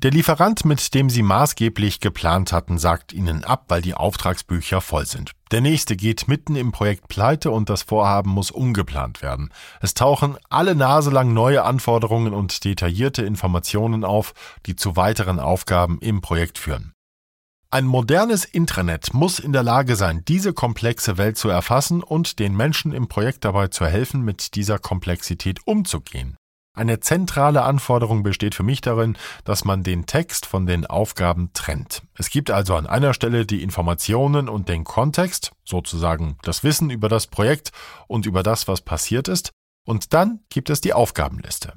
Der 0.02 0.10
Lieferant, 0.10 0.64
mit 0.64 0.94
dem 0.94 1.10
Sie 1.10 1.22
maßgeblich 1.22 2.00
geplant 2.00 2.52
hatten, 2.52 2.78
sagt 2.78 3.12
Ihnen 3.12 3.44
ab, 3.44 3.66
weil 3.68 3.82
die 3.82 3.92
Auftragsbücher 3.92 4.80
voll 4.80 5.04
sind. 5.04 5.32
Der 5.50 5.60
nächste 5.60 5.94
geht 5.94 6.26
mitten 6.26 6.56
im 6.56 6.72
Projekt 6.72 7.08
pleite 7.08 7.50
und 7.50 7.68
das 7.68 7.82
Vorhaben 7.82 8.30
muss 8.30 8.50
umgeplant 8.50 9.20
werden. 9.20 9.52
Es 9.82 9.92
tauchen 9.92 10.38
alle 10.48 10.74
Nase 10.74 11.10
lang 11.10 11.34
neue 11.34 11.64
Anforderungen 11.64 12.32
und 12.32 12.64
detaillierte 12.64 13.26
Informationen 13.26 14.02
auf, 14.02 14.32
die 14.64 14.74
zu 14.74 14.96
weiteren 14.96 15.38
Aufgaben 15.38 15.98
im 16.00 16.22
Projekt 16.22 16.56
führen. 16.56 16.94
Ein 17.68 17.84
modernes 17.84 18.46
Intranet 18.46 19.12
muss 19.12 19.38
in 19.38 19.52
der 19.52 19.62
Lage 19.62 19.96
sein, 19.96 20.24
diese 20.26 20.54
komplexe 20.54 21.18
Welt 21.18 21.36
zu 21.36 21.50
erfassen 21.50 22.02
und 22.02 22.38
den 22.38 22.56
Menschen 22.56 22.92
im 22.92 23.08
Projekt 23.08 23.44
dabei 23.44 23.68
zu 23.68 23.84
helfen, 23.84 24.22
mit 24.22 24.54
dieser 24.54 24.78
Komplexität 24.78 25.58
umzugehen. 25.66 26.38
Eine 26.80 26.98
zentrale 26.98 27.60
Anforderung 27.60 28.22
besteht 28.22 28.54
für 28.54 28.62
mich 28.62 28.80
darin, 28.80 29.18
dass 29.44 29.66
man 29.66 29.82
den 29.82 30.06
Text 30.06 30.46
von 30.46 30.64
den 30.64 30.86
Aufgaben 30.86 31.50
trennt. 31.52 32.00
Es 32.16 32.30
gibt 32.30 32.50
also 32.50 32.74
an 32.74 32.86
einer 32.86 33.12
Stelle 33.12 33.44
die 33.44 33.62
Informationen 33.62 34.48
und 34.48 34.70
den 34.70 34.84
Kontext, 34.84 35.52
sozusagen 35.62 36.38
das 36.42 36.64
Wissen 36.64 36.88
über 36.88 37.10
das 37.10 37.26
Projekt 37.26 37.72
und 38.08 38.24
über 38.24 38.42
das, 38.42 38.66
was 38.66 38.80
passiert 38.80 39.28
ist, 39.28 39.50
und 39.86 40.14
dann 40.14 40.40
gibt 40.48 40.70
es 40.70 40.80
die 40.80 40.94
Aufgabenliste. 40.94 41.74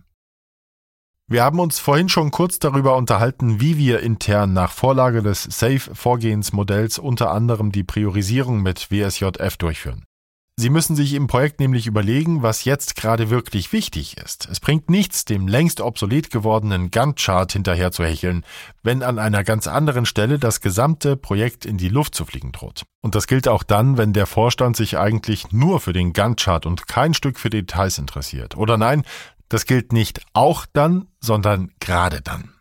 Wir 1.28 1.44
haben 1.44 1.60
uns 1.60 1.80
vorhin 1.80 2.08
schon 2.08 2.32
kurz 2.32 2.60
darüber 2.60 2.96
unterhalten, 2.96 3.60
wie 3.60 3.78
wir 3.78 4.00
intern 4.00 4.54
nach 4.54 4.72
Vorlage 4.72 5.22
des 5.22 5.44
SAFE-Vorgehensmodells 5.44 6.98
unter 6.98 7.32
anderem 7.32 7.74
die 7.74 7.84
Priorisierung 7.84 8.62
mit 8.62 8.90
WSJF 8.90 9.58
durchführen. 9.58 10.06
Sie 10.56 10.70
müssen 10.70 10.96
sich 10.96 11.16
im 11.16 11.26
Projekt 11.26 11.60
nämlich 11.60 11.88
überlegen, 11.88 12.44
was 12.44 12.64
jetzt 12.64 12.96
gerade 12.96 13.32
wirklich 13.32 13.74
wichtig 13.74 14.18
ist. 14.18 14.48
Es 14.52 14.60
bringt 14.60 14.88
nichts, 14.88 15.26
dem 15.26 15.48
längst 15.48 15.82
obsolet 15.82 16.30
gewordenen 16.30 16.92
Gantt-Chart 16.92 17.52
hinterher 17.52 17.92
zu 17.92 18.06
hecheln, 18.06 18.46
wenn 18.84 19.02
an 19.02 19.18
einer 19.18 19.44
ganz 19.44 19.66
anderen 19.66 20.06
Stelle 20.06 20.38
das 20.38 20.62
gesamte 20.62 21.18
Projekt 21.18 21.66
in 21.66 21.78
die 21.78 21.90
Luft 21.90 22.14
zu 22.14 22.24
fliegen 22.26 22.52
droht. 22.52 22.84
Und 23.02 23.16
das 23.16 23.26
gilt 23.26 23.48
auch 23.48 23.64
dann, 23.64 23.98
wenn 23.98 24.14
der 24.14 24.28
Vorstand 24.28 24.78
sich 24.78 24.96
eigentlich 25.00 25.52
nur 25.52 25.80
für 25.80 25.92
den 25.92 26.14
Gantt-Chart 26.14 26.68
und 26.68 26.88
kein 26.88 27.16
Stück 27.16 27.40
für 27.40 27.50
Details 27.50 27.98
interessiert. 27.98 28.56
Oder 28.56 28.78
nein, 28.78 29.04
das 29.50 29.66
gilt 29.66 29.92
nicht 29.92 30.22
auch 30.34 30.68
dann, 30.72 31.08
sondern 31.20 31.72
gerade 31.80 32.22
dann. 32.22 32.54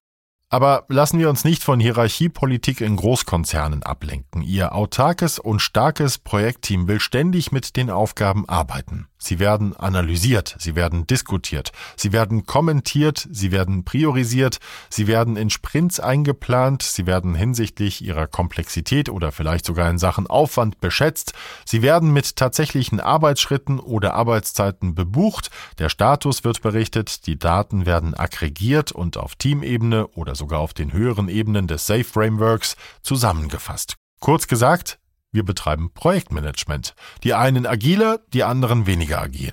Aber 0.53 0.85
lassen 0.89 1.19
wir 1.19 1.31
uns 1.31 1.45
nicht 1.45 1.65
von 1.65 1.81
Hierarchiepolitik 1.81 2.83
in 2.83 2.97
Großkonzernen 2.97 3.85
ablenken. 3.85 4.43
Ihr 4.43 4.75
autarkes 4.75 5.39
und 5.39 5.61
starkes 5.61 6.19
Projektteam 6.19 6.89
will 6.89 7.01
ständig 7.01 7.53
mit 7.53 7.75
den 7.75 7.89
Aufgaben 7.89 8.47
arbeiten. 8.47 9.09
Sie 9.23 9.39
werden 9.39 9.77
analysiert, 9.77 10.57
sie 10.59 10.75
werden 10.75 11.07
diskutiert, 11.07 11.71
sie 11.97 12.13
werden 12.13 12.45
kommentiert, 12.45 13.29
sie 13.31 13.53
werden 13.53 13.85
priorisiert, 13.85 14.59
sie 14.91 15.07
werden 15.07 15.37
in 15.37 15.49
Sprints 15.49 16.01
eingeplant, 16.01 16.83
sie 16.83 17.07
werden 17.07 17.37
hinsichtlich 17.37 18.03
ihrer 18.03 18.27
Komplexität 18.27 19.09
oder 19.09 19.31
vielleicht 19.31 19.65
sogar 19.65 19.89
in 19.89 19.99
Sachen 19.99 20.27
Aufwand 20.27 20.81
beschätzt, 20.81 21.35
sie 21.65 21.83
werden 21.83 22.13
mit 22.13 22.35
tatsächlichen 22.35 22.99
Arbeitsschritten 22.99 23.79
oder 23.79 24.15
Arbeitszeiten 24.15 24.97
bebucht, 24.97 25.51
der 25.79 25.89
Status 25.89 26.43
wird 26.43 26.61
berichtet, 26.61 27.27
die 27.29 27.39
Daten 27.39 27.87
werden 27.87 28.15
aggregiert 28.15 28.91
und 28.91 29.17
auf 29.17 29.37
Teamebene 29.37 30.09
oder 30.09 30.35
sogar 30.35 30.59
auf 30.59 30.75
den 30.75 30.93
höheren 30.93 31.29
Ebenen 31.29 31.69
des 31.69 31.87
Safe 31.87 32.05
Frameworks 32.05 32.77
zusammengefasst. 33.03 33.95
Kurz 34.19 34.47
gesagt, 34.47 34.99
wir 35.33 35.45
betreiben 35.45 35.91
Projektmanagement. 35.93 36.95
Die 37.25 37.35
einen 37.35 37.67
agiler, 37.67 38.21
die 38.33 38.45
anderen 38.45 38.87
weniger 38.87 39.21
agil. 39.21 39.53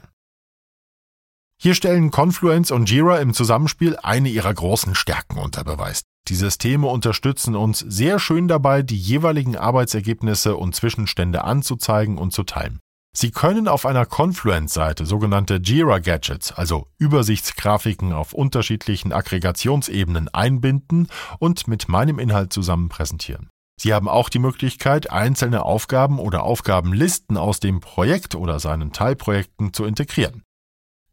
Hier 1.62 1.76
stellen 1.76 2.12
Confluence 2.12 2.72
und 2.72 2.90
Jira 2.90 3.18
im 3.20 3.34
Zusammenspiel 3.34 3.98
eine 4.02 4.30
ihrer 4.30 4.54
großen 4.54 4.96
Stärken 4.96 5.38
unter 5.38 5.66
Beweis. 5.66 6.04
Die 6.30 6.36
Systeme 6.36 6.88
unterstützen 6.88 7.56
uns 7.56 7.80
sehr 7.80 8.20
schön 8.20 8.48
dabei, 8.48 8.82
die 8.82 8.98
jeweiligen 8.98 9.58
Arbeitsergebnisse 9.58 10.56
und 10.56 10.76
Zwischenstände 10.76 11.44
anzuzeigen 11.44 12.18
und 12.18 12.32
zu 12.32 12.44
teilen. 12.44 12.80
Sie 13.14 13.32
können 13.32 13.68
auf 13.68 13.86
einer 13.86 14.06
Confluence-Seite 14.06 15.06
sogenannte 15.06 15.56
Jira-Gadgets, 15.56 16.52
also 16.52 16.88
Übersichtsgrafiken 17.00 18.14
auf 18.14 18.34
unterschiedlichen 18.34 19.12
Aggregationsebenen 19.12 20.30
einbinden 20.30 21.08
und 21.40 21.68
mit 21.68 21.90
meinem 21.90 22.20
Inhalt 22.20 22.54
zusammen 22.54 22.88
präsentieren. 22.88 23.50
Sie 23.82 23.94
haben 23.94 24.10
auch 24.10 24.28
die 24.28 24.40
Möglichkeit, 24.40 25.10
einzelne 25.10 25.64
Aufgaben 25.64 26.20
oder 26.20 26.44
Aufgabenlisten 26.44 27.38
aus 27.38 27.62
dem 27.62 27.80
Projekt 27.80 28.36
oder 28.36 28.60
seinen 28.60 28.92
Teilprojekten 28.92 29.74
zu 29.74 29.86
integrieren. 29.86 30.44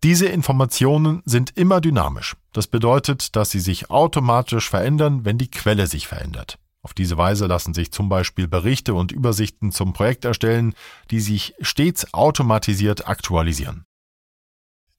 Diese 0.03 0.27
Informationen 0.27 1.23
sind 1.25 1.57
immer 1.57 1.81
dynamisch. 1.81 2.37
Das 2.53 2.67
bedeutet, 2.67 3.37
dass 3.37 3.51
sie 3.51 3.61
sich 3.61 3.89
automatisch 3.91 4.69
verändern, 4.69 5.25
wenn 5.25 5.39
die 5.39 5.51
Quelle 5.51 5.87
sich 5.87 6.09
verändert. 6.09 6.59
Auf 6.83 6.93
diese 6.93 7.17
Weise 7.17 7.47
lassen 7.47 7.73
sich 7.73 7.93
zum 7.93 8.09
Beispiel 8.09 8.49
Berichte 8.49 8.95
und 8.95 9.13
Übersichten 9.13 9.71
zum 9.71 9.93
Projekt 9.93 10.25
erstellen, 10.25 10.75
die 11.13 11.21
sich 11.21 11.55
stets 11.61 12.13
automatisiert 12.15 13.09
aktualisieren. 13.09 13.86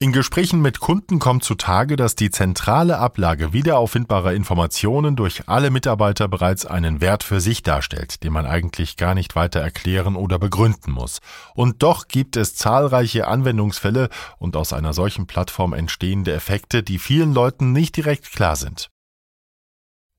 In 0.00 0.12
Gesprächen 0.12 0.62
mit 0.62 0.78
Kunden 0.78 1.18
kommt 1.18 1.42
zutage, 1.42 1.96
dass 1.96 2.14
die 2.14 2.30
zentrale 2.30 2.98
Ablage 2.98 3.52
wiederauffindbarer 3.52 4.32
Informationen 4.32 5.16
durch 5.16 5.48
alle 5.48 5.72
Mitarbeiter 5.72 6.28
bereits 6.28 6.64
einen 6.64 7.00
Wert 7.00 7.24
für 7.24 7.40
sich 7.40 7.64
darstellt, 7.64 8.22
den 8.22 8.32
man 8.32 8.46
eigentlich 8.46 8.96
gar 8.96 9.16
nicht 9.16 9.34
weiter 9.34 9.58
erklären 9.58 10.14
oder 10.14 10.38
begründen 10.38 10.92
muss. 10.92 11.18
Und 11.56 11.82
doch 11.82 12.06
gibt 12.06 12.36
es 12.36 12.54
zahlreiche 12.54 13.26
Anwendungsfälle 13.26 14.08
und 14.38 14.54
aus 14.54 14.72
einer 14.72 14.92
solchen 14.92 15.26
Plattform 15.26 15.72
entstehende 15.72 16.32
Effekte, 16.32 16.84
die 16.84 17.00
vielen 17.00 17.34
Leuten 17.34 17.72
nicht 17.72 17.96
direkt 17.96 18.30
klar 18.30 18.54
sind. 18.54 18.90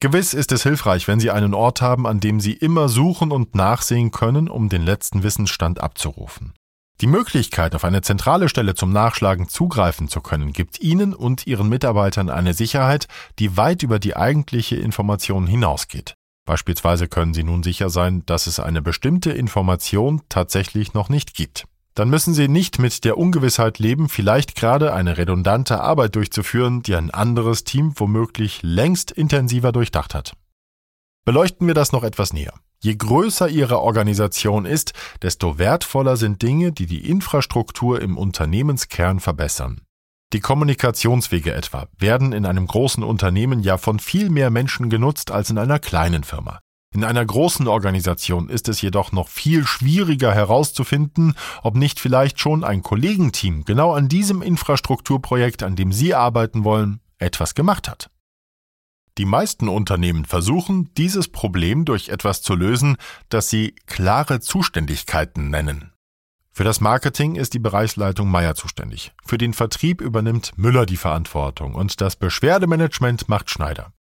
Gewiss 0.02 0.34
ist 0.34 0.52
es 0.52 0.64
hilfreich, 0.64 1.08
wenn 1.08 1.22
Sie 1.22 1.32
einen 1.32 1.54
Ort 1.54 1.82
haben, 1.82 2.06
an 2.06 2.20
dem 2.20 2.42
Sie 2.42 2.54
immer 2.54 2.90
suchen 2.90 3.32
und 3.32 3.56
nachsehen 3.56 4.12
können, 4.12 4.50
um 4.50 4.68
den 4.68 4.84
letzten 4.84 5.24
Wissensstand 5.24 5.80
abzurufen. 5.80 6.52
Die 7.02 7.08
Möglichkeit, 7.08 7.76
auf 7.76 7.86
eine 7.86 8.02
zentrale 8.02 8.50
Stelle 8.50 8.76
zum 8.76 8.92
Nachschlagen 8.92 9.48
zugreifen 9.48 10.10
zu 10.10 10.20
können, 10.20 10.52
gibt 10.52 10.82
Ihnen 10.82 11.14
und 11.14 11.48
Ihren 11.48 11.70
Mitarbeitern 11.70 12.30
eine 12.30 12.54
Sicherheit, 12.54 13.08
die 13.40 13.56
weit 13.56 13.84
über 13.84 14.00
die 14.00 14.18
eigentliche 14.18 14.76
Information 14.76 15.48
hinausgeht. 15.48 16.16
Beispielsweise 16.46 17.08
können 17.08 17.34
Sie 17.34 17.44
nun 17.44 17.64
sicher 17.64 17.90
sein, 17.90 18.24
dass 18.26 18.48
es 18.48 18.60
eine 18.60 18.82
bestimmte 18.82 19.32
Information 19.32 20.24
tatsächlich 20.28 20.94
noch 20.94 21.08
nicht 21.08 21.36
gibt. 21.36 21.66
Dann 21.96 22.10
müssen 22.10 22.34
Sie 22.34 22.50
nicht 22.50 22.80
mit 22.80 23.06
der 23.06 23.18
Ungewissheit 23.18 23.80
leben, 23.80 24.10
vielleicht 24.10 24.56
gerade 24.56 24.94
eine 24.94 25.18
redundante 25.18 25.80
Arbeit 25.80 26.16
durchzuführen, 26.16 26.82
die 26.82 26.96
ein 26.96 27.12
anderes 27.12 27.64
Team 27.64 27.94
womöglich 27.96 28.60
längst 28.62 29.12
intensiver 29.12 29.72
durchdacht 29.72 30.14
hat. 30.14 30.34
Beleuchten 31.24 31.66
wir 31.68 31.74
das 31.74 31.92
noch 31.92 32.04
etwas 32.04 32.34
näher. 32.34 32.54
Je 32.82 32.96
größer 32.96 33.50
Ihre 33.50 33.80
Organisation 33.80 34.66
ist, 34.66 34.94
desto 35.22 35.58
wertvoller 35.58 36.16
sind 36.16 36.42
Dinge, 36.42 36.72
die 36.72 36.86
die 36.86 37.10
Infrastruktur 37.10 38.02
im 38.02 38.18
Unternehmenskern 38.18 39.20
verbessern. 39.20 39.82
Die 40.32 40.40
Kommunikationswege 40.40 41.54
etwa 41.54 41.88
werden 41.98 42.32
in 42.32 42.46
einem 42.46 42.68
großen 42.68 43.04
Unternehmen 43.04 43.62
ja 43.62 43.78
von 43.78 44.00
viel 44.00 44.30
mehr 44.30 44.50
Menschen 44.50 44.90
genutzt 44.90 45.32
als 45.32 45.50
in 45.50 45.58
einer 45.58 45.80
kleinen 45.80 46.24
Firma. 46.24 46.60
In 46.94 47.04
einer 47.04 47.26
großen 47.26 47.68
Organisation 47.68 48.50
ist 48.50 48.70
es 48.70 48.82
jedoch 48.82 49.12
noch 49.12 49.28
viel 49.28 49.66
schwieriger 49.66 50.34
herauszufinden, 50.34 51.36
ob 51.62 51.76
nicht 51.76 52.00
vielleicht 52.00 52.40
schon 52.40 52.64
ein 52.64 52.82
Kollegenteam 52.82 53.66
genau 53.66 53.94
an 53.94 54.08
diesem 54.08 54.42
Infrastrukturprojekt, 54.42 55.64
an 55.64 55.76
dem 55.76 55.92
Sie 55.92 56.16
arbeiten 56.16 56.64
wollen, 56.64 57.02
etwas 57.18 57.56
gemacht 57.56 57.90
hat. 57.90 58.10
Die 59.20 59.26
meisten 59.26 59.68
Unternehmen 59.68 60.24
versuchen, 60.24 60.94
dieses 60.96 61.28
Problem 61.28 61.84
durch 61.84 62.08
etwas 62.08 62.42
zu 62.42 62.56
lösen, 62.56 62.96
das 63.28 63.50
sie 63.50 63.76
klare 63.86 64.40
Zuständigkeiten 64.40 65.50
nennen. 65.50 65.92
Für 66.54 66.64
das 66.64 66.80
Marketing 66.80 67.36
ist 67.36 67.54
die 67.54 67.60
Bereichsleitung 67.60 68.30
Meier 68.30 68.56
zuständig. 68.56 69.12
Für 69.26 69.38
den 69.38 69.54
Vertrieb 69.54 70.00
übernimmt 70.00 70.54
Müller 70.56 70.86
die 70.86 70.96
Verantwortung 70.96 71.76
und 71.76 72.00
das 72.00 72.16
Beschwerdemanagement 72.16 73.28
macht 73.28 73.50
Schneider. 73.50 73.92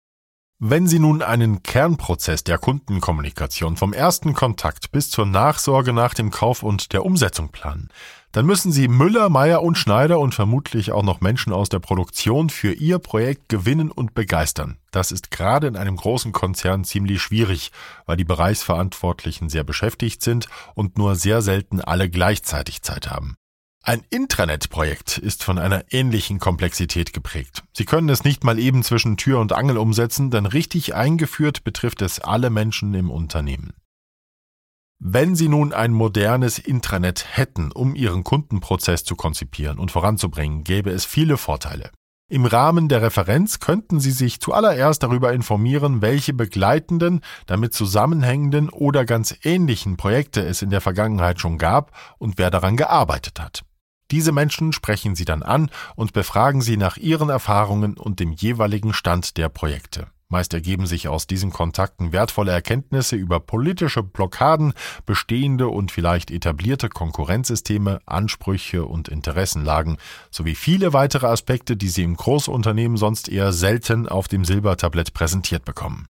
Wenn 0.60 0.86
Sie 0.86 1.00
nun 1.00 1.22
einen 1.22 1.64
Kernprozess 1.64 2.44
der 2.44 2.58
Kundenkommunikation 2.58 3.76
vom 3.76 3.92
ersten 3.92 4.34
Kontakt 4.34 4.92
bis 4.92 5.10
zur 5.10 5.26
Nachsorge 5.26 5.92
nach 5.92 6.14
dem 6.14 6.30
Kauf 6.30 6.62
und 6.62 6.92
der 6.92 7.04
Umsetzung 7.04 7.50
planen, 7.50 7.88
dann 8.32 8.46
müssen 8.46 8.72
Sie 8.72 8.88
Müller, 8.88 9.28
Meyer 9.28 9.62
und 9.62 9.78
Schneider 9.78 10.18
und 10.18 10.34
vermutlich 10.34 10.92
auch 10.92 11.02
noch 11.02 11.20
Menschen 11.20 11.52
aus 11.52 11.68
der 11.68 11.78
Produktion 11.78 12.50
für 12.50 12.72
Ihr 12.72 12.98
Projekt 12.98 13.48
gewinnen 13.48 13.90
und 13.90 14.14
begeistern. 14.14 14.78
Das 14.90 15.12
ist 15.12 15.30
gerade 15.30 15.66
in 15.66 15.76
einem 15.76 15.96
großen 15.96 16.32
Konzern 16.32 16.84
ziemlich 16.84 17.22
schwierig, 17.22 17.72
weil 18.06 18.16
die 18.16 18.24
Bereichsverantwortlichen 18.24 19.48
sehr 19.48 19.64
beschäftigt 19.64 20.22
sind 20.22 20.48
und 20.74 20.98
nur 20.98 21.16
sehr 21.16 21.42
selten 21.42 21.80
alle 21.80 22.10
gleichzeitig 22.10 22.82
Zeit 22.82 23.10
haben. 23.10 23.36
Ein 23.82 24.02
Intranet-Projekt 24.10 25.16
ist 25.16 25.42
von 25.42 25.58
einer 25.58 25.82
ähnlichen 25.90 26.40
Komplexität 26.40 27.14
geprägt. 27.14 27.62
Sie 27.72 27.86
können 27.86 28.10
es 28.10 28.22
nicht 28.22 28.44
mal 28.44 28.58
eben 28.58 28.82
zwischen 28.82 29.16
Tür 29.16 29.40
und 29.40 29.54
Angel 29.54 29.78
umsetzen, 29.78 30.30
denn 30.30 30.44
richtig 30.44 30.94
eingeführt 30.94 31.64
betrifft 31.64 32.02
es 32.02 32.20
alle 32.20 32.50
Menschen 32.50 32.92
im 32.92 33.10
Unternehmen. 33.10 33.72
Wenn 35.00 35.36
Sie 35.36 35.48
nun 35.48 35.72
ein 35.72 35.92
modernes 35.92 36.58
Intranet 36.58 37.24
hätten, 37.36 37.70
um 37.70 37.94
Ihren 37.94 38.24
Kundenprozess 38.24 39.04
zu 39.04 39.14
konzipieren 39.14 39.78
und 39.78 39.92
voranzubringen, 39.92 40.64
gäbe 40.64 40.90
es 40.90 41.04
viele 41.04 41.36
Vorteile. 41.36 41.90
Im 42.28 42.44
Rahmen 42.44 42.88
der 42.88 43.00
Referenz 43.00 43.60
könnten 43.60 44.00
Sie 44.00 44.10
sich 44.10 44.40
zuallererst 44.40 45.02
darüber 45.02 45.32
informieren, 45.32 46.02
welche 46.02 46.34
begleitenden, 46.34 47.20
damit 47.46 47.74
zusammenhängenden 47.74 48.68
oder 48.68 49.04
ganz 49.04 49.34
ähnlichen 49.44 49.96
Projekte 49.96 50.42
es 50.42 50.62
in 50.62 50.70
der 50.70 50.80
Vergangenheit 50.80 51.40
schon 51.40 51.58
gab 51.58 51.92
und 52.18 52.36
wer 52.36 52.50
daran 52.50 52.76
gearbeitet 52.76 53.40
hat. 53.40 53.62
Diese 54.10 54.32
Menschen 54.32 54.72
sprechen 54.72 55.14
Sie 55.14 55.24
dann 55.24 55.42
an 55.42 55.70
und 55.94 56.12
befragen 56.12 56.60
Sie 56.60 56.76
nach 56.76 56.96
Ihren 56.96 57.28
Erfahrungen 57.28 57.96
und 57.96 58.20
dem 58.20 58.32
jeweiligen 58.32 58.92
Stand 58.92 59.36
der 59.36 59.48
Projekte. 59.48 60.08
Meist 60.30 60.52
ergeben 60.52 60.86
sich 60.86 61.08
aus 61.08 61.26
diesen 61.26 61.50
Kontakten 61.50 62.12
wertvolle 62.12 62.52
Erkenntnisse 62.52 63.16
über 63.16 63.40
politische 63.40 64.02
Blockaden, 64.02 64.74
bestehende 65.06 65.68
und 65.68 65.90
vielleicht 65.90 66.30
etablierte 66.30 66.90
Konkurrenzsysteme, 66.90 68.00
Ansprüche 68.04 68.84
und 68.84 69.08
Interessenlagen 69.08 69.96
sowie 70.30 70.54
viele 70.54 70.92
weitere 70.92 71.28
Aspekte, 71.28 71.78
die 71.78 71.88
Sie 71.88 72.02
im 72.02 72.14
Großunternehmen 72.14 72.98
sonst 72.98 73.30
eher 73.30 73.54
selten 73.54 74.06
auf 74.06 74.28
dem 74.28 74.44
Silbertablett 74.44 75.14
präsentiert 75.14 75.64
bekommen. 75.64 76.06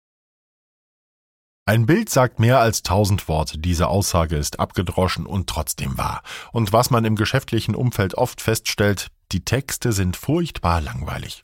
Ein 1.67 1.85
Bild 1.85 2.09
sagt 2.09 2.39
mehr 2.39 2.59
als 2.59 2.83
tausend 2.83 3.27
Worte. 3.27 3.57
Diese 3.57 3.87
Aussage 3.87 4.37
ist 4.37 4.59
abgedroschen 4.59 5.25
und 5.25 5.49
trotzdem 5.49 5.97
wahr. 5.97 6.21
Und 6.53 6.71
was 6.71 6.89
man 6.89 7.03
im 7.03 7.15
geschäftlichen 7.15 7.75
Umfeld 7.75 8.15
oft 8.15 8.39
feststellt, 8.39 9.07
die 9.31 9.43
Texte 9.43 9.91
sind 9.91 10.15
furchtbar 10.15 10.79
langweilig. 10.79 11.43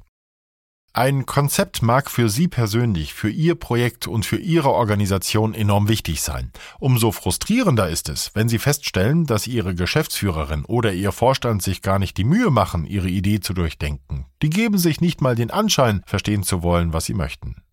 Ein 0.94 1.26
Konzept 1.26 1.82
mag 1.82 2.12
für 2.12 2.28
Sie 2.28 2.50
persönlich, 2.50 3.14
für 3.14 3.30
Ihr 3.30 3.56
Projekt 3.56 4.08
und 4.08 4.26
für 4.26 4.36
Ihre 4.36 4.72
Organisation 4.72 5.54
enorm 5.54 5.88
wichtig 5.88 6.22
sein. 6.22 6.52
Umso 6.80 7.14
frustrierender 7.14 7.88
ist 7.88 8.10
es, 8.10 8.32
wenn 8.34 8.50
Sie 8.50 8.60
feststellen, 8.60 9.26
dass 9.26 9.48
Ihre 9.48 9.74
Geschäftsführerin 9.74 10.66
oder 10.66 10.92
Ihr 10.92 11.14
Vorstand 11.14 11.64
sich 11.64 11.82
gar 11.82 11.98
nicht 11.98 12.18
die 12.18 12.26
Mühe 12.26 12.52
machen, 12.52 12.86
Ihre 12.86 13.08
Idee 13.08 13.40
zu 13.40 13.54
durchdenken. 13.54 14.26
Die 14.42 14.50
geben 14.50 14.78
sich 14.78 15.00
nicht 15.00 15.22
mal 15.22 15.36
den 15.36 15.50
Anschein, 15.50 16.04
verstehen 16.06 16.44
zu 16.44 16.62
wollen, 16.62 16.92
was 16.92 17.06
Sie 17.06 17.14
möchten. 17.14 17.64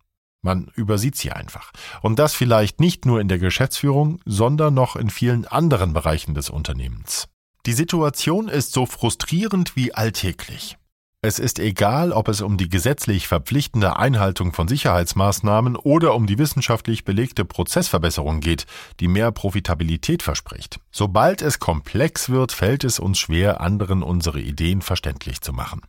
Man 0.41 0.71
übersieht 0.75 1.17
sie 1.17 1.33
einfach. 1.33 1.73
Und 2.01 2.17
das 2.17 2.33
vielleicht 2.33 2.79
nicht 2.79 3.05
nur 3.05 3.19
in 3.19 3.27
der 3.27 3.39
Geschäftsführung, 3.39 4.21
sondern 4.25 4.73
noch 4.73 4.95
in 4.95 5.09
vielen 5.09 5.45
anderen 5.45 5.91
Bereichen 5.91 6.33
des 6.33 6.49
Unternehmens. 6.49 7.27
Die 7.65 7.73
Situation 7.73 8.47
ist 8.47 8.71
so 8.71 8.85
frustrierend 8.85 9.75
wie 9.75 9.93
alltäglich. 9.93 10.78
Es 11.21 11.37
ist 11.37 11.59
egal, 11.59 12.13
ob 12.13 12.29
es 12.29 12.39
um 12.39 12.55
die 12.55 12.69
gesetzlich 12.69 13.27
verpflichtende 13.27 13.97
Einhaltung 13.97 14.53
von 14.53 14.69
Sicherheitsmaßnahmen 14.69 15.75
oder 15.75 16.15
um 16.15 16.27
die 16.27 16.37
wissenschaftlich 16.37 17.03
belegte 17.03 17.43
Prozessverbesserung 17.43 18.39
geht, 18.39 18.65
die 19.01 19.09
mehr 19.09 19.33
Profitabilität 19.33 20.23
verspricht. 20.23 20.79
Sobald 20.91 21.41
es 21.41 21.59
komplex 21.59 22.29
wird, 22.29 22.53
fällt 22.53 22.85
es 22.85 22.99
uns 22.99 23.19
schwer, 23.19 23.59
anderen 23.59 24.01
unsere 24.01 24.39
Ideen 24.39 24.81
verständlich 24.81 25.41
zu 25.41 25.51
machen. 25.51 25.81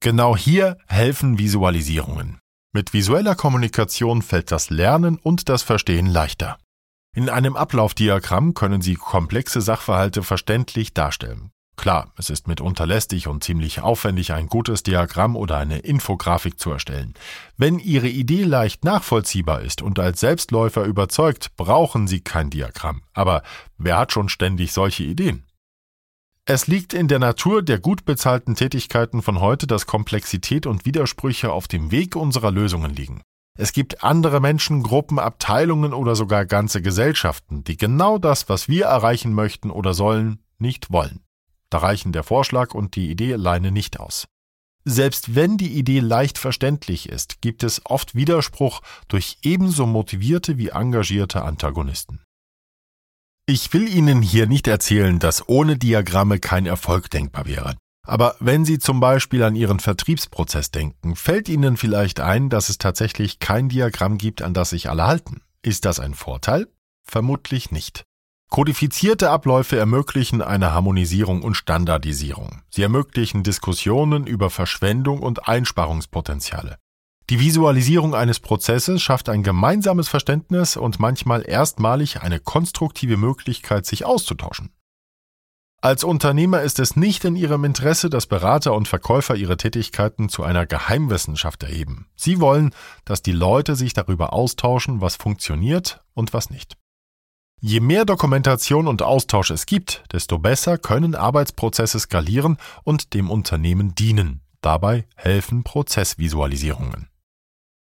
Genau 0.00 0.36
hier 0.36 0.76
helfen 0.86 1.38
Visualisierungen. 1.38 2.40
Mit 2.72 2.92
visueller 2.92 3.34
Kommunikation 3.34 4.20
fällt 4.20 4.52
das 4.52 4.68
Lernen 4.68 5.16
und 5.16 5.48
das 5.48 5.62
Verstehen 5.62 6.06
leichter. 6.06 6.58
In 7.16 7.30
einem 7.30 7.56
Ablaufdiagramm 7.56 8.52
können 8.52 8.82
Sie 8.82 8.94
komplexe 8.94 9.62
Sachverhalte 9.62 10.22
verständlich 10.22 10.92
darstellen. 10.92 11.50
Klar, 11.80 12.12
es 12.18 12.28
ist 12.28 12.46
mitunter 12.46 12.84
lästig 12.84 13.26
und 13.26 13.42
ziemlich 13.42 13.80
aufwendig, 13.80 14.34
ein 14.34 14.48
gutes 14.48 14.82
Diagramm 14.82 15.34
oder 15.34 15.56
eine 15.56 15.78
Infografik 15.78 16.60
zu 16.60 16.70
erstellen. 16.70 17.14
Wenn 17.56 17.78
Ihre 17.78 18.06
Idee 18.06 18.42
leicht 18.42 18.84
nachvollziehbar 18.84 19.62
ist 19.62 19.80
und 19.80 19.98
als 19.98 20.20
Selbstläufer 20.20 20.84
überzeugt, 20.84 21.56
brauchen 21.56 22.06
Sie 22.06 22.20
kein 22.20 22.50
Diagramm. 22.50 23.00
Aber 23.14 23.42
wer 23.78 23.96
hat 23.96 24.12
schon 24.12 24.28
ständig 24.28 24.74
solche 24.74 25.04
Ideen? 25.04 25.46
Es 26.44 26.66
liegt 26.66 26.92
in 26.92 27.08
der 27.08 27.18
Natur 27.18 27.62
der 27.62 27.78
gut 27.78 28.04
bezahlten 28.04 28.56
Tätigkeiten 28.56 29.22
von 29.22 29.40
heute, 29.40 29.66
dass 29.66 29.86
Komplexität 29.86 30.66
und 30.66 30.84
Widersprüche 30.84 31.50
auf 31.50 31.66
dem 31.66 31.90
Weg 31.90 32.14
unserer 32.14 32.50
Lösungen 32.50 32.92
liegen. 32.92 33.22
Es 33.58 33.72
gibt 33.72 34.04
andere 34.04 34.40
Menschen, 34.40 34.82
Gruppen, 34.82 35.18
Abteilungen 35.18 35.94
oder 35.94 36.14
sogar 36.14 36.44
ganze 36.44 36.82
Gesellschaften, 36.82 37.64
die 37.64 37.78
genau 37.78 38.18
das, 38.18 38.50
was 38.50 38.68
wir 38.68 38.84
erreichen 38.84 39.32
möchten 39.32 39.70
oder 39.70 39.94
sollen, 39.94 40.40
nicht 40.58 40.92
wollen. 40.92 41.22
Da 41.70 41.78
reichen 41.78 42.12
der 42.12 42.24
Vorschlag 42.24 42.74
und 42.74 42.96
die 42.96 43.10
Idee 43.10 43.34
alleine 43.34 43.70
nicht 43.70 44.00
aus. 44.00 44.26
Selbst 44.84 45.34
wenn 45.34 45.56
die 45.56 45.72
Idee 45.78 46.00
leicht 46.00 46.38
verständlich 46.38 47.08
ist, 47.08 47.40
gibt 47.42 47.62
es 47.62 47.82
oft 47.84 48.14
Widerspruch 48.14 48.80
durch 49.08 49.38
ebenso 49.42 49.86
motivierte 49.86 50.58
wie 50.58 50.68
engagierte 50.68 51.42
Antagonisten. 51.42 52.20
Ich 53.46 53.72
will 53.72 53.88
Ihnen 53.88 54.22
hier 54.22 54.46
nicht 54.46 54.68
erzählen, 54.68 55.18
dass 55.18 55.48
ohne 55.48 55.76
Diagramme 55.76 56.38
kein 56.38 56.66
Erfolg 56.66 57.10
denkbar 57.10 57.46
wäre. 57.46 57.76
Aber 58.06 58.36
wenn 58.40 58.64
Sie 58.64 58.78
zum 58.78 59.00
Beispiel 59.00 59.42
an 59.42 59.54
Ihren 59.54 59.80
Vertriebsprozess 59.80 60.70
denken, 60.70 61.14
fällt 61.14 61.48
Ihnen 61.48 61.76
vielleicht 61.76 62.20
ein, 62.20 62.48
dass 62.48 62.70
es 62.70 62.78
tatsächlich 62.78 63.38
kein 63.38 63.68
Diagramm 63.68 64.18
gibt, 64.18 64.40
an 64.42 64.54
das 64.54 64.70
sich 64.70 64.88
alle 64.88 65.06
halten. 65.06 65.42
Ist 65.62 65.84
das 65.84 66.00
ein 66.00 66.14
Vorteil? 66.14 66.68
Vermutlich 67.04 67.70
nicht. 67.70 68.04
Kodifizierte 68.50 69.30
Abläufe 69.30 69.76
ermöglichen 69.76 70.42
eine 70.42 70.72
Harmonisierung 70.72 71.42
und 71.42 71.54
Standardisierung. 71.54 72.62
Sie 72.68 72.82
ermöglichen 72.82 73.44
Diskussionen 73.44 74.26
über 74.26 74.50
Verschwendung 74.50 75.20
und 75.20 75.46
Einsparungspotenziale. 75.46 76.76
Die 77.30 77.38
Visualisierung 77.38 78.12
eines 78.12 78.40
Prozesses 78.40 79.02
schafft 79.02 79.28
ein 79.28 79.44
gemeinsames 79.44 80.08
Verständnis 80.08 80.76
und 80.76 80.98
manchmal 80.98 81.48
erstmalig 81.48 82.22
eine 82.22 82.40
konstruktive 82.40 83.16
Möglichkeit, 83.16 83.86
sich 83.86 84.04
auszutauschen. 84.04 84.72
Als 85.80 86.02
Unternehmer 86.02 86.62
ist 86.62 86.80
es 86.80 86.96
nicht 86.96 87.24
in 87.24 87.36
ihrem 87.36 87.64
Interesse, 87.64 88.10
dass 88.10 88.26
Berater 88.26 88.74
und 88.74 88.88
Verkäufer 88.88 89.36
ihre 89.36 89.58
Tätigkeiten 89.58 90.28
zu 90.28 90.42
einer 90.42 90.66
Geheimwissenschaft 90.66 91.62
erheben. 91.62 92.08
Sie 92.16 92.40
wollen, 92.40 92.74
dass 93.04 93.22
die 93.22 93.30
Leute 93.30 93.76
sich 93.76 93.92
darüber 93.92 94.32
austauschen, 94.32 95.00
was 95.00 95.14
funktioniert 95.14 96.02
und 96.14 96.34
was 96.34 96.50
nicht. 96.50 96.79
Je 97.62 97.80
mehr 97.80 98.06
Dokumentation 98.06 98.88
und 98.88 99.02
Austausch 99.02 99.50
es 99.50 99.66
gibt, 99.66 100.04
desto 100.12 100.38
besser 100.38 100.78
können 100.78 101.14
Arbeitsprozesse 101.14 102.00
skalieren 102.00 102.56
und 102.84 103.12
dem 103.12 103.30
Unternehmen 103.30 103.94
dienen. 103.94 104.40
Dabei 104.62 105.04
helfen 105.14 105.62
Prozessvisualisierungen. 105.62 107.08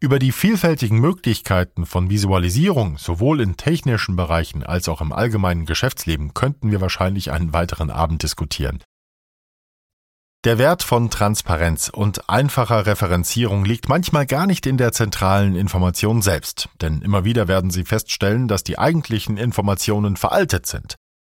Über 0.00 0.18
die 0.18 0.33
vielfältigen 0.33 0.98
Möglichkeiten 1.00 1.85
von 1.85 2.09
Visualisierung 2.09 2.96
sowohl 2.96 3.42
in 3.42 3.59
technischen 3.59 4.16
Bereichen 4.16 4.62
als 4.62 4.88
auch 4.88 5.02
im 5.02 5.12
allgemeinen 5.12 5.66
Geschäftsleben 5.66 6.33
könnten 6.33 6.70
wir 6.70 6.81
wahrscheinlich 6.81 7.31
einen 7.31 7.52
weiteren 7.52 7.90
Abend 7.90 8.22
diskutieren. 8.22 8.83
Der 10.44 10.57
Wert 10.57 10.85
von 10.85 11.11
Transparenz 11.11 11.88
und 11.88 12.31
einfacher 12.31 12.87
Referenzierung 12.87 13.64
liegt 13.64 13.88
manchmal 13.88 14.24
gar 14.24 14.46
nicht 14.46 14.66
in 14.66 14.77
der 14.77 14.92
zentralen 14.92 15.57
Information 15.57 16.22
selbst, 16.22 16.68
denn 16.81 17.03
immer 17.03 17.24
wieder 17.24 17.48
werden 17.48 17.72
Sie 17.72 17.85
feststellen, 17.85 18.46
dass 18.46 18.62
die 18.62 18.79
eigentlichen 18.79 19.37
Informationen 19.37 20.16
veraltet 20.16 20.66
sind. 20.66 20.94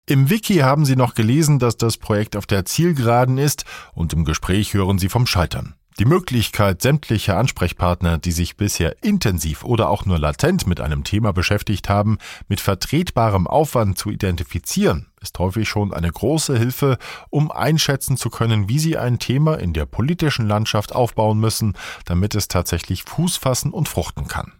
Im 0.07 0.29
Wiki 0.29 0.57
haben 0.57 0.85
Sie 0.85 0.95
noch 0.95 1.15
gelesen, 1.15 1.57
dass 1.57 1.77
das 1.77 1.97
Projekt 1.97 2.35
auf 2.35 2.45
der 2.45 2.63
Zielgeraden 2.65 3.39
ist 3.39 3.65
und 3.93 4.13
im 4.13 4.23
Gespräch 4.23 4.75
hören 4.75 4.99
Sie 4.99 5.09
vom 5.09 5.25
Scheitern. 5.25 5.73
Die 5.97 6.05
Möglichkeit, 6.05 6.83
sämtliche 6.83 7.35
Ansprechpartner, 7.35 8.19
die 8.19 8.31
sich 8.31 8.55
bisher 8.55 9.03
intensiv 9.03 9.63
oder 9.63 9.89
auch 9.89 10.05
nur 10.05 10.19
latent 10.19 10.67
mit 10.67 10.79
einem 10.79 11.03
Thema 11.03 11.33
beschäftigt 11.33 11.89
haben, 11.89 12.19
mit 12.47 12.61
vertretbarem 12.61 13.47
Aufwand 13.47 13.97
zu 13.97 14.11
identifizieren, 14.11 15.10
ist 15.21 15.37
häufig 15.39 15.69
schon 15.69 15.93
eine 15.93 16.11
große 16.11 16.57
Hilfe, 16.57 16.97
um 17.29 17.51
einschätzen 17.51 18.17
zu 18.17 18.29
können, 18.29 18.67
wie 18.67 18.79
sie 18.79 18.97
ein 18.97 19.19
Thema 19.19 19.55
in 19.55 19.73
der 19.73 19.85
politischen 19.85 20.47
Landschaft 20.47 20.93
aufbauen 20.93 21.39
müssen, 21.39 21.77
damit 22.05 22.35
es 22.35 22.47
tatsächlich 22.47 23.03
Fuß 23.03 23.37
fassen 23.37 23.71
und 23.71 23.87
fruchten 23.87 24.27
kann. 24.27 24.53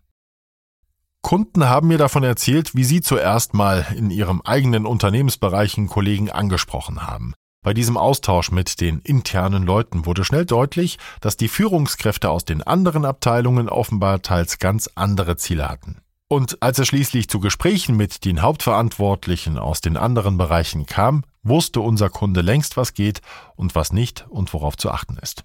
Kunden 1.22 1.66
haben 1.66 1.88
mir 1.88 1.98
davon 1.98 2.24
erzählt, 2.24 2.76
wie 2.76 2.84
sie 2.84 3.02
zuerst 3.02 3.54
mal 3.54 3.86
in 3.96 4.10
ihrem 4.10 4.42
eigenen 4.42 4.86
Unternehmensbereichen 4.86 5.88
Kollegen 5.88 6.32
angesprochen 6.32 7.06
haben. 7.06 7.34
Bei 7.64 7.76
diesem 7.76 7.96
Austausch 7.96 8.52
mit 8.52 8.82
den 8.82 9.00
internen 9.02 9.64
Leuten 9.64 10.08
wurde 10.08 10.26
schnell 10.26 10.46
deutlich, 10.46 10.98
dass 11.22 11.38
die 11.38 11.48
Führungskräfte 11.48 12.32
aus 12.32 12.44
den 12.44 12.64
anderen 12.64 13.06
Abteilungen 13.06 13.70
offenbar 13.70 14.24
teils 14.24 14.58
ganz 14.58 14.90
andere 14.96 15.38
Ziele 15.38 15.70
hatten. 15.70 16.01
Und 16.32 16.64
als 16.64 16.80
es 16.80 16.88
schließlich 16.88 17.28
zu 17.28 17.42
Gesprächen 17.42 17.98
mit 17.98 18.24
den 18.24 18.42
Hauptverantwortlichen 18.42 19.58
aus 19.58 19.82
den 19.82 19.98
anderen 19.98 20.38
Bereichen 20.38 20.86
kam, 20.86 21.26
wusste 21.44 21.82
unser 21.82 22.10
Kunde 22.10 22.40
längst, 22.40 22.78
was 22.78 22.94
geht 22.94 23.20
und 23.58 23.76
was 23.76 23.92
nicht 23.92 24.28
und 24.30 24.54
worauf 24.54 24.78
zu 24.78 24.92
achten 24.92 25.18
ist. 25.18 25.44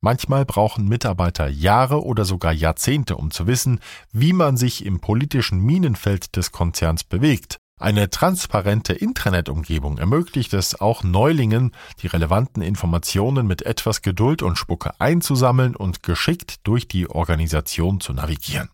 Manchmal 0.00 0.46
brauchen 0.46 0.88
Mitarbeiter 0.88 1.48
Jahre 1.48 2.02
oder 2.02 2.24
sogar 2.24 2.54
Jahrzehnte, 2.54 3.18
um 3.18 3.32
zu 3.32 3.46
wissen, 3.46 3.80
wie 4.12 4.32
man 4.32 4.56
sich 4.56 4.86
im 4.86 4.98
politischen 4.98 5.60
Minenfeld 5.60 6.36
des 6.36 6.52
Konzerns 6.52 7.04
bewegt 7.04 7.58
eine 7.78 8.08
transparente 8.08 8.94
Intranet-Umgebung 8.94 9.98
ermöglicht 9.98 10.54
es 10.54 10.80
auch 10.80 11.02
Neulingen, 11.02 11.72
die 12.00 12.06
relevanten 12.06 12.62
Informationen 12.62 13.46
mit 13.46 13.60
etwas 13.60 14.00
Geduld 14.00 14.40
und 14.42 14.56
Spucke 14.56 14.98
einzusammeln 15.00 15.76
und 15.76 16.02
geschickt 16.02 16.60
durch 16.62 16.88
die 16.88 17.10
Organisation 17.10 18.00
zu 18.00 18.14
navigieren. 18.14 18.70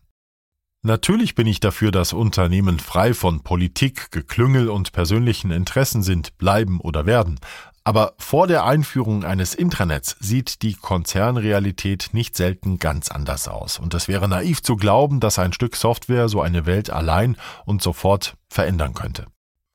Natürlich 0.83 1.35
bin 1.35 1.45
ich 1.45 1.59
dafür, 1.59 1.91
dass 1.91 2.11
Unternehmen 2.11 2.79
frei 2.79 3.13
von 3.13 3.41
Politik, 3.41 4.09
Geklüngel 4.09 4.67
und 4.67 4.93
persönlichen 4.93 5.51
Interessen 5.51 6.01
sind, 6.01 6.35
bleiben 6.39 6.81
oder 6.81 7.05
werden. 7.05 7.39
Aber 7.83 8.13
vor 8.17 8.47
der 8.47 8.65
Einführung 8.65 9.23
eines 9.23 9.53
Intranets 9.53 10.15
sieht 10.19 10.63
die 10.63 10.73
Konzernrealität 10.73 12.09
nicht 12.13 12.35
selten 12.35 12.79
ganz 12.79 13.09
anders 13.09 13.47
aus. 13.47 13.77
Und 13.77 13.93
es 13.93 14.07
wäre 14.07 14.27
naiv 14.27 14.63
zu 14.63 14.75
glauben, 14.75 15.19
dass 15.19 15.37
ein 15.37 15.53
Stück 15.53 15.75
Software 15.75 16.29
so 16.29 16.41
eine 16.41 16.65
Welt 16.65 16.89
allein 16.89 17.37
und 17.65 17.83
sofort 17.83 18.35
verändern 18.49 18.95
könnte. 18.95 19.27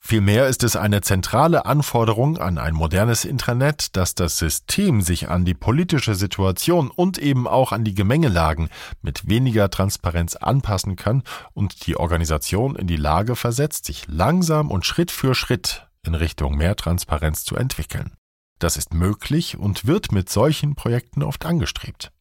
Vielmehr 0.09 0.47
ist 0.47 0.62
es 0.62 0.77
eine 0.77 1.01
zentrale 1.01 1.66
Anforderung 1.66 2.38
an 2.38 2.59
ein 2.59 2.75
modernes 2.75 3.25
Intranet, 3.25 3.97
dass 3.97 4.14
das 4.14 4.38
System 4.38 5.01
sich 5.01 5.29
an 5.29 5.45
die 5.45 5.53
politische 5.53 6.14
Situation 6.14 6.92
und 6.95 7.19
eben 7.19 7.49
auch 7.49 7.73
an 7.73 7.83
die 7.83 7.92
Gemengelagen 7.92 8.69
mit 9.03 9.29
weniger 9.29 9.69
Transparenz 9.69 10.37
anpassen 10.37 10.95
kann 10.95 11.25
und 11.55 11.88
die 11.88 11.97
Organisation 11.97 12.77
in 12.77 12.87
die 12.87 12.95
Lage 12.95 13.35
versetzt, 13.35 13.87
sich 13.87 14.07
langsam 14.07 14.71
und 14.71 14.87
Schritt 14.87 15.11
für 15.11 15.35
Schritt 15.35 15.88
in 16.05 16.14
Richtung 16.14 16.57
mehr 16.57 16.77
Transparenz 16.77 17.45
zu 17.45 17.57
entwickeln. 17.57 18.12
Das 18.61 18.77
ist 18.77 18.95
möglich 18.95 19.59
und 19.59 19.88
wird 19.88 20.12
mit 20.12 20.31
solchen 20.31 20.77
Projekten 20.77 21.25
oft 21.25 21.45
angestrebt. 21.45 22.12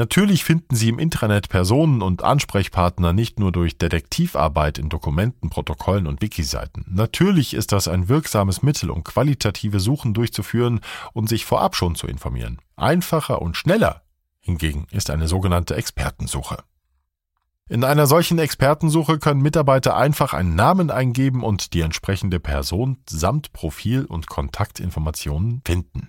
Natürlich 0.00 0.44
finden 0.44 0.76
Sie 0.76 0.88
im 0.88 0.98
Intranet 0.98 1.50
Personen 1.50 2.00
und 2.00 2.24
Ansprechpartner 2.24 3.12
nicht 3.12 3.38
nur 3.38 3.52
durch 3.52 3.76
Detektivarbeit 3.76 4.78
in 4.78 4.88
Dokumenten, 4.88 5.50
Protokollen 5.50 6.06
und 6.06 6.22
Wikiseiten. 6.22 6.86
Natürlich 6.88 7.52
ist 7.52 7.70
das 7.72 7.86
ein 7.86 8.08
wirksames 8.08 8.62
Mittel, 8.62 8.88
um 8.88 9.04
qualitative 9.04 9.78
Suchen 9.78 10.14
durchzuführen 10.14 10.80
und 11.12 11.28
sich 11.28 11.44
vorab 11.44 11.76
schon 11.76 11.96
zu 11.96 12.06
informieren. 12.06 12.62
Einfacher 12.76 13.42
und 13.42 13.58
schneller 13.58 14.00
hingegen 14.40 14.86
ist 14.90 15.10
eine 15.10 15.28
sogenannte 15.28 15.76
Expertensuche. 15.76 16.64
In 17.68 17.84
einer 17.84 18.06
solchen 18.06 18.38
Expertensuche 18.38 19.18
können 19.18 19.42
Mitarbeiter 19.42 19.98
einfach 19.98 20.32
einen 20.32 20.54
Namen 20.54 20.90
eingeben 20.90 21.44
und 21.44 21.74
die 21.74 21.82
entsprechende 21.82 22.40
Person 22.40 22.96
samt 23.06 23.52
Profil 23.52 24.06
und 24.06 24.28
Kontaktinformationen 24.28 25.60
finden. 25.66 26.08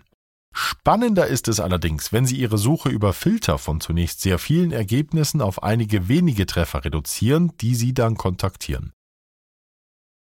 Spannender 0.53 1.27
ist 1.27 1.47
es 1.47 1.59
allerdings, 1.59 2.11
wenn 2.11 2.25
Sie 2.25 2.35
Ihre 2.35 2.57
Suche 2.57 2.89
über 2.89 3.13
Filter 3.13 3.57
von 3.57 3.79
zunächst 3.79 4.21
sehr 4.21 4.37
vielen 4.37 4.71
Ergebnissen 4.71 5.41
auf 5.41 5.63
einige 5.63 6.09
wenige 6.09 6.45
Treffer 6.45 6.83
reduzieren, 6.83 7.53
die 7.61 7.75
Sie 7.75 7.93
dann 7.93 8.15
kontaktieren. 8.15 8.93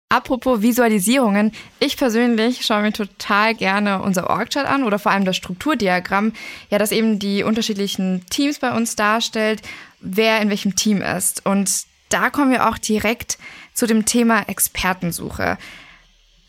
Apropos 0.09 0.61
Visualisierungen, 0.61 1.53
ich 1.79 1.95
persönlich 1.95 2.65
schaue 2.65 2.81
mir 2.81 2.91
total 2.91 3.55
gerne 3.55 4.01
unser 4.01 4.29
Orgchart 4.29 4.67
an 4.67 4.83
oder 4.83 4.99
vor 4.99 5.13
allem 5.13 5.23
das 5.23 5.37
Strukturdiagramm, 5.37 6.33
ja, 6.69 6.77
das 6.77 6.91
eben 6.91 7.17
die 7.17 7.43
unterschiedlichen 7.43 8.25
Teams 8.29 8.59
bei 8.59 8.75
uns 8.75 8.97
darstellt, 8.97 9.61
wer 10.01 10.41
in 10.41 10.49
welchem 10.49 10.75
Team 10.75 11.01
ist. 11.01 11.45
Und 11.45 11.85
da 12.09 12.29
kommen 12.29 12.51
wir 12.51 12.67
auch 12.67 12.77
direkt 12.77 13.37
zu 13.73 13.87
dem 13.87 14.05
Thema 14.05 14.49
Expertensuche. 14.49 15.57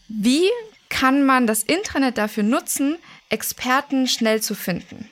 Wie 0.09 0.48
kann 0.88 1.25
man 1.25 1.46
das 1.46 1.62
Intranet 1.62 2.18
dafür 2.18 2.42
nutzen, 2.42 2.98
Experten 3.32 4.06
schnell 4.06 4.40
zu 4.40 4.54
finden? 4.54 5.08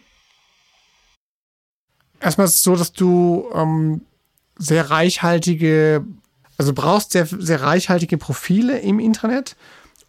Erstmal 2.20 2.46
ist 2.46 2.56
es 2.56 2.62
so, 2.62 2.76
dass 2.76 2.92
du 2.92 3.48
ähm, 3.54 4.02
sehr 4.59 4.90
reichhaltige 4.90 6.04
also 6.61 6.74
brauchst 6.74 7.12
sehr, 7.12 7.24
sehr 7.24 7.62
reichhaltige 7.62 8.18
Profile 8.18 8.78
im 8.80 8.98
Internet, 8.98 9.56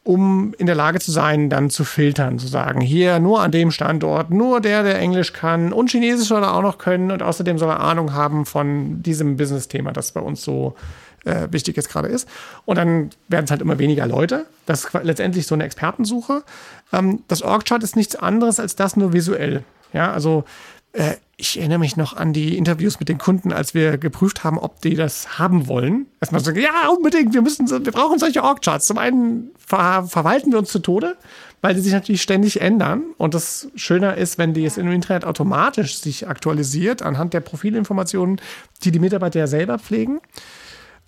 um 0.03 0.53
in 0.57 0.65
der 0.65 0.75
Lage 0.75 0.99
zu 0.99 1.09
sein, 1.09 1.49
dann 1.49 1.69
zu 1.69 1.85
filtern, 1.85 2.39
zu 2.39 2.47
sagen, 2.47 2.81
hier 2.81 3.19
nur 3.19 3.41
an 3.41 3.51
dem 3.51 3.71
Standort, 3.71 4.31
nur 4.31 4.59
der, 4.59 4.83
der 4.83 4.99
Englisch 4.99 5.31
kann 5.31 5.71
und 5.71 5.91
Chinesisch 5.91 6.27
soll 6.27 6.43
er 6.43 6.53
auch 6.53 6.61
noch 6.61 6.77
können 6.77 7.09
und 7.09 7.23
außerdem 7.23 7.57
soll 7.57 7.69
er 7.69 7.79
Ahnung 7.79 8.11
haben 8.11 8.45
von 8.45 9.01
diesem 9.01 9.37
Business-Thema, 9.37 9.93
das 9.93 10.11
bei 10.11 10.19
uns 10.19 10.43
so 10.43 10.75
äh, 10.75 10.81
wichtig 11.23 11.77
jetzt 11.77 11.89
gerade 11.89 12.07
ist. 12.07 12.27
Und 12.65 12.77
dann 12.77 13.11
werden 13.27 13.45
es 13.45 13.51
halt 13.51 13.61
immer 13.61 13.77
weniger 13.77 14.07
Leute. 14.07 14.45
Das 14.65 14.85
ist 14.85 14.93
letztendlich 15.03 15.45
so 15.45 15.55
eine 15.55 15.65
Expertensuche. 15.65 16.43
Ähm, 16.91 17.23
das 17.27 17.41
Org-Chart 17.41 17.83
ist 17.83 17.95
nichts 17.95 18.15
anderes 18.15 18.59
als 18.59 18.75
das 18.75 18.95
nur 18.95 19.13
visuell. 19.13 19.63
Ja, 19.93 20.11
also 20.11 20.45
äh, 20.93 21.15
ich 21.37 21.57
erinnere 21.57 21.79
mich 21.79 21.97
noch 21.97 22.15
an 22.15 22.33
die 22.33 22.55
Interviews 22.55 22.99
mit 22.99 23.09
den 23.09 23.17
Kunden, 23.17 23.51
als 23.51 23.73
wir 23.73 23.97
geprüft 23.97 24.43
haben, 24.43 24.59
ob 24.59 24.79
die 24.81 24.95
das 24.95 25.39
haben 25.39 25.67
wollen. 25.67 26.05
Erstmal 26.19 26.43
so, 26.43 26.51
ja, 26.51 26.87
unbedingt, 26.95 27.33
wir 27.33 27.41
müssen, 27.41 27.67
wir 27.67 27.91
brauchen 27.91 28.19
solche 28.19 28.43
Org-Charts. 28.43 28.85
Zum 28.85 28.99
einen 28.99 29.49
ver 29.57 30.03
verwalten 30.07 30.51
wir 30.51 30.59
uns 30.59 30.71
zu 30.71 30.79
Tode, 30.79 31.17
weil 31.61 31.73
die 31.73 31.81
sich 31.81 31.93
natürlich 31.93 32.21
ständig 32.21 32.61
ändern. 32.61 33.03
Und 33.17 33.33
das 33.33 33.69
Schöne 33.75 34.15
ist, 34.15 34.37
wenn 34.37 34.53
die 34.53 34.65
es 34.65 34.77
im 34.77 34.91
Internet 34.91 35.25
automatisch 35.25 35.97
sich 35.97 36.27
aktualisiert, 36.27 37.01
anhand 37.01 37.33
der 37.33 37.39
Profilinformationen, 37.39 38.39
die 38.83 38.91
die 38.91 38.99
Mitarbeiter 38.99 39.39
ja 39.39 39.47
selber 39.47 39.79
pflegen. 39.79 40.19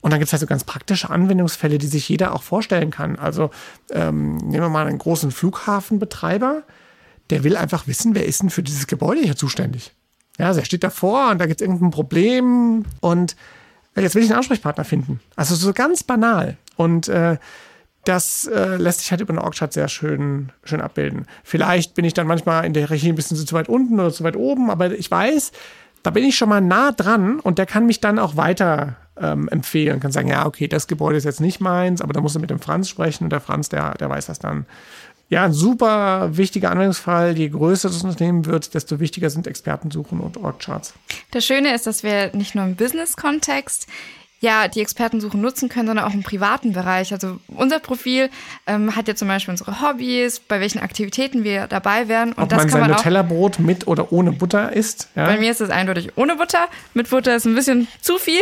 Und 0.04 0.12
dann 0.12 0.20
gibt 0.20 0.28
es 0.28 0.34
halt 0.34 0.42
so 0.42 0.48
ganz 0.48 0.64
praktische 0.64 1.10
Anwendungsfälle, 1.10 1.80
die 1.80 1.88
sich 1.88 2.08
jeder 2.08 2.36
auch 2.36 2.44
vorstellen 2.44 2.92
kann. 2.92 3.18
Also 3.18 3.50
ähm, 3.90 4.38
nehmen 4.38 4.62
wir 4.62 4.70
mal 4.70 4.86
einen 4.86 5.00
großen 5.00 5.32
Flughafenbetreiber 5.32 6.62
der 7.30 7.44
will 7.44 7.58
einfach 7.58 7.88
wissen, 7.88 8.16
wer 8.16 8.26
ist 8.26 8.42
denn 8.42 8.50
für 8.50 8.64
dieses 8.64 8.88
Gebäude 8.88 9.22
hier 9.22 9.36
zuständig. 9.36 9.94
Ja, 10.38 10.48
also 10.48 10.60
er 10.60 10.66
steht 10.66 10.84
davor 10.84 11.30
und 11.32 11.40
da 11.40 11.46
gibt 11.46 11.62
es 11.62 11.66
irgendein 11.66 11.92
Problem 11.92 12.86
und 13.02 13.36
jetzt 13.96 14.16
will 14.16 14.24
ich 14.24 14.30
einen 14.30 14.38
Ansprechpartner 14.38 14.84
finden. 14.84 15.20
Also 15.36 15.56
so 15.56 15.74
ganz 15.74 16.04
banal. 16.04 16.58
Und 16.76 17.08
äh, 17.08 17.38
das 18.06 18.48
äh, 18.48 18.76
lässt 18.76 19.00
sich 19.00 19.12
halt 19.12 19.22
über 19.22 19.30
einen 19.30 19.40
Org-Chart 19.40 19.72
sehr 19.72 19.88
schön, 19.88 20.52
schön 20.64 20.82
abbilden. 20.82 21.26
Vielleicht 21.44 21.94
bin 21.94 22.04
ich 22.04 22.14
dann 22.14 22.28
manchmal 22.28 22.66
in 22.66 22.74
der 22.74 22.88
Hierarchie 22.88 23.10
ein 23.10 23.16
bisschen 23.16 23.38
zu 23.38 23.54
weit 23.54 23.70
unten 23.70 24.00
oder 24.00 24.12
zu 24.12 24.24
weit 24.24 24.36
oben, 24.36 24.70
aber 24.70 24.92
ich 24.92 25.10
weiß, 25.10 25.52
da 26.02 26.10
bin 26.10 26.26
ich 26.26 26.36
schon 26.36 26.50
mal 26.50 26.62
nah 26.62 26.92
dran 26.92 27.40
und 27.40 27.60
der 27.60 27.66
kann 27.66 27.86
mich 27.86 28.02
dann 28.02 28.20
auch 28.20 28.36
weiter 28.36 28.98
ähm, 29.20 29.48
empfehlen, 29.50 30.00
kann 30.00 30.12
sagen, 30.12 30.30
ja, 30.30 30.46
okay, 30.46 30.68
das 30.68 30.88
Gebäude 30.88 31.18
ist 31.18 31.24
jetzt 31.24 31.42
nicht 31.42 31.60
meins, 31.60 32.02
aber 32.02 32.14
da 32.14 32.22
muss 32.22 32.36
er 32.36 32.42
mit 32.42 32.50
dem 32.50 32.60
Franz 32.60 32.90
sprechen 32.90 33.26
und 33.26 33.30
der 33.30 33.42
Franz, 33.42 33.70
der, 33.70 33.94
der 33.96 34.10
weiß 34.10 34.28
das 34.28 34.40
dann 34.40 34.66
ja, 35.30 35.46
ein 35.46 35.54
super 35.54 36.38
wichtiger 36.38 36.70
Anwendungsfall. 36.70 37.38
Je 37.38 37.50
größer 37.50 37.90
das 37.90 38.04
Unternehmen 38.04 38.46
wird, 38.46 38.74
desto 38.74 39.00
wichtiger 39.00 39.30
sind 39.30 39.48
Expertensuchen 39.48 40.20
und 40.20 40.38
Org-Charts. 40.38 40.94
Das 41.32 41.46
Schöne 41.46 41.74
ist, 41.74 41.88
dass 41.88 42.04
wir 42.04 42.36
nicht 42.36 42.54
nur 42.56 42.66
im 42.66 42.76
Business-Kontext 42.76 43.88
ja, 44.44 44.68
die 44.68 44.82
Expertensuche 44.82 45.38
nutzen 45.38 45.70
können, 45.70 45.88
sondern 45.88 46.06
auch 46.06 46.14
im 46.14 46.22
privaten 46.22 46.74
Bereich. 46.74 47.14
Also 47.14 47.40
unser 47.48 47.80
Profil 47.80 48.30
ähm, 48.68 48.94
hat 48.94 49.08
ja 49.08 49.16
zum 49.16 49.30
Beispiel 49.30 49.54
unsere 49.54 49.82
Hobbys, 49.82 50.42
bei 50.42 50.60
welchen 50.60 50.80
Aktivitäten 50.80 51.46
wir 51.46 51.68
dabei 51.68 52.10
wären. 52.10 52.34
Und 52.34 52.44
Ob 52.44 52.50
das 52.50 52.58
man 52.58 52.68
kann 52.68 52.72
sein 52.72 52.82
man 52.82 52.92
Nutella-Brot 52.92 53.60
mit 53.60 53.88
oder 53.88 54.12
ohne 54.12 54.34
Butter 54.34 54.74
isst. 54.74 55.08
Ja? 55.16 55.28
Bei 55.28 55.38
mir 55.38 55.50
ist 55.50 55.62
es 55.62 55.70
eindeutig 55.70 56.18
ohne 56.18 56.36
Butter. 56.36 56.68
Mit 56.94 57.10
Butter 57.10 57.38
ist 57.38 57.46
ein 57.46 57.56
bisschen 57.56 57.88
zu 58.02 58.18
viel. 58.18 58.42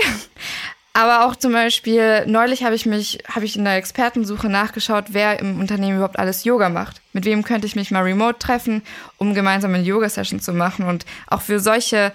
Aber 0.94 1.28
auch 1.28 1.36
zum 1.36 1.54
Beispiel, 1.54 2.26
neulich 2.26 2.64
habe 2.64 2.74
ich 2.74 2.88
mich, 2.88 3.20
habe 3.28 3.46
ich 3.46 3.56
in 3.56 3.64
der 3.64 3.76
Expertensuche 3.76 4.50
nachgeschaut, 4.50 5.06
wer 5.10 5.40
im 5.40 5.60
Unternehmen 5.60 5.98
überhaupt 5.98 6.18
alles 6.18 6.46
Yoga 6.46 6.70
macht. 6.70 7.00
Mit 7.14 7.26
wem 7.26 7.44
könnte 7.44 7.68
ich 7.68 7.76
mich 7.76 7.92
mal 7.92 8.02
remote 8.02 8.40
treffen, 8.40 8.82
um 9.18 9.36
gemeinsam 9.36 9.72
eine 9.76 9.84
Yoga-Session 9.84 10.40
zu 10.40 10.52
machen. 10.52 10.86
Und 10.86 11.06
auch 11.28 11.42
für 11.42 11.60
solche 11.60 12.12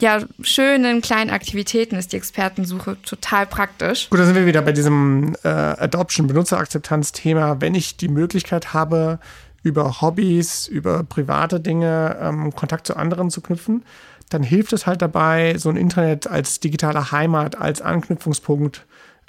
ja, 0.00 0.20
schönen 0.42 1.02
kleinen 1.02 1.30
Aktivitäten 1.30 1.96
ist 1.96 2.12
die 2.12 2.16
Expertensuche 2.16 3.00
total 3.02 3.46
praktisch. 3.46 4.10
Gut, 4.10 4.18
da 4.18 4.26
sind 4.26 4.34
wir 4.34 4.46
wieder 4.46 4.62
bei 4.62 4.72
diesem 4.72 5.36
äh, 5.44 5.48
Adoption-Benutzerakzeptanz-Thema. 5.48 7.60
Wenn 7.60 7.74
ich 7.74 7.96
die 7.96 8.08
Möglichkeit 8.08 8.74
habe, 8.74 9.18
über 9.62 10.00
Hobbys, 10.00 10.68
über 10.68 11.04
private 11.04 11.60
Dinge 11.60 12.18
ähm, 12.20 12.54
Kontakt 12.54 12.86
zu 12.86 12.96
anderen 12.96 13.30
zu 13.30 13.40
knüpfen, 13.40 13.84
dann 14.30 14.42
hilft 14.42 14.72
es 14.72 14.86
halt 14.86 15.00
dabei, 15.00 15.56
so 15.58 15.70
ein 15.70 15.76
Internet 15.76 16.26
als 16.26 16.60
digitale 16.60 17.12
Heimat, 17.12 17.56
als 17.56 17.80
Anknüpfungspunkt 17.80 18.84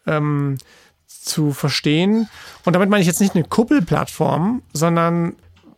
ähm, 0.08 0.58
zu 1.08 1.54
verstehen. 1.54 2.28
Und 2.65 2.73
damit 2.73 2.89
meine 2.89 3.01
ich 3.01 3.08
jetzt 3.08 3.21
nicht 3.21 3.36
eine 3.36 3.43
Kuppelplattform, 3.43 4.63
sondern 4.73 5.36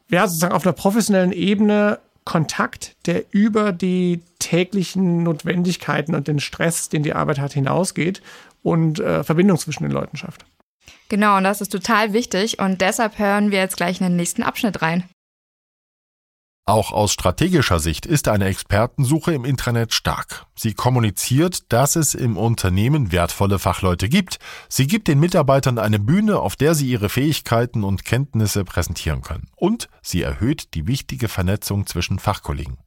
ja, 0.09 0.27
sozusagen 0.27 0.53
auf 0.53 0.65
einer 0.65 0.73
professionellen 0.73 1.33
Ebene 1.33 1.99
Kontakt, 2.27 2.97
der 3.05 3.23
über 3.31 3.71
die 3.71 4.21
täglichen 4.39 5.23
Notwendigkeiten 5.23 6.13
und 6.13 6.27
den 6.27 6.41
Stress, 6.41 6.89
den 6.89 7.01
die 7.01 7.13
Arbeit 7.13 7.39
hat, 7.39 7.53
hinausgeht 7.53 8.21
und 8.63 8.99
äh, 8.99 9.23
Verbindung 9.23 9.57
zwischen 9.57 9.83
den 9.83 9.93
Leuten 9.93 10.17
schafft. 10.17 10.45
Genau, 11.07 11.37
und 11.37 11.45
das 11.45 11.61
ist 11.61 11.71
total 11.71 12.11
wichtig 12.11 12.59
und 12.59 12.81
deshalb 12.81 13.17
hören 13.17 13.49
wir 13.51 13.59
jetzt 13.59 13.77
gleich 13.77 14.01
in 14.01 14.07
den 14.07 14.17
nächsten 14.17 14.43
Abschnitt 14.43 14.81
rein. 14.81 15.05
Auch 16.67 16.91
aus 16.91 17.13
strategischer 17.13 17.79
Sicht 17.79 18.05
ist 18.05 18.27
eine 18.27 18.43
Expertensuche 18.43 19.33
im 19.33 19.45
Intranet 19.45 19.93
stark. 19.93 20.47
Sie 20.53 20.73
kommuniziert, 20.73 21.71
dass 21.71 21.95
es 21.95 22.13
im 22.13 22.35
Unternehmen 22.35 23.13
wertvolle 23.13 23.57
Fachleute 23.57 24.09
gibt. 24.09 24.37
Sie 24.67 24.85
gibt 24.85 25.07
den 25.07 25.21
Mitarbeitern 25.21 25.79
eine 25.79 25.97
Bühne, 25.97 26.41
auf 26.41 26.57
der 26.57 26.75
sie 26.75 26.89
ihre 26.89 27.07
Fähigkeiten 27.07 27.85
und 27.85 28.03
Kenntnisse 28.03 28.65
präsentieren 28.65 29.21
können. 29.21 29.47
Und 29.55 29.87
sie 30.01 30.21
erhöht 30.21 30.73
die 30.73 30.87
wichtige 30.87 31.29
Vernetzung 31.29 31.87
zwischen 31.87 32.19
Fachkollegen. 32.19 32.79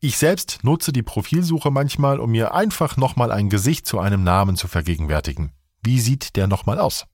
Ich 0.00 0.18
selbst 0.18 0.58
nutze 0.62 0.92
die 0.92 1.02
Profilsuche 1.02 1.70
manchmal, 1.70 2.20
um 2.20 2.32
mir 2.32 2.52
einfach 2.52 2.98
nochmal 2.98 3.32
ein 3.32 3.48
Gesicht 3.48 3.86
zu 3.86 4.00
einem 4.00 4.22
Namen 4.22 4.56
zu 4.56 4.68
vergegenwärtigen. 4.68 5.52
Wie 5.82 5.98
sieht 5.98 6.36
der 6.36 6.46
nochmal 6.46 6.78
aus? 6.78 7.06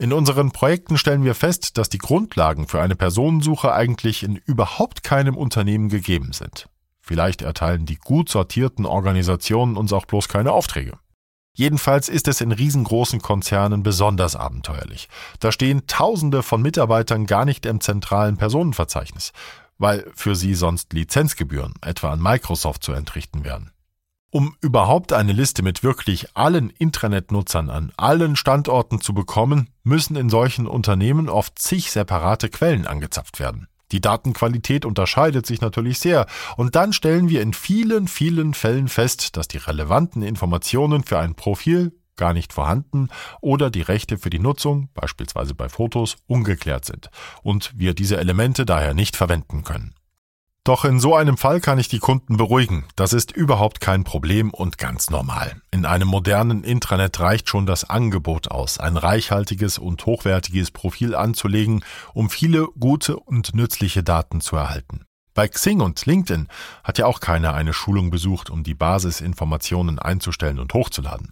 In 0.00 0.12
unseren 0.12 0.52
Projekten 0.52 0.96
stellen 0.96 1.24
wir 1.24 1.34
fest, 1.34 1.76
dass 1.76 1.88
die 1.88 1.98
Grundlagen 1.98 2.68
für 2.68 2.80
eine 2.80 2.94
Personensuche 2.94 3.72
eigentlich 3.72 4.22
in 4.22 4.36
überhaupt 4.36 5.02
keinem 5.02 5.36
Unternehmen 5.36 5.88
gegeben 5.88 6.32
sind. 6.32 6.68
Vielleicht 7.00 7.42
erteilen 7.42 7.84
die 7.84 7.96
gut 7.96 8.28
sortierten 8.28 8.86
Organisationen 8.86 9.76
uns 9.76 9.92
auch 9.92 10.06
bloß 10.06 10.28
keine 10.28 10.52
Aufträge. 10.52 10.98
Jedenfalls 11.52 12.08
ist 12.08 12.28
es 12.28 12.40
in 12.40 12.52
riesengroßen 12.52 13.20
Konzernen 13.20 13.82
besonders 13.82 14.36
abenteuerlich. 14.36 15.08
Da 15.40 15.50
stehen 15.50 15.88
Tausende 15.88 16.44
von 16.44 16.62
Mitarbeitern 16.62 17.26
gar 17.26 17.44
nicht 17.44 17.66
im 17.66 17.80
zentralen 17.80 18.36
Personenverzeichnis, 18.36 19.32
weil 19.78 20.08
für 20.14 20.36
sie 20.36 20.54
sonst 20.54 20.92
Lizenzgebühren, 20.92 21.74
etwa 21.80 22.12
an 22.12 22.22
Microsoft, 22.22 22.84
zu 22.84 22.92
entrichten 22.92 23.42
werden. 23.42 23.72
Um 24.30 24.56
überhaupt 24.60 25.14
eine 25.14 25.32
Liste 25.32 25.62
mit 25.62 25.82
wirklich 25.82 26.36
allen 26.36 26.68
Intranet-Nutzern 26.68 27.70
an 27.70 27.92
allen 27.96 28.36
Standorten 28.36 29.00
zu 29.00 29.14
bekommen, 29.14 29.70
müssen 29.84 30.16
in 30.16 30.28
solchen 30.28 30.66
Unternehmen 30.66 31.30
oft 31.30 31.58
zig 31.58 31.90
separate 31.90 32.50
Quellen 32.50 32.86
angezapft 32.86 33.40
werden. 33.40 33.68
Die 33.90 34.02
Datenqualität 34.02 34.84
unterscheidet 34.84 35.46
sich 35.46 35.62
natürlich 35.62 35.98
sehr, 35.98 36.26
und 36.58 36.76
dann 36.76 36.92
stellen 36.92 37.30
wir 37.30 37.40
in 37.40 37.54
vielen, 37.54 38.06
vielen 38.06 38.52
Fällen 38.52 38.88
fest, 38.88 39.36
dass 39.38 39.48
die 39.48 39.56
relevanten 39.56 40.22
Informationen 40.22 41.04
für 41.04 41.18
ein 41.18 41.34
Profil 41.34 41.92
gar 42.16 42.34
nicht 42.34 42.52
vorhanden 42.52 43.08
oder 43.40 43.70
die 43.70 43.80
Rechte 43.80 44.18
für 44.18 44.28
die 44.28 44.40
Nutzung, 44.40 44.90
beispielsweise 44.92 45.54
bei 45.54 45.70
Fotos, 45.70 46.16
ungeklärt 46.26 46.84
sind 46.84 47.08
und 47.42 47.72
wir 47.76 47.94
diese 47.94 48.18
Elemente 48.18 48.66
daher 48.66 48.92
nicht 48.92 49.16
verwenden 49.16 49.64
können. 49.64 49.94
Doch 50.68 50.84
in 50.84 51.00
so 51.00 51.16
einem 51.16 51.38
Fall 51.38 51.62
kann 51.62 51.78
ich 51.78 51.88
die 51.88 51.98
Kunden 51.98 52.36
beruhigen. 52.36 52.84
Das 52.94 53.14
ist 53.14 53.32
überhaupt 53.32 53.80
kein 53.80 54.04
Problem 54.04 54.50
und 54.50 54.76
ganz 54.76 55.08
normal. 55.08 55.62
In 55.70 55.86
einem 55.86 56.08
modernen 56.08 56.62
Intranet 56.62 57.18
reicht 57.20 57.48
schon 57.48 57.64
das 57.64 57.88
Angebot 57.88 58.50
aus, 58.50 58.78
ein 58.78 58.98
reichhaltiges 58.98 59.78
und 59.78 60.04
hochwertiges 60.04 60.70
Profil 60.70 61.14
anzulegen, 61.14 61.82
um 62.12 62.28
viele 62.28 62.66
gute 62.78 63.16
und 63.16 63.54
nützliche 63.54 64.02
Daten 64.02 64.42
zu 64.42 64.56
erhalten. 64.56 65.06
Bei 65.32 65.48
Xing 65.48 65.80
und 65.80 66.04
LinkedIn 66.04 66.48
hat 66.84 66.98
ja 66.98 67.06
auch 67.06 67.20
keiner 67.20 67.54
eine 67.54 67.72
Schulung 67.72 68.10
besucht, 68.10 68.50
um 68.50 68.62
die 68.62 68.74
Basisinformationen 68.74 69.98
einzustellen 69.98 70.58
und 70.58 70.74
hochzuladen. 70.74 71.30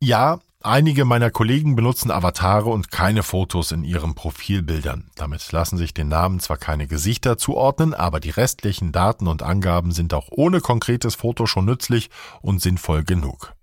Ja, 0.00 0.38
einige 0.64 1.04
meiner 1.04 1.30
Kollegen 1.30 1.76
benutzen 1.76 2.10
Avatare 2.10 2.70
und 2.70 2.90
keine 2.90 3.22
Fotos 3.22 3.72
in 3.72 3.84
ihren 3.84 4.14
Profilbildern. 4.14 5.10
Damit 5.14 5.52
lassen 5.52 5.76
sich 5.76 5.94
den 5.94 6.08
Namen 6.08 6.40
zwar 6.40 6.56
keine 6.56 6.86
Gesichter 6.86 7.38
zuordnen, 7.38 7.94
aber 7.94 8.20
die 8.20 8.30
restlichen 8.30 8.92
Daten 8.92 9.28
und 9.28 9.42
Angaben 9.42 9.92
sind 9.92 10.14
auch 10.14 10.28
ohne 10.30 10.60
konkretes 10.60 11.14
Foto 11.14 11.46
schon 11.46 11.66
nützlich 11.66 12.10
und 12.40 12.60
sinnvoll 12.60 13.04
genug. 13.04 13.54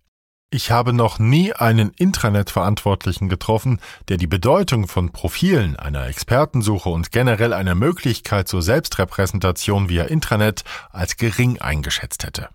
Ich 0.54 0.70
habe 0.70 0.92
noch 0.92 1.18
nie 1.18 1.54
einen 1.54 1.92
Intranet-Verantwortlichen 1.92 3.30
getroffen, 3.30 3.80
der 4.10 4.18
die 4.18 4.28
Bedeutung 4.28 4.88
von 4.88 5.14
Profilen, 5.14 5.78
einer 5.78 6.08
Expertensuche 6.08 6.90
und 6.90 7.14
generell 7.14 7.54
einer 7.54 7.74
Möglichkeit 7.74 8.50
zur 8.50 8.62
Selbstrepräsentation 8.62 9.88
via 9.88 10.04
Intranet 10.04 10.66
als 10.90 11.16
gering 11.16 11.62
eingeschätzt 11.62 12.26
hätte. 12.26 12.50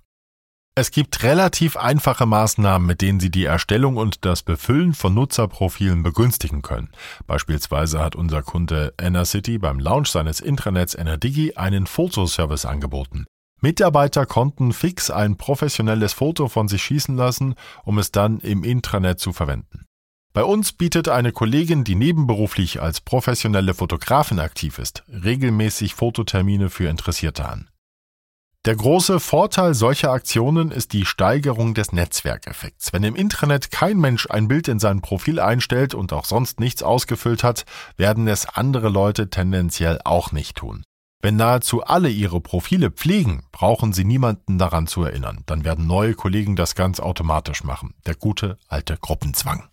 Es 0.79 0.91
gibt 0.91 1.23
relativ 1.23 1.79
einfache 1.79 2.27
Maßnahmen, 2.27 2.87
mit 2.87 3.01
denen 3.01 3.19
Sie 3.19 3.31
die 3.31 3.47
Erstellung 3.47 3.97
und 3.97 4.27
das 4.27 4.43
Befüllen 4.43 4.93
von 4.93 5.15
Nutzerprofilen 5.15 6.03
begünstigen 6.03 6.61
können. 6.61 6.91
Beispielsweise 7.27 7.99
hat 7.99 8.15
unser 8.15 8.43
Kunde 8.43 8.93
Enercity 9.01 9.57
beim 9.57 9.79
Launch 9.79 10.09
seines 10.09 10.41
Intranets 10.41 10.95
Enerdigi 10.95 11.55
einen 11.55 11.87
Fotoservice 11.87 12.67
angeboten. 12.67 13.25
Mitarbeiter 13.63 14.27
konnten 14.27 14.75
fix 14.75 15.11
ein 15.11 15.39
professionelles 15.39 16.13
Foto 16.13 16.49
von 16.49 16.69
sich 16.69 16.83
schießen 16.83 17.17
lassen, 17.17 17.55
um 17.85 17.99
es 17.99 18.13
dann 18.13 18.39
im 18.41 18.63
Intranet 18.63 19.19
zu 19.19 19.33
verwenden. 19.33 19.87
Bei 20.35 20.45
uns 20.45 20.75
bietet 20.75 21.09
eine 21.09 21.33
Kollegin, 21.33 21.85
die 21.85 21.95
nebenberuflich 21.95 22.83
als 22.83 23.01
professionelle 23.01 23.73
Fotografin 23.73 24.41
aktiv 24.41 24.79
ist, 24.79 25.05
regelmäßig 25.09 25.95
Fototermine 25.95 26.69
für 26.69 26.91
Interessierte 26.91 27.49
an. 27.49 27.71
Der 28.67 28.75
große 28.75 29.21
Vorteil 29.21 29.75
solcher 29.75 30.11
Aktionen 30.11 30.73
ist 30.73 30.93
die 30.93 31.05
Steigerung 31.05 31.73
des 31.73 31.93
Netzwerkeffekts. 31.93 32.93
Wenn 32.93 33.05
im 33.05 33.15
Intranet 33.15 33.71
kein 33.71 33.97
Mensch 33.97 34.29
ein 34.29 34.49
Bild 34.49 34.67
in 34.67 34.81
sein 34.81 35.03
Profil 35.03 35.39
einstellt 35.39 35.95
und 35.95 36.13
auch 36.13 36.25
sonst 36.25 36.59
nichts 36.59 36.83
ausgefüllt 36.83 37.45
hat, 37.45 37.65
werden 37.97 38.27
es 38.27 38.45
andere 38.45 38.89
Leute 38.89 39.31
tendenziell 39.31 40.01
auch 40.05 40.33
nicht 40.33 40.57
tun. 40.57 40.83
Wenn 41.23 41.37
nahezu 41.37 41.85
alle 41.85 42.09
ihre 42.09 42.41
Profile 42.41 42.91
pflegen, 42.91 43.45
brauchen 43.53 43.93
sie 43.93 44.05
niemanden 44.05 44.59
daran 44.59 44.89
zu 44.89 45.05
erinnern. 45.05 45.45
Dann 45.47 45.65
werden 45.65 45.87
neue 45.87 46.15
Kollegen 46.15 46.57
das 46.57 46.75
ganz 46.75 46.99
automatisch 46.99 47.63
machen. 47.63 47.95
Der 48.05 48.17
gute 48.17 48.59
alte 48.67 48.97
Gruppenzwang. 48.97 49.69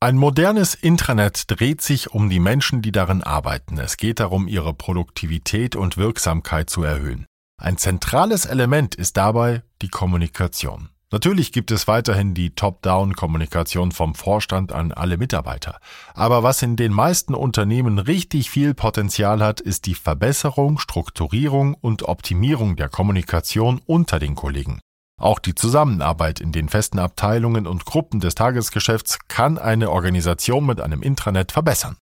Ein 0.00 0.16
modernes 0.16 0.74
Intranet 0.74 1.42
dreht 1.48 1.82
sich 1.82 2.10
um 2.10 2.30
die 2.30 2.40
Menschen, 2.40 2.80
die 2.80 2.92
darin 2.92 3.22
arbeiten. 3.22 3.76
Es 3.76 3.98
geht 3.98 4.18
darum, 4.18 4.48
ihre 4.48 4.72
Produktivität 4.72 5.76
und 5.76 5.98
Wirksamkeit 5.98 6.70
zu 6.70 6.82
erhöhen. 6.82 7.26
Ein 7.60 7.76
zentrales 7.76 8.46
Element 8.46 8.94
ist 8.94 9.16
dabei 9.16 9.62
die 9.82 9.88
Kommunikation. 9.88 10.90
Natürlich 11.10 11.50
gibt 11.50 11.72
es 11.72 11.88
weiterhin 11.88 12.32
die 12.32 12.50
Top-Down-Kommunikation 12.50 13.90
vom 13.90 14.14
Vorstand 14.14 14.72
an 14.72 14.92
alle 14.92 15.16
Mitarbeiter. 15.16 15.80
Aber 16.14 16.44
was 16.44 16.62
in 16.62 16.76
den 16.76 16.92
meisten 16.92 17.34
Unternehmen 17.34 17.98
richtig 17.98 18.48
viel 18.48 18.74
Potenzial 18.74 19.42
hat, 19.42 19.60
ist 19.60 19.86
die 19.86 19.96
Verbesserung, 19.96 20.78
Strukturierung 20.78 21.74
und 21.74 22.04
Optimierung 22.04 22.76
der 22.76 22.88
Kommunikation 22.88 23.80
unter 23.86 24.20
den 24.20 24.36
Kollegen. 24.36 24.80
Auch 25.20 25.40
die 25.40 25.56
Zusammenarbeit 25.56 26.40
in 26.40 26.52
den 26.52 26.68
festen 26.68 27.00
Abteilungen 27.00 27.66
und 27.66 27.86
Gruppen 27.86 28.20
des 28.20 28.36
Tagesgeschäfts 28.36 29.18
kann 29.26 29.58
eine 29.58 29.90
Organisation 29.90 30.64
mit 30.64 30.80
einem 30.80 31.02
Intranet 31.02 31.50
verbessern. 31.50 31.96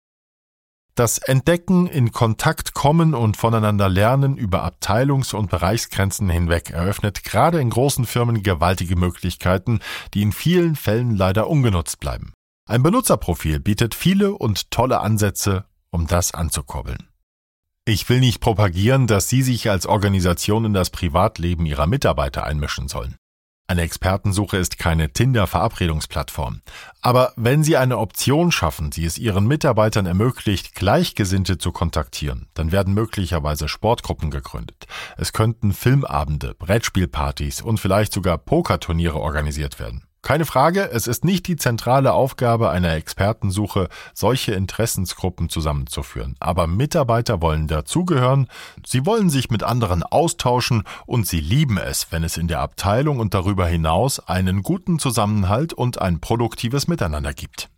Das 0.97 1.19
Entdecken, 1.19 1.89
in 1.89 2.13
Kontakt 2.13 2.73
kommen 2.73 3.15
und 3.15 3.37
voneinander 3.37 3.89
lernen 3.89 4.37
über 4.37 4.65
Abteilungs- 4.65 5.35
und 5.35 5.51
Bereichsgrenzen 5.51 6.31
hinweg 6.31 6.71
eröffnet 6.71 7.25
gerade 7.25 7.61
in 7.61 7.71
großen 7.71 8.07
Firmen 8.07 8.45
gewaltige 8.45 8.95
Möglichkeiten, 8.95 9.81
die 10.15 10.23
in 10.23 10.31
vielen 10.31 10.77
Fällen 10.77 11.17
leider 11.17 11.49
ungenutzt 11.49 11.99
bleiben. 11.99 12.33
Ein 12.67 12.85
Benutzerprofil 12.85 13.59
bietet 13.59 13.97
viele 13.97 14.35
und 14.35 14.71
tolle 14.71 15.01
Ansätze, 15.01 15.65
um 15.91 16.07
das 16.07 16.33
anzukurbeln. 16.33 17.09
Ich 17.85 18.09
will 18.09 18.21
nicht 18.21 18.41
propagieren, 18.41 19.09
dass 19.09 19.29
Sie 19.29 19.43
sich 19.43 19.69
als 19.71 19.87
Organisation 19.87 20.65
in 20.65 20.75
das 20.75 20.91
Privatleben 20.91 21.67
Ihrer 21.67 21.89
Mitarbeiter 21.89 22.45
einmischen 22.45 22.87
sollen. 22.87 23.17
Eine 23.67 23.81
Expertensuche 23.81 24.59
ist 24.59 24.79
keine 24.79 25.11
Tinder-Verabredungsplattform. 25.15 26.61
Aber 27.01 27.33
wenn 27.37 27.65
Sie 27.65 27.79
eine 27.79 27.97
Option 27.97 28.53
schaffen, 28.53 28.91
die 28.91 29.07
es 29.07 29.17
Ihren 29.17 29.47
Mitarbeitern 29.47 30.05
ermöglicht, 30.05 30.75
Gleichgesinnte 30.75 31.57
zu 31.57 31.73
kontaktieren, 31.73 32.49
dann 32.53 32.73
werden 32.73 32.93
möglicherweise 32.93 33.69
Sportgruppen 33.69 34.31
gegründet. 34.31 34.87
Es 35.17 35.33
könnten 35.33 35.73
Filmabende, 35.73 36.55
Brettspielpartys 36.55 37.63
und 37.63 37.81
vielleicht 37.81 38.13
sogar 38.13 38.37
Pokerturniere 38.37 39.19
organisiert 39.19 39.81
werden. 39.81 40.05
Keine 40.25 40.47
Frage, 40.47 40.91
es 40.91 41.07
ist 41.07 41.23
nicht 41.23 41.47
die 41.49 41.57
zentrale 41.57 42.15
Aufgabe 42.15 42.71
einer 42.71 42.95
Expertensuche, 42.95 43.91
solche 44.15 44.53
Interessensgruppen 44.53 45.51
zusammenzuführen. 45.51 46.35
Aber 46.41 46.67
Mitarbeiter 46.67 47.43
wollen 47.43 47.69
dazugehören, 47.69 48.49
sie 48.87 49.05
wollen 49.05 49.29
sich 49.29 49.51
mit 49.51 49.63
anderen 49.63 50.03
austauschen 50.03 50.85
und 51.05 51.27
sie 51.27 51.41
lieben 51.41 51.77
es, 51.77 52.11
wenn 52.11 52.25
es 52.25 52.39
in 52.39 52.49
der 52.49 52.61
Abteilung 52.61 53.19
und 53.19 53.35
darüber 53.35 53.67
hinaus 53.67 54.19
einen 54.19 54.63
guten 54.63 54.99
Zusammenhalt 54.99 55.75
und 55.75 56.01
ein 56.01 56.21
produktives 56.21 56.89
Miteinander 56.89 57.35
gibt. 57.35 57.69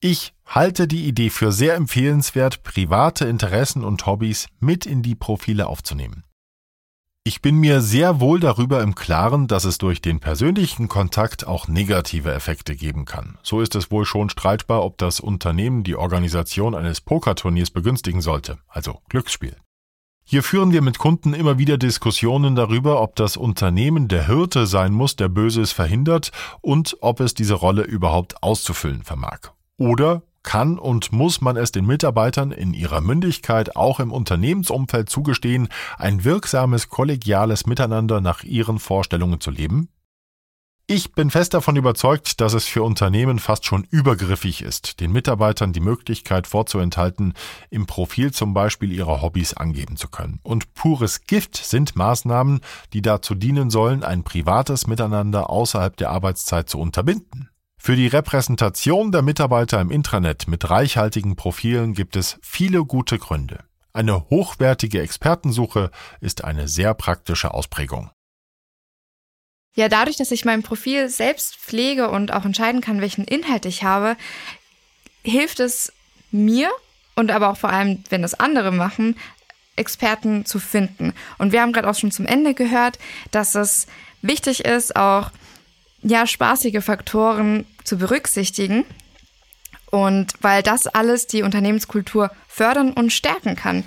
Ich 0.00 0.32
halte 0.46 0.88
die 0.88 1.06
Idee 1.06 1.28
für 1.28 1.52
sehr 1.52 1.74
empfehlenswert, 1.74 2.62
private 2.62 3.26
Interessen 3.26 3.84
und 3.84 4.06
Hobbys 4.06 4.46
mit 4.60 4.86
in 4.86 5.02
die 5.02 5.14
Profile 5.14 5.66
aufzunehmen. 5.66 6.24
Ich 7.30 7.42
bin 7.42 7.58
mir 7.58 7.80
sehr 7.80 8.18
wohl 8.18 8.40
darüber 8.40 8.82
im 8.82 8.96
Klaren, 8.96 9.46
dass 9.46 9.62
es 9.62 9.78
durch 9.78 10.02
den 10.02 10.18
persönlichen 10.18 10.88
Kontakt 10.88 11.46
auch 11.46 11.68
negative 11.68 12.34
Effekte 12.34 12.74
geben 12.74 13.04
kann. 13.04 13.38
So 13.44 13.60
ist 13.60 13.76
es 13.76 13.92
wohl 13.92 14.04
schon 14.04 14.30
streitbar, 14.30 14.82
ob 14.82 14.98
das 14.98 15.20
Unternehmen 15.20 15.84
die 15.84 15.94
Organisation 15.94 16.74
eines 16.74 17.00
Pokerturniers 17.00 17.70
begünstigen 17.70 18.20
sollte, 18.20 18.58
also 18.66 18.98
Glücksspiel. 19.08 19.54
Hier 20.24 20.42
führen 20.42 20.72
wir 20.72 20.82
mit 20.82 20.98
Kunden 20.98 21.32
immer 21.32 21.56
wieder 21.56 21.78
Diskussionen 21.78 22.56
darüber, 22.56 23.00
ob 23.00 23.14
das 23.14 23.36
Unternehmen 23.36 24.08
der 24.08 24.26
Hirte 24.26 24.66
sein 24.66 24.92
muss, 24.92 25.14
der 25.14 25.28
Böses 25.28 25.70
verhindert 25.70 26.32
und 26.62 26.96
ob 27.00 27.20
es 27.20 27.34
diese 27.34 27.54
Rolle 27.54 27.82
überhaupt 27.82 28.42
auszufüllen 28.42 29.04
vermag. 29.04 29.52
Oder 29.76 30.22
kann 30.42 30.78
und 30.78 31.12
muss 31.12 31.40
man 31.40 31.56
es 31.56 31.72
den 31.72 31.86
Mitarbeitern 31.86 32.52
in 32.52 32.74
ihrer 32.74 33.00
Mündigkeit 33.00 33.76
auch 33.76 34.00
im 34.00 34.12
Unternehmensumfeld 34.12 35.08
zugestehen, 35.08 35.68
ein 35.98 36.24
wirksames 36.24 36.88
kollegiales 36.88 37.66
Miteinander 37.66 38.20
nach 38.20 38.42
ihren 38.42 38.78
Vorstellungen 38.78 39.40
zu 39.40 39.50
leben? 39.50 39.88
Ich 40.92 41.12
bin 41.12 41.30
fest 41.30 41.54
davon 41.54 41.76
überzeugt, 41.76 42.40
dass 42.40 42.52
es 42.52 42.66
für 42.66 42.82
Unternehmen 42.82 43.38
fast 43.38 43.64
schon 43.64 43.86
übergriffig 43.90 44.60
ist, 44.62 44.98
den 44.98 45.12
Mitarbeitern 45.12 45.72
die 45.72 45.78
Möglichkeit 45.78 46.48
vorzuenthalten, 46.48 47.34
im 47.70 47.86
Profil 47.86 48.32
zum 48.32 48.54
Beispiel 48.54 48.90
ihre 48.90 49.22
Hobbys 49.22 49.54
angeben 49.54 49.96
zu 49.96 50.08
können. 50.08 50.40
Und 50.42 50.74
pures 50.74 51.26
Gift 51.26 51.56
sind 51.56 51.94
Maßnahmen, 51.94 52.58
die 52.92 53.02
dazu 53.02 53.36
dienen 53.36 53.70
sollen, 53.70 54.02
ein 54.02 54.24
privates 54.24 54.88
Miteinander 54.88 55.48
außerhalb 55.48 55.96
der 55.96 56.10
Arbeitszeit 56.10 56.68
zu 56.68 56.80
unterbinden. 56.80 57.50
Für 57.82 57.96
die 57.96 58.08
Repräsentation 58.08 59.10
der 59.10 59.22
Mitarbeiter 59.22 59.80
im 59.80 59.90
Intranet 59.90 60.46
mit 60.46 60.68
reichhaltigen 60.68 61.34
Profilen 61.34 61.94
gibt 61.94 62.14
es 62.14 62.38
viele 62.42 62.84
gute 62.84 63.18
Gründe. 63.18 63.64
Eine 63.94 64.28
hochwertige 64.28 65.00
Expertensuche 65.00 65.90
ist 66.20 66.44
eine 66.44 66.68
sehr 66.68 66.92
praktische 66.92 67.54
Ausprägung. 67.54 68.10
Ja, 69.74 69.88
dadurch, 69.88 70.18
dass 70.18 70.30
ich 70.30 70.44
mein 70.44 70.62
Profil 70.62 71.08
selbst 71.08 71.56
pflege 71.56 72.10
und 72.10 72.34
auch 72.34 72.44
entscheiden 72.44 72.82
kann, 72.82 73.00
welchen 73.00 73.24
Inhalt 73.24 73.64
ich 73.64 73.82
habe, 73.82 74.18
hilft 75.24 75.58
es 75.58 75.90
mir 76.30 76.70
und 77.16 77.30
aber 77.30 77.48
auch 77.48 77.56
vor 77.56 77.70
allem, 77.70 78.04
wenn 78.10 78.24
es 78.24 78.34
andere 78.34 78.72
machen, 78.72 79.16
Experten 79.76 80.44
zu 80.44 80.58
finden. 80.58 81.14
Und 81.38 81.52
wir 81.52 81.62
haben 81.62 81.72
gerade 81.72 81.88
auch 81.88 81.94
schon 81.94 82.10
zum 82.10 82.26
Ende 82.26 82.52
gehört, 82.52 82.98
dass 83.30 83.54
es 83.54 83.86
wichtig 84.20 84.66
ist, 84.66 84.96
auch 84.96 85.30
ja, 86.02 86.26
spaßige 86.26 86.82
Faktoren 86.82 87.66
zu 87.84 87.98
berücksichtigen. 87.98 88.84
Und 89.90 90.34
weil 90.40 90.62
das 90.62 90.86
alles 90.86 91.26
die 91.26 91.42
Unternehmenskultur 91.42 92.30
fördern 92.46 92.92
und 92.92 93.12
stärken 93.12 93.56
kann. 93.56 93.84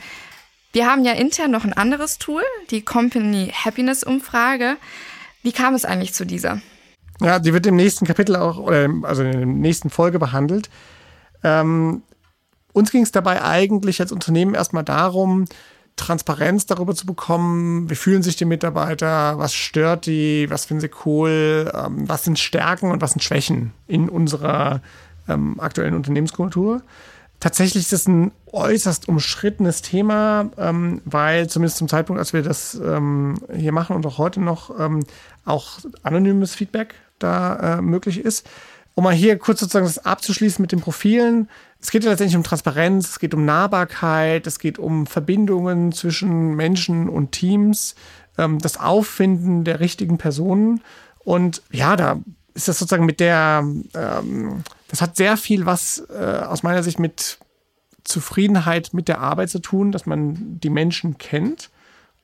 Wir 0.74 0.88
haben 0.88 1.05
ja 1.05 1.14
intern 1.14 1.51
noch 1.51 1.64
ein 1.64 1.74
anderes 1.74 2.18
Tool, 2.18 2.41
die 2.72 2.82
Company 2.82 3.53
Happiness 3.53 4.03
Umfrage. 4.03 4.78
Wie 5.43 5.51
kam 5.51 5.76
es 5.76 5.86
eigentlich 5.86 6.14
zu 6.14 6.26
dieser? 6.26 6.61
Ja, 7.22 7.39
die 7.39 7.53
wird 7.53 7.68
im 7.68 7.76
nächsten 7.76 8.05
Kapitel 8.05 8.36
auch, 8.36 8.68
also 8.68 9.24
in 9.24 9.32
der 9.32 9.45
nächsten 9.45 9.89
Folge 9.89 10.20
behandelt. 10.20 10.70
Ähm, 11.43 12.01
uns 12.74 12.91
ging 12.91 13.03
es 13.03 13.11
dabei 13.11 13.43
eigentlich 13.43 14.01
als 14.01 14.11
Unternehmen 14.11 14.55
erstmal 14.55 14.84
darum, 14.84 15.45
Transparenz 15.95 16.65
darüber 16.65 16.95
zu 16.95 17.05
bekommen, 17.05 17.89
wie 17.89 17.95
fühlen 17.95 18.23
sich 18.23 18.35
die 18.35 18.45
Mitarbeiter, 18.45 19.37
was 19.37 19.53
stört 19.53 20.05
die, 20.05 20.49
was 20.49 20.65
finden 20.65 20.81
sie 20.81 20.91
cool, 21.05 21.71
ähm, 21.73 22.09
was 22.09 22.23
sind 22.23 22.39
Stärken 22.39 22.91
und 22.91 23.01
was 23.01 23.11
sind 23.11 23.21
Schwächen 23.21 23.73
in 23.87 24.09
unserer 24.09 24.81
ähm, 25.27 25.59
aktuellen 25.59 25.93
Unternehmenskultur. 25.93 26.81
Tatsächlich 27.39 27.83
ist 27.83 27.93
es 27.93 28.07
ein 28.07 28.31
äußerst 28.53 29.09
umschrittenes 29.09 29.81
Thema, 29.81 30.49
ähm, 30.57 31.01
weil 31.03 31.49
zumindest 31.49 31.77
zum 31.77 31.89
Zeitpunkt, 31.89 32.19
als 32.19 32.31
wir 32.31 32.41
das 32.41 32.75
ähm, 32.75 33.35
hier 33.53 33.73
machen 33.73 33.95
und 33.95 34.05
auch 34.05 34.17
heute 34.17 34.39
noch, 34.39 34.79
ähm, 34.79 35.03
auch 35.43 35.79
anonymes 36.03 36.55
Feedback 36.55 36.95
da 37.19 37.79
äh, 37.79 37.81
möglich 37.81 38.19
ist. 38.19 38.47
Um 38.95 39.03
mal 39.03 39.13
hier 39.13 39.37
kurz 39.37 39.59
sozusagen 39.59 39.85
das 39.85 40.05
abzuschließen 40.05 40.61
mit 40.61 40.71
den 40.71 40.79
Profilen. 40.79 41.49
Es 41.84 41.91
geht 41.91 42.05
ja 42.05 42.11
letztendlich 42.11 42.38
um 42.38 42.43
Transparenz, 42.43 43.09
es 43.09 43.19
geht 43.19 43.34
um 43.34 43.43
Nahbarkeit, 43.43 44.47
es 44.47 44.57
geht 44.57 44.79
um 44.79 45.05
Verbindungen 45.05 45.91
zwischen 45.91 46.55
Menschen 46.55 47.09
und 47.09 47.34
Teams, 47.34 47.95
ähm, 48.38 48.59
das 48.59 48.79
Auffinden 48.79 49.65
der 49.65 49.81
richtigen 49.81 50.17
Personen. 50.17 50.81
Und 51.25 51.61
ja, 51.71 51.97
da 51.97 52.21
ist 52.53 52.69
das 52.69 52.79
sozusagen 52.79 53.05
mit 53.05 53.19
der, 53.19 53.67
ähm, 53.95 54.63
das 54.88 55.01
hat 55.01 55.17
sehr 55.17 55.36
viel 55.36 55.65
was 55.65 56.07
äh, 56.09 56.45
aus 56.45 56.63
meiner 56.63 56.84
Sicht 56.84 56.99
mit 56.99 57.38
Zufriedenheit 58.05 58.93
mit 58.93 59.09
der 59.09 59.19
Arbeit 59.19 59.49
zu 59.49 59.59
tun, 59.59 59.91
dass 59.91 60.05
man 60.05 60.61
die 60.61 60.69
Menschen 60.69 61.17
kennt 61.17 61.69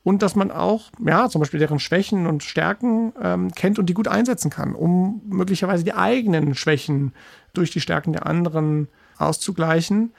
und 0.05 0.21
dass 0.21 0.37
man 0.37 0.51
auch, 0.51 0.89
ja, 1.05 1.27
zum 1.27 1.39
Beispiel 1.39 1.59
deren 1.59 1.79
Schwächen 1.79 2.27
und 2.27 2.43
Stärken 2.43 3.11
ähm, 3.21 3.51
kennt 3.51 3.77
und 3.77 3.87
die 3.87 3.93
gut 3.93 4.07
einsetzen 4.07 4.51
kann, 4.51 4.73
um 4.73 5.21
möglicherweise 5.25 5.83
die 5.83 5.95
eigenen 5.95 6.55
Schwächen 6.55 7.13
durch 7.53 7.71
die 7.71 7.81
Stärken 7.81 8.13
der 8.13 8.25
anderen 8.25 8.87
auszugleichen. 9.19 10.13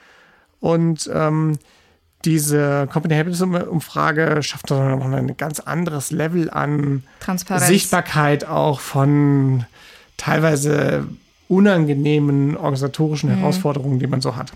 Und 0.60 1.10
ähm, 1.12 1.58
diese 2.24 2.86
Company 2.92 3.14
Happiness 3.14 3.40
Umfrage 3.40 4.42
schafft 4.42 4.70
noch 4.70 4.78
ein 4.78 5.36
ganz 5.36 5.60
anderes 5.60 6.10
Level 6.10 6.50
an 6.50 7.02
Transparenz. 7.20 7.66
Sichtbarkeit 7.66 8.46
auch 8.46 8.80
von 8.80 9.64
teilweise 10.16 11.06
unangenehmen 11.48 12.56
organisatorischen 12.56 13.30
mhm. 13.30 13.38
Herausforderungen, 13.38 13.98
die 13.98 14.06
man 14.06 14.20
so 14.20 14.36
hat. 14.36 14.52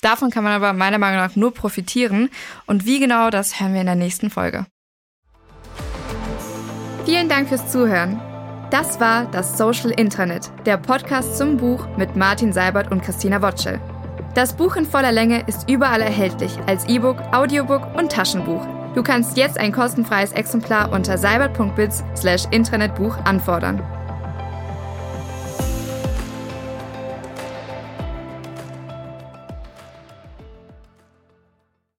Davon 0.00 0.30
kann 0.30 0.44
man 0.44 0.52
aber 0.52 0.72
meiner 0.72 0.98
Meinung 0.98 1.18
nach 1.18 1.34
nur 1.34 1.52
profitieren. 1.52 2.30
Und 2.66 2.86
wie 2.86 3.00
genau, 3.00 3.30
das 3.30 3.60
hören 3.60 3.74
wir 3.74 3.80
in 3.80 3.86
der 3.86 3.96
nächsten 3.96 4.30
Folge. 4.30 4.66
Vielen 7.04 7.28
Dank 7.28 7.48
fürs 7.48 7.70
Zuhören. 7.72 8.20
Das 8.70 9.00
war 9.00 9.24
das 9.30 9.56
Social 9.56 9.92
Intranet, 9.92 10.50
der 10.66 10.76
Podcast 10.76 11.38
zum 11.38 11.56
Buch 11.56 11.86
mit 11.96 12.16
Martin 12.16 12.52
Seibert 12.52 12.92
und 12.92 13.02
Christina 13.02 13.40
Wotschel. 13.40 13.80
Das 14.34 14.52
Buch 14.52 14.76
in 14.76 14.84
voller 14.84 15.10
Länge 15.10 15.42
ist 15.46 15.70
überall 15.70 16.02
erhältlich 16.02 16.54
als 16.66 16.86
E-Book, 16.86 17.16
Audiobook 17.32 17.96
und 17.96 18.12
Taschenbuch. 18.12 18.60
Du 18.94 19.02
kannst 19.02 19.38
jetzt 19.38 19.58
ein 19.58 19.72
kostenfreies 19.72 20.32
Exemplar 20.32 20.92
unter 20.92 21.16
seibert.biz/intranetbuch 21.16 23.16
anfordern. 23.24 23.82